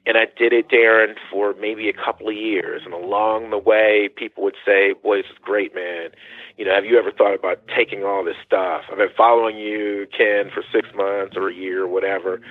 And 0.06 0.18
I 0.18 0.26
did 0.38 0.54
it, 0.54 0.70
Darren, 0.70 1.16
for 1.32 1.54
maybe 1.60 1.90
a 1.90 1.94
couple 1.94 2.30
of 2.30 2.36
years. 2.36 2.82
And 2.86 2.94
along 2.94 3.50
the 3.50 3.58
way, 3.58 4.10
people 4.16 4.44
would 4.44 4.56
say, 4.66 4.94
Boy, 4.94 5.18
this 5.18 5.26
is 5.32 5.38
great, 5.42 5.76
man. 5.76 6.10
You 6.58 6.66
know, 6.66 6.74
have 6.76 6.86
you 6.86 6.98
ever 6.98 7.12
thought 7.12 7.36
about 7.36 7.62
taking 7.76 8.04
all 8.04 8.24
this 8.24 8.36
stuff? 8.46 8.84
I've 8.92 8.98
been 8.98 9.10
following 9.16 9.58
you, 9.58 10.08
Ken, 10.16 10.52
for 10.54 10.64
six 10.74 10.90
months 10.96 11.36
or 11.38 11.50
a 11.50 11.54
year 11.54 11.84
or 11.84 11.88
whatever. 11.88 12.42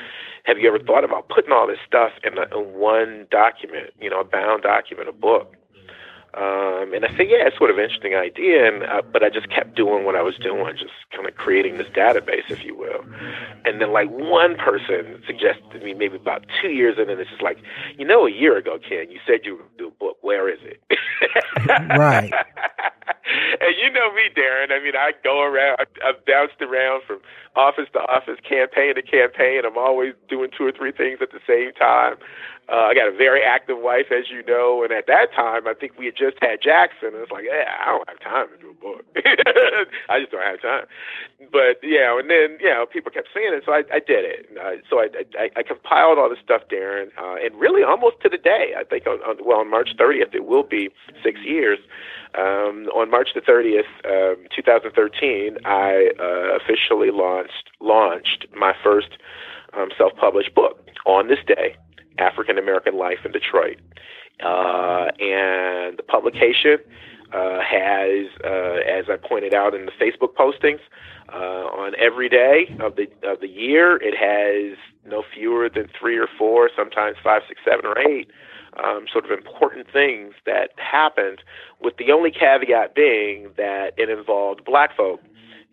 Have 0.45 0.59
you 0.59 0.69
ever 0.69 0.79
thought 0.79 1.05
about 1.05 1.29
putting 1.29 1.53
all 1.53 1.67
this 1.67 1.79
stuff 1.87 2.13
in, 2.25 2.39
a, 2.39 2.43
in 2.57 2.73
one 2.79 3.27
document, 3.31 3.93
you 4.01 4.09
know, 4.09 4.21
a 4.21 4.25
bound 4.25 4.63
document, 4.63 5.09
a 5.09 5.13
book? 5.13 5.55
Um, 6.35 6.93
and 6.93 7.05
I 7.05 7.09
said, 7.16 7.26
yeah, 7.31 7.49
it's 7.49 7.57
sort 7.57 7.70
of 7.70 7.79
an 7.79 7.85
interesting 7.85 8.14
idea, 8.14 8.68
and 8.68 8.85
uh, 8.85 9.03
but 9.03 9.24
I 9.24 9.31
just 9.31 9.49
kept 9.49 9.74
doing 9.74 10.05
what 10.05 10.14
I 10.14 10.22
was 10.22 10.37
doing, 10.37 10.76
just 10.76 10.93
kind 11.11 11.26
of 11.26 11.35
creating 11.37 11.79
this 11.79 11.89
database, 11.89 12.49
if 12.49 12.64
you 12.64 12.76
will. 12.76 13.03
And 13.64 13.81
then 13.81 13.93
like 13.93 14.09
one 14.11 14.57
person 14.57 15.22
suggested 15.26 15.70
to 15.72 15.79
me 15.81 15.95
maybe 15.95 16.16
about 16.16 16.45
two 16.61 16.68
years 16.68 16.99
in, 16.99 17.09
and 17.09 17.18
it's 17.18 17.31
just 17.31 17.43
like, 17.43 17.59
you 17.97 18.05
know, 18.05 18.26
a 18.26 18.31
year 18.31 18.57
ago, 18.59 18.79
Ken, 18.79 19.11
you 19.11 19.18
said 19.26 19.41
you 19.45 19.57
would 19.57 19.76
do 19.79 19.89
a 19.89 19.91
book. 19.91 20.18
Where 20.20 20.53
is 20.53 20.61
it? 20.62 20.83
right. 21.97 22.33
and 23.61 23.74
you 23.81 23.91
know 23.91 24.12
me, 24.12 24.29
Darren. 24.37 24.70
I 24.70 24.83
mean, 24.83 24.97
I 24.97 25.12
go 25.24 25.43
around. 25.43 25.79
I, 25.81 25.85
I've 26.07 26.24
bounced 26.24 26.61
around 26.61 27.03
from 27.07 27.20
office 27.57 27.89
to 27.93 28.01
office, 28.01 28.39
campaign 28.47 28.95
to 28.95 29.03
campaign. 29.03 29.62
I'm 29.64 29.79
always 29.79 30.14
doing 30.29 30.51
two 30.57 30.64
or 30.64 30.72
three 30.72 30.93
things 30.93 31.18
at 31.20 31.33
the 31.33 31.41
same 31.47 31.72
time. 31.72 32.16
Uh, 32.69 32.93
I 32.93 32.95
got 32.95 33.09
a 33.09 33.16
very 33.16 33.43
active 33.43 33.79
wife, 33.81 34.12
as 34.12 34.29
you 34.29 34.45
know, 34.45 34.85
and 34.85 34.93
at 34.93 35.07
that 35.07 35.33
time, 35.35 35.66
I 35.66 35.73
think 35.73 35.97
we 35.97 36.05
had 36.05 36.16
just 36.16 36.37
had 36.43 36.61
Jackson. 36.61 37.16
And 37.16 37.25
it's 37.25 37.33
like, 37.33 37.45
yeah, 37.49 37.64
I 37.81 37.97
don't 37.97 38.09
have 38.09 38.21
time 38.21 38.47
to 38.53 38.59
do 38.61 38.71
a 38.71 38.75
book. 38.77 39.07
I 40.11 40.21
just 40.21 40.33
don't 40.33 40.45
have 40.45 40.61
time. 40.61 40.85
But 41.51 41.81
yeah, 41.83 42.19
and 42.19 42.29
then 42.29 42.59
yeah, 42.61 42.85
people 42.85 43.11
kept 43.11 43.29
saying 43.33 43.57
it, 43.57 43.62
so 43.64 43.73
I, 43.73 43.85
I 43.89 44.01
did 44.05 44.29
it. 44.29 44.53
Uh, 44.53 44.85
so 44.91 45.01
I, 45.01 45.09
I, 45.39 45.51
I 45.57 45.62
compiled 45.62 46.19
all 46.19 46.29
this 46.29 46.45
stuff, 46.45 46.62
Darren, 46.71 47.09
uh, 47.16 47.37
and 47.41 47.55
really 47.59 47.83
almost 47.83 48.21
to 48.23 48.29
the 48.29 48.37
day. 48.37 48.75
I 48.77 48.85
think 48.85 49.07
on, 49.07 49.16
on 49.25 49.39
well 49.43 49.61
on 49.61 49.71
March 49.71 49.97
30th 49.99 50.35
it 50.35 50.45
will 50.45 50.64
be 50.64 50.91
six 51.25 51.41
years. 51.41 51.79
Um, 52.35 52.93
on 52.93 53.11
March 53.11 53.31
the 53.35 53.41
30th, 53.41 53.89
um, 54.05 54.45
2013, 54.55 55.57
I 55.64 56.11
uh, 56.21 56.57
officially 56.61 57.11
launched 57.11 57.71
launched 57.81 58.45
my 58.55 58.75
first 58.85 59.16
um, 59.73 59.89
self-published 59.97 60.55
book 60.55 60.85
on 61.07 61.29
this 61.29 61.39
day 61.47 61.75
African 62.19 62.59
American 62.59 62.97
Life 62.97 63.19
in 63.25 63.33
Detroit. 63.33 63.79
Uh, 64.45 65.11
and 65.19 65.99
the 65.99 66.05
publication 66.07 66.79
uh, 67.33 67.61
has, 67.61 68.27
uh, 68.45 68.79
as 68.89 69.07
I 69.09 69.16
pointed 69.16 69.53
out 69.53 69.75
in 69.75 69.87
the 69.87 69.93
Facebook 69.93 70.35
postings, 70.35 70.81
uh, 71.33 71.37
on 71.37 71.93
every 71.99 72.29
day 72.29 72.75
of 72.81 72.97
the 72.97 73.09
of 73.29 73.41
the 73.41 73.49
year, 73.49 73.97
it 73.97 74.14
has 74.16 74.79
no 75.05 75.23
fewer 75.35 75.69
than 75.69 75.89
three 75.99 76.16
or 76.16 76.29
four, 76.39 76.71
sometimes 76.75 77.16
five, 77.23 77.43
six, 77.49 77.61
seven, 77.64 77.85
or 77.85 77.99
eight 77.99 78.31
um, 78.83 79.07
sort 79.12 79.25
of 79.25 79.31
important 79.31 79.87
things 79.93 80.35
that 80.47 80.71
happened. 80.77 81.43
With 81.81 81.97
the 81.97 82.12
only 82.12 82.31
caveat 82.31 82.95
being 82.95 83.51
that 83.57 83.93
it 83.97 84.09
involved 84.09 84.64
black 84.64 84.97
folk 84.97 85.21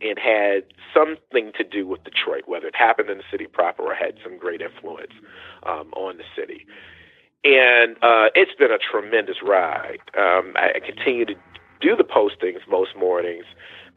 and 0.01 0.19
had 0.19 0.63
something 0.93 1.51
to 1.57 1.63
do 1.63 1.87
with 1.87 2.03
Detroit, 2.03 2.43
whether 2.47 2.67
it 2.67 2.75
happened 2.75 3.09
in 3.09 3.17
the 3.17 3.23
city 3.31 3.47
proper 3.47 3.83
or 3.83 3.95
had 3.95 4.15
some 4.23 4.37
great 4.37 4.61
influence 4.61 5.13
um, 5.63 5.91
on 5.93 6.17
the 6.17 6.23
city. 6.35 6.65
And 7.43 7.95
uh, 8.01 8.33
it's 8.33 8.55
been 8.57 8.71
a 8.71 8.77
tremendous 8.79 9.37
ride. 9.43 9.99
Um, 10.17 10.53
I 10.55 10.79
continue 10.79 11.25
to 11.25 11.35
do 11.79 11.95
the 11.95 12.03
postings 12.03 12.67
most 12.67 12.95
mornings. 12.97 13.45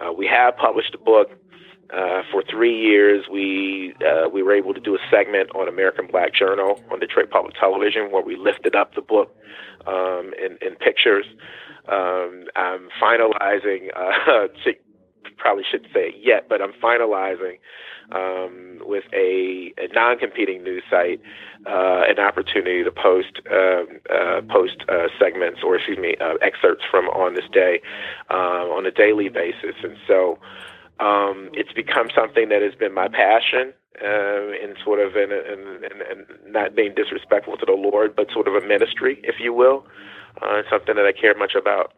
Uh, 0.01 0.13
we 0.13 0.27
have 0.27 0.57
published 0.57 0.95
a 0.95 0.99
book 0.99 1.31
uh, 1.91 2.23
for 2.31 2.43
three 2.49 2.79
years. 2.79 3.25
We 3.31 3.95
uh, 4.07 4.29
we 4.29 4.43
were 4.43 4.53
able 4.53 4.75
to 4.75 4.81
do 4.81 4.95
a 4.95 4.99
segment 5.11 5.51
on 5.55 5.69
American 5.69 6.07
Black 6.07 6.35
Journal 6.35 6.81
on 6.91 7.01
Detroit 7.01 7.31
Public 7.31 7.55
Television 7.55 8.13
where 8.13 8.23
we 8.23 8.37
lifted 8.37 8.77
up 8.77 8.95
the 8.95 9.01
book 9.01 9.35
um, 9.87 10.33
in, 10.39 10.59
in 10.61 10.77
pictures. 10.77 11.25
Um, 11.91 12.45
I'm 12.55 12.89
finalizing. 13.01 13.89
Uh, 13.97 14.49
probably 15.39 15.65
shouldn't 15.71 15.93
say 15.93 16.09
it 16.09 16.15
yet, 16.23 16.49
but 16.49 16.61
I'm 16.61 16.73
finalizing 16.73 17.59
um, 18.13 18.79
with 18.81 19.05
a, 19.13 19.73
a, 19.79 19.89
non-competing 19.93 20.63
news 20.63 20.83
site 20.91 21.21
uh, 21.67 22.03
an 22.09 22.19
opportunity 22.19 22.83
to 22.83 22.91
post 22.91 23.41
um, 23.51 24.01
uh, 24.11 24.41
post 24.49 24.85
uh, 24.89 25.09
segments 25.19 25.61
or 25.63 25.77
excuse 25.77 25.99
me 25.99 26.17
uh, 26.21 26.35
excerpts 26.41 26.85
from 26.91 27.07
on 27.09 27.35
this 27.35 27.45
day 27.53 27.81
uh, 28.31 28.69
on 28.73 28.87
a 28.87 28.91
daily 28.91 29.29
basis, 29.29 29.77
and 29.83 29.97
so 30.07 30.39
um, 31.01 31.51
it's 31.53 31.73
become 31.73 32.09
something 32.15 32.49
that 32.49 32.63
has 32.63 32.75
been 32.75 32.95
my 32.95 33.09
passion. 33.09 33.73
Uh, 34.01 34.55
in 34.63 34.77
sort 34.85 35.01
of 35.01 35.17
in, 35.17 35.29
not 36.47 36.77
being 36.77 36.95
disrespectful 36.95 37.57
to 37.57 37.67
the 37.67 37.73
Lord, 37.73 38.15
but 38.15 38.31
sort 38.31 38.47
of 38.47 38.55
a 38.55 38.65
ministry, 38.65 39.21
if 39.25 39.41
you 39.41 39.53
will, 39.53 39.85
something 40.71 40.95
that 40.95 41.05
I 41.05 41.11
care 41.11 41.37
much 41.37 41.57
about. 41.57 41.95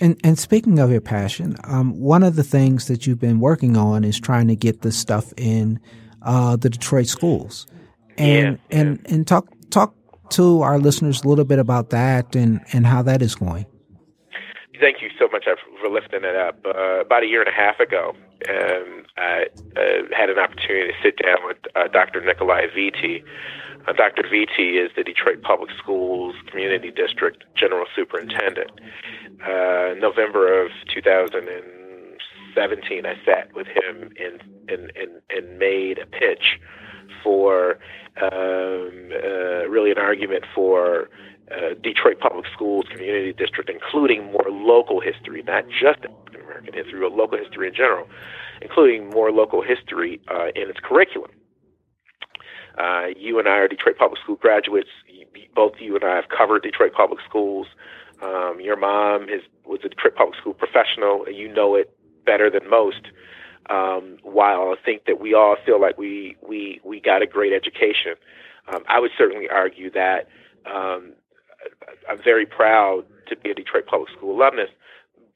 And 0.00 0.18
and 0.22 0.38
speaking 0.38 0.78
of 0.78 0.90
your 0.90 1.00
passion, 1.00 1.56
um, 1.64 1.98
one 1.98 2.22
of 2.22 2.36
the 2.36 2.44
things 2.44 2.86
that 2.86 3.06
you've 3.06 3.18
been 3.18 3.40
working 3.40 3.76
on 3.76 4.04
is 4.04 4.18
trying 4.18 4.48
to 4.48 4.56
get 4.56 4.82
this 4.82 4.96
stuff 4.96 5.32
in 5.36 5.80
uh, 6.22 6.56
the 6.56 6.70
Detroit 6.70 7.06
schools, 7.06 7.66
and 8.16 8.58
yeah, 8.70 8.78
and 8.78 9.06
and 9.06 9.26
talk 9.26 9.48
talk 9.70 9.94
to 10.30 10.62
our 10.62 10.78
listeners 10.78 11.22
a 11.22 11.28
little 11.28 11.44
bit 11.44 11.58
about 11.58 11.90
that 11.90 12.36
and 12.36 12.60
and 12.72 12.86
how 12.86 13.02
that 13.02 13.22
is 13.22 13.34
going. 13.34 13.66
Thank 14.80 15.02
you 15.02 15.10
so 15.18 15.28
much 15.32 15.46
for 15.80 15.88
lifting 15.88 16.22
it 16.22 16.36
up. 16.36 16.64
Uh, 16.64 17.00
about 17.00 17.24
a 17.24 17.26
year 17.26 17.40
and 17.40 17.48
a 17.48 17.52
half 17.52 17.80
ago, 17.80 18.14
um, 18.48 19.04
I 19.16 19.46
uh, 19.76 19.80
had 20.16 20.30
an 20.30 20.38
opportunity 20.38 20.92
to 20.92 20.94
sit 21.02 21.18
down 21.20 21.38
with 21.44 21.56
uh, 21.74 21.88
Dr. 21.88 22.20
Nikolai 22.20 22.66
Vitti. 22.68 23.24
Uh, 23.88 23.92
Dr. 23.92 24.24
Vitti 24.24 24.84
is 24.84 24.90
the 24.96 25.02
Detroit 25.02 25.40
Public 25.42 25.70
Schools 25.78 26.34
Community 26.50 26.90
District 26.90 27.44
General 27.56 27.86
Superintendent 27.96 28.70
uh, 29.42 29.94
November 29.98 30.62
of 30.62 30.70
2017, 30.92 33.06
I 33.06 33.14
sat 33.24 33.54
with 33.54 33.66
him 33.66 34.10
and 34.18 34.42
and 34.68 34.92
and, 34.94 35.22
and 35.30 35.58
made 35.58 35.98
a 35.98 36.04
pitch 36.06 36.60
for 37.22 37.78
um, 38.20 39.10
uh, 39.12 39.66
really 39.68 39.90
an 39.90 39.98
argument 39.98 40.44
for 40.54 41.08
uh, 41.50 41.74
Detroit 41.82 42.20
Public 42.20 42.44
Schools 42.52 42.84
Community 42.90 43.32
District, 43.32 43.70
including 43.70 44.30
more 44.32 44.50
local 44.50 45.00
history, 45.00 45.42
not 45.42 45.64
just 45.68 46.04
African 46.04 46.42
American 46.42 46.74
history, 46.74 47.00
but 47.00 47.12
local 47.12 47.38
history 47.38 47.68
in 47.68 47.74
general, 47.74 48.06
including 48.60 49.08
more 49.08 49.32
local 49.32 49.62
history 49.62 50.20
uh, 50.28 50.48
in 50.54 50.68
its 50.68 50.78
curriculum. 50.82 51.30
Uh, 52.78 53.08
you 53.16 53.38
and 53.38 53.48
I 53.48 53.58
are 53.58 53.68
Detroit 53.68 53.98
Public 53.98 54.20
School 54.22 54.36
graduates. 54.36 54.88
both 55.54 55.74
you 55.80 55.96
and 55.96 56.04
I 56.04 56.14
have 56.14 56.28
covered 56.28 56.62
Detroit 56.62 56.92
public 56.92 57.18
schools. 57.28 57.66
Um, 58.22 58.58
your 58.60 58.76
mom 58.76 59.24
is 59.24 59.42
was 59.64 59.80
a 59.84 59.88
Detroit 59.88 60.14
public 60.14 60.38
school 60.38 60.54
professional, 60.54 61.28
you 61.28 61.52
know 61.52 61.74
it 61.74 61.92
better 62.24 62.50
than 62.50 62.68
most. 62.68 63.02
Um, 63.70 64.18
while 64.22 64.72
I 64.72 64.76
think 64.82 65.04
that 65.06 65.20
we 65.20 65.34
all 65.34 65.56
feel 65.66 65.80
like 65.80 65.98
we 65.98 66.36
we 66.46 66.80
we 66.84 67.00
got 67.00 67.22
a 67.22 67.26
great 67.26 67.52
education, 67.52 68.14
um, 68.72 68.82
I 68.88 69.00
would 69.00 69.10
certainly 69.18 69.48
argue 69.48 69.90
that 69.90 70.28
um, 70.66 71.12
I'm 72.08 72.22
very 72.22 72.46
proud 72.46 73.04
to 73.28 73.36
be 73.36 73.50
a 73.50 73.54
Detroit 73.54 73.86
public 73.86 74.10
school 74.16 74.36
alumnus, 74.36 74.70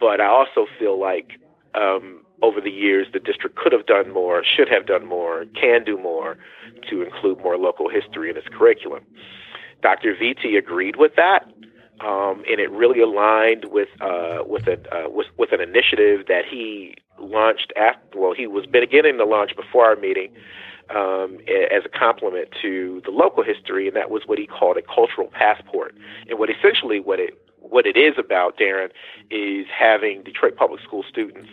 but 0.01 0.20
I 0.20 0.26
also 0.26 0.66
feel 0.78 0.99
like 0.99 1.32
um, 1.75 2.20
over 2.43 2.61
the 2.61 2.70
years 2.70 3.07
the 3.12 3.20
district 3.20 3.57
could 3.57 3.73
have 3.73 3.87
done 3.87 4.12
more, 4.12 4.43
should 4.45 4.68
have 4.68 4.87
done 4.87 5.07
more, 5.07 5.45
can 5.61 5.85
do 5.85 5.97
more 5.97 6.37
to 6.91 7.03
include 7.03 7.39
more 7.39 7.57
local 7.57 7.89
history 7.89 8.31
in 8.31 8.37
its 8.37 8.49
curriculum. 8.49 9.05
Dr. 9.83 10.14
Vitti 10.14 10.57
agreed 10.57 10.97
with 10.97 11.12
that. 11.16 11.47
Um, 12.01 12.43
and 12.51 12.59
it 12.59 12.70
really 12.70 13.01
aligned 13.01 13.66
with 13.66 13.89
uh, 14.01 14.43
with, 14.45 14.66
a, 14.66 14.73
uh, 14.93 15.09
with 15.09 15.29
with 15.39 15.53
an 15.53 15.61
initiative 15.61 16.27
that 16.27 16.43
he 16.51 16.97
launched 17.20 17.73
after. 17.77 18.18
Well, 18.18 18.35
he 18.35 18.49
was 18.49 18.66
beginning 18.66 19.18
to 19.18 19.25
launch 19.25 19.55
before 19.55 19.87
our 19.87 19.95
meeting 19.95 20.33
um, 20.91 21.39
as 21.49 21.85
a 21.85 21.89
complement 21.89 22.49
to 22.61 23.03
the 23.05 23.11
local 23.11 23.45
history, 23.45 23.87
and 23.87 23.97
that 23.97 24.11
was 24.11 24.23
what 24.27 24.39
he 24.39 24.47
called 24.47 24.77
a 24.77 24.83
cultural 24.83 25.29
passport. 25.29 25.95
And 26.29 26.39
what 26.39 26.51
essentially 26.51 26.99
what 26.99 27.20
it 27.20 27.39
what 27.63 27.87
it 27.87 27.97
is 27.97 28.15
about, 28.19 28.59
Darren, 28.59 28.91
is 29.31 29.67
having 29.77 30.23
Detroit 30.23 30.57
public 30.57 30.83
school 30.83 31.05
students 31.09 31.49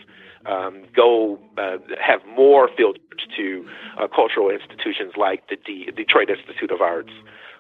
um, 0.45 0.83
go 0.95 1.39
uh, 1.57 1.77
have 2.01 2.21
more 2.25 2.69
field 2.75 2.97
trips 3.09 3.23
to 3.35 3.67
uh, 3.97 4.07
cultural 4.07 4.49
institutions 4.49 5.13
like 5.17 5.47
the 5.49 5.57
D- 5.57 5.91
Detroit 5.95 6.29
Institute 6.29 6.71
of 6.71 6.81
Arts, 6.81 7.11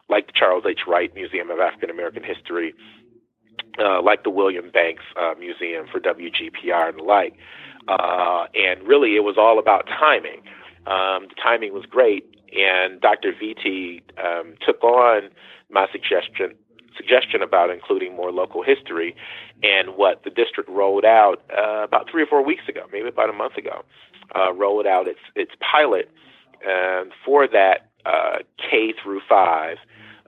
like 0.07 0.27
the 0.27 0.33
Charles 0.33 0.63
H. 0.67 0.81
Wright 0.87 1.13
Museum 1.13 1.49
of 1.49 1.59
African 1.59 1.89
American 1.89 2.23
History, 2.23 2.73
uh, 3.79 4.01
like 4.01 4.23
the 4.23 4.29
William 4.29 4.69
Banks 4.71 5.03
uh, 5.17 5.33
Museum 5.37 5.87
for 5.91 5.99
WGPR 5.99 6.89
and 6.89 6.99
the 6.99 7.03
like. 7.03 7.35
Uh, 7.87 8.45
and 8.53 8.87
really, 8.87 9.15
it 9.15 9.23
was 9.23 9.35
all 9.37 9.57
about 9.57 9.87
timing. 9.87 10.41
Um, 10.85 11.27
the 11.27 11.35
timing 11.41 11.73
was 11.73 11.85
great, 11.85 12.25
and 12.55 13.01
Dr. 13.01 13.33
Vitti 13.33 14.01
um, 14.23 14.55
took 14.65 14.83
on 14.83 15.29
my 15.69 15.87
suggestion 15.91 16.55
suggestion 16.95 17.41
about 17.41 17.69
including 17.69 18.15
more 18.15 18.31
local 18.31 18.63
history, 18.63 19.15
and 19.63 19.95
what 19.95 20.23
the 20.23 20.29
district 20.29 20.69
rolled 20.69 21.05
out 21.05 21.41
uh, 21.55 21.83
about 21.83 22.09
three 22.09 22.23
or 22.23 22.27
four 22.27 22.43
weeks 22.43 22.63
ago, 22.67 22.85
maybe 22.91 23.07
about 23.07 23.29
a 23.29 23.33
month 23.33 23.57
ago, 23.57 23.83
uh, 24.35 24.53
rolled 24.53 24.85
out 24.85 25.07
its 25.07 25.19
its 25.35 25.51
pilot 25.59 26.09
um, 26.65 27.09
for 27.25 27.47
that 27.47 27.89
uh, 28.05 28.37
K 28.57 28.93
through 29.01 29.21
five 29.27 29.77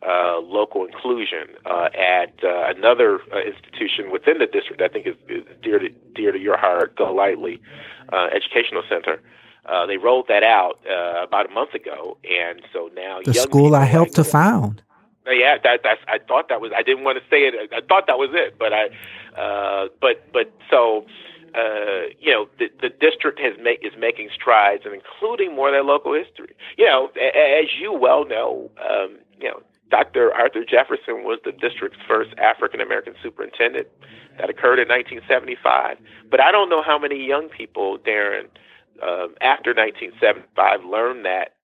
uh, 0.05 0.39
local 0.39 0.85
inclusion 0.85 1.55
uh, 1.65 1.89
at 1.97 2.33
uh, 2.43 2.73
another 2.75 3.19
uh, 3.33 3.39
institution 3.39 4.11
within 4.11 4.39
the 4.39 4.47
district. 4.47 4.81
I 4.81 4.87
think 4.87 5.07
is, 5.07 5.15
is 5.29 5.43
dear 5.61 5.79
to 5.79 5.89
dear 6.15 6.31
to 6.31 6.39
your 6.39 6.57
heart, 6.57 6.95
Golightly 6.95 7.61
uh, 8.11 8.27
Educational 8.33 8.83
Center. 8.89 9.21
Uh, 9.65 9.85
they 9.85 9.97
rolled 9.97 10.27
that 10.27 10.43
out 10.43 10.79
uh, 10.89 11.23
about 11.23 11.45
a 11.45 11.53
month 11.53 11.73
ago, 11.75 12.17
and 12.23 12.61
so 12.73 12.89
now 12.95 13.19
the 13.23 13.33
school 13.33 13.75
I 13.75 13.85
helped 13.85 14.15
to 14.15 14.23
found. 14.23 14.81
Yeah, 15.27 15.57
that 15.63 15.81
that's. 15.83 16.01
I 16.07 16.17
thought 16.19 16.49
that 16.49 16.61
was. 16.61 16.71
I 16.75 16.81
didn't 16.81 17.03
want 17.03 17.17
to 17.17 17.23
say 17.29 17.43
it. 17.43 17.71
I 17.71 17.81
thought 17.81 18.07
that 18.07 18.17
was 18.17 18.29
it, 18.33 18.57
but 18.57 18.73
I. 18.73 18.87
Uh, 19.39 19.87
but 19.99 20.31
but 20.33 20.51
so. 20.69 21.05
Uh, 21.53 22.07
you 22.17 22.31
know, 22.31 22.47
the, 22.59 22.69
the 22.81 22.87
district 22.87 23.37
has 23.37 23.51
make, 23.61 23.85
is 23.85 23.91
making 23.99 24.29
strides 24.33 24.83
and 24.85 24.93
including 24.93 25.53
more 25.53 25.67
of 25.67 25.73
their 25.73 25.83
local 25.83 26.13
history. 26.13 26.55
You 26.77 26.85
know, 26.85 27.07
as 27.07 27.65
you 27.77 27.91
well 27.91 28.25
know, 28.25 28.71
um, 28.79 29.17
you 29.37 29.49
know, 29.49 29.61
Dr. 29.89 30.33
Arthur 30.33 30.63
Jefferson 30.63 31.25
was 31.25 31.39
the 31.43 31.51
district's 31.51 31.99
first 32.07 32.33
African 32.37 32.79
American 32.79 33.15
superintendent. 33.21 33.87
That 34.39 34.49
occurred 34.49 34.79
in 34.79 34.87
1975. 34.87 35.97
But 36.29 36.39
I 36.39 36.53
don't 36.53 36.69
know 36.69 36.81
how 36.81 36.97
many 36.97 37.27
young 37.27 37.49
people, 37.49 37.97
Darren, 37.99 38.47
um, 39.03 39.35
after 39.41 39.75
1975 39.75 40.85
learned 40.85 41.25
that 41.25 41.55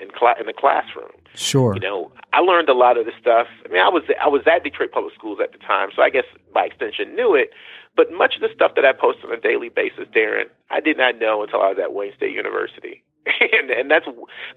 in, 0.00 0.08
cl- 0.18 0.36
in 0.38 0.46
the 0.46 0.52
classroom. 0.52 1.12
Sure. 1.34 1.74
You 1.74 1.80
know, 1.80 2.12
I 2.32 2.40
learned 2.40 2.68
a 2.68 2.74
lot 2.74 2.96
of 2.98 3.04
this 3.04 3.14
stuff. 3.20 3.46
I 3.64 3.68
mean, 3.68 3.82
I 3.82 3.88
was 3.88 4.02
I 4.22 4.28
was 4.28 4.42
at 4.46 4.64
Detroit 4.64 4.92
Public 4.92 5.14
Schools 5.14 5.38
at 5.42 5.52
the 5.52 5.58
time, 5.58 5.90
so 5.94 6.02
I 6.02 6.10
guess 6.10 6.24
by 6.52 6.64
extension 6.64 7.14
knew 7.14 7.34
it. 7.34 7.50
But 7.94 8.12
much 8.12 8.36
of 8.36 8.42
the 8.42 8.48
stuff 8.54 8.72
that 8.76 8.84
I 8.84 8.92
post 8.92 9.18
on 9.24 9.32
a 9.32 9.40
daily 9.40 9.68
basis, 9.68 10.06
Darren, 10.14 10.44
I 10.70 10.80
did 10.80 10.98
not 10.98 11.18
know 11.18 11.42
until 11.42 11.62
I 11.62 11.68
was 11.68 11.78
at 11.82 11.94
Wayne 11.94 12.12
State 12.16 12.34
University. 12.34 13.02
and, 13.40 13.70
and 13.70 13.90
that's 13.90 14.06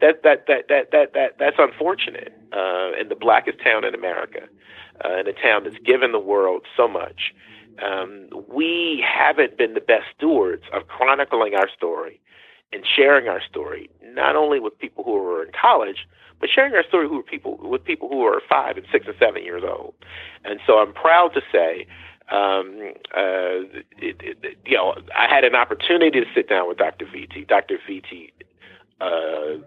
that 0.02 0.24
that 0.24 0.46
that 0.48 0.68
that 0.70 0.92
that, 0.92 1.14
that 1.14 1.36
that's 1.40 1.58
unfortunate. 1.60 2.34
Uh, 2.52 2.92
in 3.00 3.10
the 3.10 3.16
blackest 3.16 3.60
town 3.64 3.86
in 3.86 3.94
America, 3.94 4.42
uh, 5.06 5.20
in 5.20 5.28
a 5.28 5.34
town 5.34 5.64
that's 5.64 5.78
given 5.86 6.12
the 6.12 6.20
world 6.20 6.66
so 6.76 6.88
much, 6.88 7.34
um, 7.86 8.28
we 8.48 9.04
haven't 9.06 9.58
been 9.58 9.74
the 9.74 9.82
best 9.82 10.06
stewards 10.16 10.64
of 10.74 10.88
chronicling 10.88 11.54
our 11.56 11.70
story 11.70 12.20
and 12.72 12.84
sharing 12.86 13.28
our 13.28 13.42
story, 13.42 13.90
not 14.04 14.36
only 14.36 14.60
with 14.60 14.78
people 14.78 15.04
who 15.04 15.18
are 15.18 15.44
in 15.44 15.52
college, 15.60 16.08
but 16.40 16.50
sharing 16.50 16.74
our 16.74 16.84
story 16.84 17.08
people 17.30 17.58
with 17.62 17.84
people 17.84 18.08
who 18.08 18.24
are 18.24 18.42
five 18.50 18.78
and 18.78 18.86
six 18.92 19.08
and 19.08 19.16
seven 19.20 19.44
years 19.44 19.64
old. 19.68 19.94
And 20.46 20.60
so 20.66 20.80
I'm 20.80 20.94
proud 20.94 21.34
to 21.34 21.42
say, 21.52 21.86
um, 22.32 22.94
uh, 23.16 23.66
it, 23.98 24.18
it, 24.22 24.58
you 24.66 24.78
know, 24.78 24.96
I 25.16 25.28
had 25.28 25.44
an 25.44 25.56
opportunity 25.56 26.20
to 26.20 26.26
sit 26.34 26.48
down 26.48 26.68
with 26.68 26.78
Dr. 26.78 27.06
Vitti. 27.06 27.48
Dr. 27.48 27.78
Vitti 27.90 28.32
uh, 29.02 29.06
uh, 29.06 29.58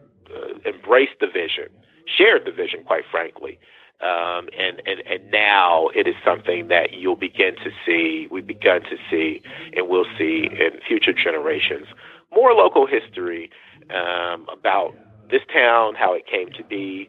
embraced 0.65 1.19
the 1.21 1.27
vision, 1.27 1.69
shared 2.07 2.47
the 2.47 2.53
vision, 2.53 2.85
quite 2.85 3.05
frankly. 3.11 3.59
Um, 4.01 4.49
and, 4.59 4.83
and, 4.85 5.01
and 5.07 5.31
now 5.31 5.89
it 5.95 6.09
is 6.09 6.15
something 6.25 6.69
that 6.69 6.93
you'll 6.93 7.15
begin 7.15 7.55
to 7.57 7.71
see, 7.87 8.27
we've 8.31 8.47
begun 8.47 8.83
to 8.83 8.97
see, 9.09 9.43
and 9.77 9.89
we'll 9.89 10.07
see 10.19 10.49
in 10.51 10.81
future 10.87 11.13
generations 11.13 11.87
more 12.35 12.53
local 12.53 12.87
history 12.87 13.51
um, 13.91 14.47
about 14.53 14.95
this 15.31 15.43
town, 15.53 15.95
how 15.95 16.15
it 16.15 16.27
came 16.27 16.51
to 16.53 16.65
be, 16.65 17.09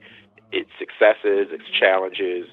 its 0.51 0.69
successes, 0.78 1.47
its 1.51 1.63
challenges. 1.80 2.47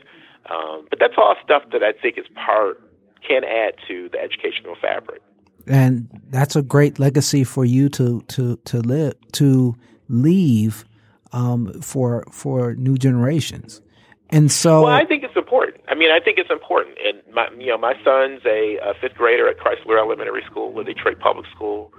Um, 0.48 0.86
but 0.88 0.98
that's 0.98 1.14
all 1.16 1.34
stuff 1.44 1.62
that 1.72 1.82
I 1.82 1.92
think 1.92 2.18
is 2.18 2.26
part 2.34 2.80
can 3.26 3.44
add 3.44 3.74
to 3.88 4.08
the 4.10 4.18
educational 4.18 4.74
fabric. 4.80 5.22
And 5.66 6.08
that's 6.30 6.56
a 6.56 6.62
great 6.62 6.98
legacy 6.98 7.44
for 7.44 7.64
you 7.64 7.88
to 7.90 8.22
to 8.28 8.56
to 8.56 8.80
live 8.80 9.14
to 9.32 9.76
leave 10.08 10.84
um, 11.32 11.80
for 11.82 12.24
for 12.32 12.74
new 12.74 12.96
generations. 12.96 13.82
And 14.30 14.50
so, 14.50 14.84
well, 14.84 14.92
I 14.92 15.04
think 15.04 15.24
it's 15.24 15.36
important. 15.36 15.82
I 15.88 15.94
mean, 15.94 16.10
I 16.10 16.20
think 16.20 16.38
it's 16.38 16.50
important. 16.50 16.96
And 17.04 17.20
my, 17.34 17.48
you 17.58 17.66
know, 17.66 17.78
my 17.78 17.94
son's 18.04 18.40
a, 18.46 18.78
a 18.78 18.94
fifth 19.00 19.16
grader 19.16 19.48
at 19.48 19.58
Chrysler 19.58 19.98
Elementary 19.98 20.42
School, 20.46 20.78
a 20.78 20.84
Detroit 20.84 21.18
Public 21.18 21.46
School. 21.54 21.92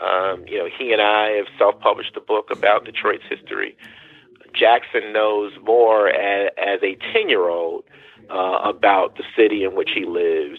Um, 0.00 0.44
you 0.46 0.58
know, 0.58 0.68
he 0.78 0.92
and 0.92 1.02
I 1.02 1.30
have 1.32 1.46
self-published 1.58 2.16
a 2.16 2.20
book 2.20 2.48
about 2.50 2.84
Detroit's 2.84 3.24
history. 3.28 3.76
Jackson 4.54 5.12
knows 5.12 5.52
more 5.62 6.08
as, 6.08 6.50
as 6.58 6.80
a 6.82 6.96
ten-year-old 7.12 7.84
uh, 8.30 8.58
about 8.64 9.16
the 9.16 9.24
city 9.36 9.64
in 9.64 9.74
which 9.76 9.90
he 9.94 10.04
lives 10.04 10.58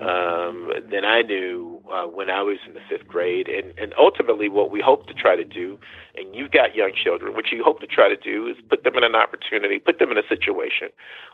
um, 0.00 0.70
than 0.90 1.04
I 1.04 1.22
knew 1.22 1.82
uh, 1.90 2.04
when 2.04 2.30
I 2.30 2.42
was 2.42 2.58
in 2.66 2.74
the 2.74 2.80
fifth 2.88 3.06
grade. 3.08 3.48
And, 3.48 3.76
and 3.78 3.94
ultimately, 3.98 4.48
what 4.48 4.70
we 4.70 4.80
hope 4.80 5.06
to 5.08 5.14
try 5.14 5.36
to 5.36 5.44
do, 5.44 5.78
and 6.16 6.34
you've 6.34 6.50
got 6.50 6.74
young 6.74 6.92
children, 6.94 7.34
what 7.34 7.50
you 7.50 7.62
hope 7.64 7.80
to 7.80 7.86
try 7.86 8.08
to 8.08 8.16
do 8.16 8.46
is 8.46 8.56
put 8.68 8.84
them 8.84 8.96
in 8.96 9.04
an 9.04 9.14
opportunity, 9.14 9.78
put 9.78 9.98
them 9.98 10.10
in 10.10 10.18
a 10.18 10.26
situation 10.28 10.88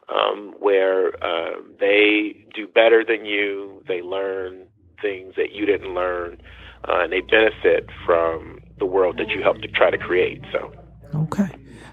um, 0.08 0.54
where 0.58 1.22
uh, 1.24 1.56
they 1.80 2.36
do 2.54 2.66
better 2.66 3.04
than 3.04 3.24
you, 3.24 3.82
they 3.88 4.00
learn 4.00 4.66
things 5.02 5.34
that 5.36 5.52
you 5.52 5.66
didn't 5.66 5.94
learn, 5.94 6.40
uh, 6.84 7.00
and 7.00 7.12
they 7.12 7.20
benefit 7.20 7.88
from 8.04 8.60
the 8.78 8.86
world 8.86 9.18
that 9.18 9.28
you 9.28 9.42
help 9.42 9.60
to 9.62 9.68
try 9.68 9.90
to 9.90 9.98
create. 9.98 10.42
So, 10.52 10.72
okay. 11.14 11.48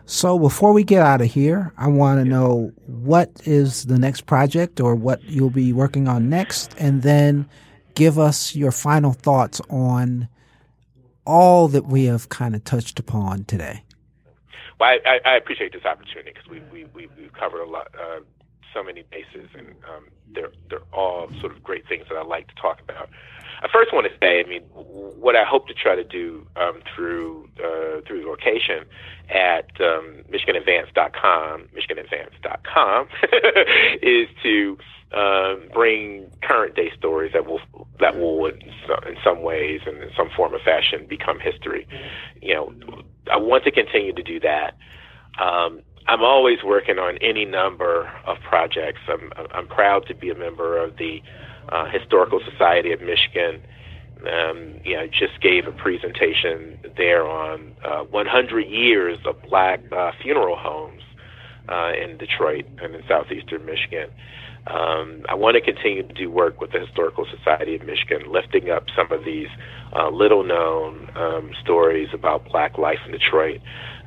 So 0.05 0.37
before 0.37 0.73
we 0.73 0.83
get 0.83 1.01
out 1.01 1.21
of 1.21 1.31
here, 1.31 1.71
I 1.77 1.87
want 1.87 2.19
to 2.19 2.25
know 2.29 2.71
what 2.87 3.31
is 3.45 3.85
the 3.85 3.97
next 3.97 4.25
project 4.25 4.81
or 4.81 4.95
what 4.95 5.23
you'll 5.23 5.49
be 5.49 5.71
working 5.71 6.07
on 6.07 6.29
next, 6.29 6.75
and 6.77 7.03
then 7.03 7.47
give 7.95 8.19
us 8.19 8.55
your 8.55 8.71
final 8.71 9.13
thoughts 9.13 9.61
on 9.69 10.27
all 11.25 11.69
that 11.69 11.85
we 11.85 12.05
have 12.05 12.27
kind 12.29 12.53
of 12.53 12.63
touched 12.65 12.99
upon 12.99 13.45
today. 13.45 13.83
Well, 14.79 14.97
I, 15.05 15.19
I 15.25 15.37
appreciate 15.37 15.71
this 15.71 15.85
opportunity 15.85 16.33
because 16.33 16.49
we, 16.49 16.59
we, 16.71 16.85
we, 16.93 17.07
we've 17.17 17.33
covered 17.33 17.61
a 17.61 17.69
lot, 17.69 17.87
uh, 17.97 18.19
so 18.73 18.83
many 18.83 19.03
bases, 19.09 19.49
and 19.57 19.67
um, 19.89 20.07
they're, 20.33 20.51
they're 20.69 20.81
all 20.91 21.29
sort 21.39 21.55
of 21.55 21.63
great 21.63 21.87
things 21.87 22.05
that 22.09 22.17
I 22.17 22.23
like 22.23 22.47
to 22.49 22.55
talk 22.55 22.81
about. 22.81 23.09
I 23.63 23.69
first 23.71 23.93
want 23.93 24.05
to 24.07 24.13
say, 24.19 24.41
I 24.41 24.49
mean, 24.49 24.61
what 24.73 25.37
I 25.37 25.45
hope 25.45 25.67
to 25.67 25.73
try 25.73 25.95
to 25.95 26.03
do 26.03 26.45
um, 26.57 26.81
through 26.93 27.47
uh, 27.63 28.01
through 28.05 28.27
location 28.27 28.83
at 29.29 29.71
um, 29.79 30.23
MichiganAdvance.com, 30.29 31.69
MichiganAdvance.com, 31.73 33.07
is 34.01 34.27
to 34.43 34.77
um, 35.13 35.69
bring 35.71 36.29
current 36.41 36.75
day 36.75 36.91
stories 36.97 37.31
that 37.33 37.45
will 37.45 37.61
that 38.01 38.17
will 38.17 38.45
in 38.47 38.59
some, 38.85 38.99
in 39.07 39.15
some 39.23 39.43
ways 39.43 39.79
and 39.85 40.03
in 40.03 40.09
some 40.17 40.29
form 40.35 40.53
or 40.53 40.59
fashion 40.59 41.05
become 41.07 41.39
history. 41.39 41.87
You 42.41 42.55
know, 42.55 42.73
I 43.31 43.37
want 43.37 43.63
to 43.63 43.71
continue 43.71 44.11
to 44.13 44.23
do 44.23 44.41
that. 44.41 44.75
Um, 45.39 45.81
I'm 46.05 46.21
always 46.21 46.63
working 46.65 46.99
on 46.99 47.17
any 47.21 47.45
number 47.45 48.11
of 48.25 48.37
projects. 48.41 48.99
I'm, 49.07 49.31
I'm 49.53 49.67
proud 49.67 50.05
to 50.07 50.13
be 50.13 50.29
a 50.29 50.35
member 50.35 50.77
of 50.77 50.97
the 50.97 51.21
uh, 51.69 51.89
Historical 51.89 52.39
Society 52.49 52.91
of 52.91 53.01
Michigan. 53.01 53.61
Um, 54.21 54.79
you 54.85 54.95
know, 54.95 55.05
just 55.07 55.41
gave 55.41 55.67
a 55.67 55.71
presentation 55.73 56.79
there 56.95 57.27
on 57.27 57.75
uh, 57.83 58.03
100 58.03 58.61
years 58.61 59.19
of 59.25 59.41
black 59.49 59.81
uh, 59.91 60.11
funeral 60.21 60.55
homes 60.55 61.01
uh, 61.67 61.91
in 62.01 62.17
Detroit 62.17 62.65
and 62.81 62.95
in 62.95 63.03
southeastern 63.07 63.65
Michigan. 63.65 64.09
Um, 64.65 65.23
I 65.27 65.35
want 65.35 65.55
to 65.55 65.61
continue 65.61 66.07
to 66.07 66.13
do 66.13 66.31
work 66.31 66.61
with 66.61 66.71
the 66.71 66.79
Historical 66.79 67.25
Society 67.25 67.75
of 67.75 67.83
Michigan, 67.83 68.31
lifting 68.31 68.69
up 68.69 68.85
some 68.95 69.11
of 69.11 69.25
these 69.25 69.49
uh, 69.93 70.09
little 70.09 70.43
known 70.43 71.09
um, 71.15 71.51
stories 71.61 72.09
about 72.13 72.45
black 72.49 72.77
life 72.77 72.99
in 73.05 73.11
Detroit. 73.11 73.59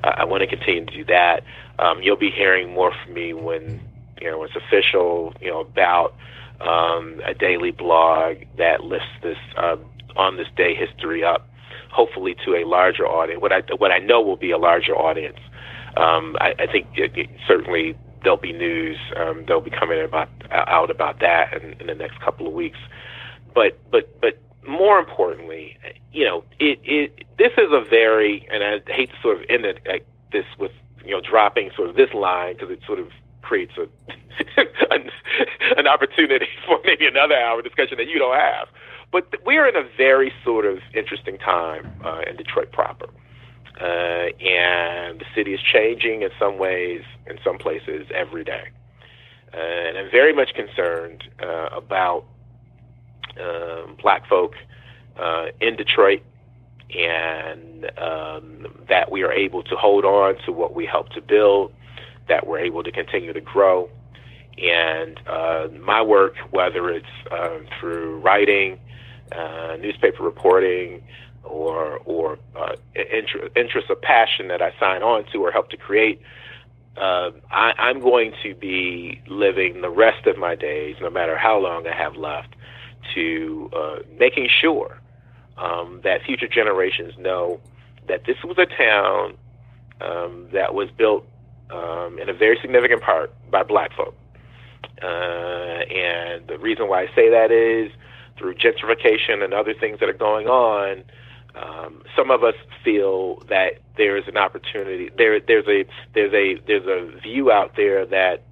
Uh, 0.02 0.12
I 0.16 0.24
want 0.24 0.40
to 0.40 0.46
continue 0.46 0.86
to 0.86 0.92
do 0.92 1.04
that. 1.06 1.44
Um, 1.78 2.02
you'll 2.02 2.16
be 2.16 2.30
hearing 2.30 2.72
more 2.72 2.92
from 3.04 3.12
me 3.12 3.34
when 3.34 3.80
you 4.20 4.30
know 4.30 4.42
it's 4.44 4.56
official. 4.56 5.34
You 5.42 5.50
know 5.50 5.60
about 5.60 6.14
um, 6.60 7.20
a 7.24 7.34
daily 7.34 7.70
blog 7.70 8.38
that 8.58 8.82
lists 8.84 9.08
this 9.22 9.38
uh, 9.56 9.76
on 10.16 10.36
this 10.36 10.48
day 10.56 10.74
history 10.74 11.22
up, 11.24 11.48
hopefully 11.90 12.36
to 12.44 12.54
a 12.54 12.64
larger 12.64 13.06
audience. 13.06 13.40
What 13.40 13.52
I 13.52 13.62
what 13.76 13.90
I 13.92 13.98
know 13.98 14.20
will 14.20 14.36
be 14.36 14.50
a 14.50 14.58
larger 14.58 14.94
audience. 14.96 15.38
Um, 15.96 16.36
I, 16.40 16.54
I 16.58 16.66
think 16.66 16.86
it, 16.94 17.16
it, 17.16 17.30
certainly 17.46 17.96
there'll 18.22 18.36
be 18.36 18.52
news. 18.52 18.98
Um, 19.16 19.44
they'll 19.46 19.60
be 19.60 19.70
coming 19.70 20.00
about 20.02 20.28
out 20.50 20.90
about 20.90 21.20
that 21.20 21.62
in, 21.62 21.74
in 21.80 21.86
the 21.86 21.94
next 21.94 22.20
couple 22.20 22.46
of 22.46 22.52
weeks. 22.52 22.78
But 23.54 23.78
but 23.90 24.20
but 24.20 24.38
more 24.66 24.98
importantly, 24.98 25.78
you 26.12 26.24
know, 26.24 26.44
it, 26.58 26.80
it 26.84 27.24
this 27.38 27.52
is 27.52 27.70
a 27.72 27.84
very 27.88 28.46
and 28.50 28.64
I 28.64 28.80
hate 28.92 29.10
to 29.10 29.16
sort 29.22 29.38
of 29.38 29.44
end 29.48 29.64
it 29.64 29.80
like 29.86 30.06
this 30.32 30.44
with 30.58 30.72
you 31.04 31.12
know 31.12 31.20
dropping 31.20 31.70
sort 31.76 31.88
of 31.88 31.96
this 31.96 32.12
line 32.12 32.54
because 32.54 32.70
it 32.70 32.80
sort 32.86 32.98
of 32.98 33.08
creates 33.46 33.72
a 33.78 33.86
an, 34.90 35.10
an 35.76 35.86
opportunity 35.86 36.48
for 36.66 36.80
maybe 36.84 37.06
another 37.06 37.36
hour 37.36 37.62
discussion 37.62 37.96
that 37.98 38.08
you 38.08 38.18
don't 38.18 38.36
have. 38.36 38.68
But 39.12 39.34
we're 39.44 39.68
in 39.68 39.76
a 39.76 39.88
very 39.96 40.32
sort 40.44 40.66
of 40.66 40.78
interesting 40.92 41.38
time 41.38 41.90
uh, 42.04 42.22
in 42.28 42.36
Detroit 42.36 42.72
proper. 42.72 43.08
Uh, 43.80 44.32
and 44.40 45.20
the 45.20 45.26
city 45.34 45.52
is 45.52 45.60
changing 45.60 46.22
in 46.22 46.30
some 46.38 46.58
ways, 46.58 47.02
in 47.26 47.38
some 47.44 47.58
places, 47.58 48.06
every 48.14 48.42
day. 48.42 48.68
Uh, 49.54 49.58
and 49.58 49.98
I'm 49.98 50.10
very 50.10 50.32
much 50.34 50.54
concerned 50.54 51.24
uh, 51.42 51.68
about 51.72 52.24
um, 53.40 53.96
black 54.02 54.26
folk 54.28 54.54
uh, 55.18 55.46
in 55.60 55.76
Detroit 55.76 56.22
and 56.94 57.90
um, 57.98 58.66
that 58.88 59.10
we 59.10 59.22
are 59.22 59.32
able 59.32 59.62
to 59.64 59.76
hold 59.76 60.04
on 60.04 60.36
to 60.46 60.52
what 60.52 60.74
we 60.74 60.86
helped 60.86 61.14
to 61.14 61.20
build, 61.20 61.72
that 62.28 62.46
we're 62.46 62.58
able 62.60 62.82
to 62.82 62.92
continue 62.92 63.32
to 63.32 63.40
grow. 63.40 63.88
And 64.58 65.20
uh, 65.26 65.68
my 65.80 66.02
work, 66.02 66.34
whether 66.50 66.90
it's 66.90 67.06
uh, 67.30 67.58
through 67.78 68.20
writing, 68.20 68.78
uh, 69.32 69.76
newspaper 69.80 70.22
reporting, 70.22 71.02
or 71.44 71.98
or 72.04 72.38
uh, 72.56 72.74
inter- 72.94 73.50
interests 73.54 73.90
of 73.90 74.00
passion 74.00 74.48
that 74.48 74.62
I 74.62 74.72
sign 74.80 75.02
on 75.02 75.24
to 75.32 75.44
or 75.44 75.50
help 75.50 75.70
to 75.70 75.76
create, 75.76 76.20
uh, 76.96 77.30
I, 77.50 77.72
I'm 77.78 78.00
going 78.00 78.32
to 78.42 78.54
be 78.54 79.20
living 79.26 79.82
the 79.82 79.90
rest 79.90 80.26
of 80.26 80.38
my 80.38 80.54
days, 80.54 80.96
no 81.00 81.10
matter 81.10 81.36
how 81.36 81.58
long 81.58 81.86
I 81.86 81.94
have 81.94 82.16
left, 82.16 82.56
to 83.14 83.70
uh, 83.76 83.96
making 84.18 84.48
sure 84.48 85.00
um, 85.58 86.00
that 86.04 86.22
future 86.22 86.48
generations 86.48 87.14
know 87.18 87.60
that 88.08 88.24
this 88.24 88.36
was 88.44 88.56
a 88.58 88.66
town 88.66 89.36
um, 90.00 90.48
that 90.52 90.74
was 90.74 90.90
built 90.90 91.26
um, 91.70 92.18
in 92.18 92.28
a 92.28 92.34
very 92.34 92.58
significant 92.60 93.02
part 93.02 93.32
by 93.50 93.62
black 93.62 93.92
folk. 93.96 94.14
Uh, 95.02 95.06
and 95.06 96.46
the 96.46 96.58
reason 96.58 96.88
why 96.88 97.02
I 97.02 97.06
say 97.14 97.30
that 97.30 97.50
is 97.50 97.92
through 98.38 98.54
gentrification 98.54 99.42
and 99.42 99.52
other 99.52 99.74
things 99.74 100.00
that 100.00 100.08
are 100.08 100.14
going 100.14 100.46
on, 100.46 101.04
um, 101.54 102.02
some 102.14 102.30
of 102.30 102.44
us 102.44 102.54
feel 102.84 103.40
that 103.48 103.80
there 103.96 104.16
is 104.16 104.24
an 104.28 104.36
opportunity. 104.36 105.10
There, 105.16 105.40
there's 105.40 105.66
a 105.66 105.84
there's 106.14 106.32
a 106.32 106.60
there's 106.66 106.86
a 106.86 107.18
view 107.20 107.50
out 107.50 107.76
there 107.76 108.04
that 108.06 108.42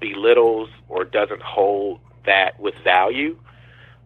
belittles 0.00 0.68
or 0.88 1.04
doesn't 1.04 1.42
hold 1.42 2.00
that 2.26 2.60
with 2.60 2.74
value, 2.84 3.38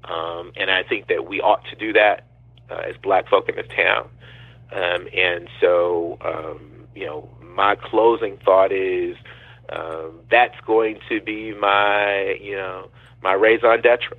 um, 0.05 0.53
and 0.57 0.71
I 0.71 0.83
think 0.85 1.09
that 1.09 1.29
we 1.29 1.41
ought 1.41 1.65
to 1.67 1.77
do 1.77 1.93
that 1.95 2.27
uh, 2.71 2.83
as 2.89 2.97
Black 3.03 3.29
folk 3.29 3.49
in 3.49 3.57
this 3.57 3.67
town. 3.75 4.09
Um, 4.73 5.09
and 5.13 5.49
so, 5.61 6.17
um, 6.21 6.87
you 6.95 7.07
know, 7.07 7.29
my 7.55 7.75
closing 7.77 8.39
thought 8.39 8.73
is 8.73 9.17
um, 9.71 10.21
that's 10.31 10.59
going 10.67 10.99
to 11.09 11.21
be 11.21 11.55
my, 11.55 12.37
you 12.41 12.57
know, 12.57 12.89
my 13.23 13.33
raison 13.33 13.81
d'etre 13.81 14.17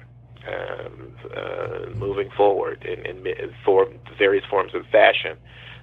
um, 0.47 1.13
uh, 1.35 1.89
moving 1.95 2.29
forward 2.31 2.83
in, 2.83 3.05
in, 3.05 3.53
for 3.65 3.87
various 4.17 4.45
forms 4.45 4.73
of 4.73 4.85
fashion. 4.87 5.37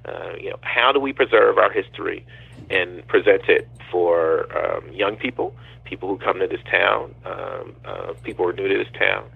Uh, 0.04 0.34
you 0.40 0.50
know, 0.50 0.58
how 0.62 0.92
do 0.92 1.00
we 1.00 1.12
preserve 1.12 1.58
our 1.58 1.70
history 1.70 2.24
and 2.70 3.06
present 3.08 3.42
it 3.48 3.68
for 3.90 4.46
um, 4.56 4.90
young 4.92 5.16
people, 5.16 5.54
people 5.84 6.08
who 6.08 6.18
come 6.18 6.38
to 6.38 6.46
this 6.46 6.60
town, 6.70 7.14
um, 7.24 7.74
uh, 7.84 8.12
people 8.22 8.44
who 8.44 8.50
are 8.50 8.54
new 8.54 8.68
to 8.68 8.78
this 8.78 8.92
town, 8.98 9.28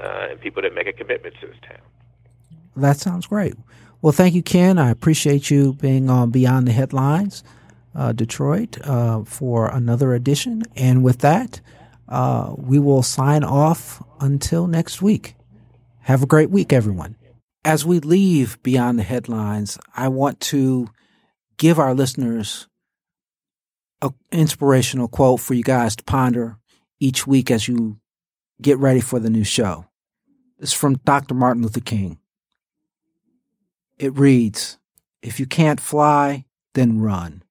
uh, 0.00 0.28
and 0.30 0.40
people 0.40 0.62
that 0.62 0.74
make 0.74 0.86
a 0.86 0.92
commitment 0.92 1.34
to 1.40 1.46
this 1.46 1.56
town. 1.66 1.80
That 2.76 2.98
sounds 2.98 3.26
great. 3.26 3.54
Well, 4.00 4.12
thank 4.12 4.34
you, 4.34 4.42
Ken. 4.42 4.78
I 4.78 4.90
appreciate 4.90 5.50
you 5.50 5.72
being 5.74 6.08
on 6.08 6.30
Beyond 6.30 6.68
the 6.68 6.72
Headlines, 6.72 7.42
Detroit, 8.12 8.78
uh, 8.84 9.24
for 9.24 9.68
another 9.68 10.14
edition. 10.14 10.62
And 10.76 11.02
with 11.02 11.18
that, 11.18 11.60
uh, 12.08 12.54
we 12.56 12.78
will 12.78 13.02
sign 13.02 13.44
off 13.44 14.02
until 14.20 14.66
next 14.66 15.02
week. 15.02 15.34
Have 16.02 16.22
a 16.22 16.26
great 16.26 16.50
week, 16.50 16.72
everyone. 16.72 17.16
As 17.64 17.84
we 17.84 18.00
leave 18.00 18.62
beyond 18.62 18.98
the 18.98 19.02
headlines, 19.02 19.78
I 19.94 20.08
want 20.08 20.40
to 20.40 20.88
give 21.58 21.78
our 21.78 21.92
listeners 21.92 22.68
an 24.00 24.14
inspirational 24.32 25.08
quote 25.08 25.40
for 25.40 25.54
you 25.54 25.64
guys 25.64 25.96
to 25.96 26.04
ponder 26.04 26.56
each 27.00 27.26
week 27.26 27.50
as 27.50 27.68
you 27.68 27.98
get 28.62 28.78
ready 28.78 29.00
for 29.00 29.18
the 29.18 29.28
new 29.28 29.44
show. 29.44 29.86
It's 30.58 30.72
from 30.72 30.94
Dr. 31.04 31.34
Martin 31.34 31.62
Luther 31.62 31.80
King. 31.80 32.18
It 33.98 34.16
reads, 34.16 34.78
If 35.20 35.40
you 35.40 35.46
can't 35.46 35.80
fly, 35.80 36.44
then 36.74 37.00
run. 37.00 37.42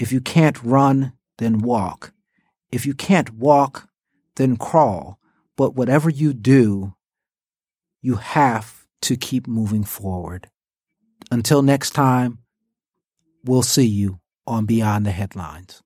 If 0.00 0.12
you 0.12 0.22
can't 0.22 0.60
run, 0.62 1.12
then 1.36 1.58
walk. 1.58 2.14
If 2.72 2.86
you 2.86 2.94
can't 2.94 3.34
walk, 3.34 3.86
then 4.36 4.56
crawl. 4.56 5.20
But 5.58 5.74
whatever 5.74 6.08
you 6.08 6.32
do, 6.32 6.94
you 8.00 8.14
have 8.14 8.86
to 9.02 9.18
keep 9.18 9.46
moving 9.46 9.84
forward. 9.84 10.48
Until 11.30 11.60
next 11.60 11.90
time, 11.90 12.38
we'll 13.44 13.62
see 13.62 13.84
you 13.84 14.20
on 14.46 14.64
Beyond 14.64 15.04
the 15.04 15.10
Headlines. 15.10 15.82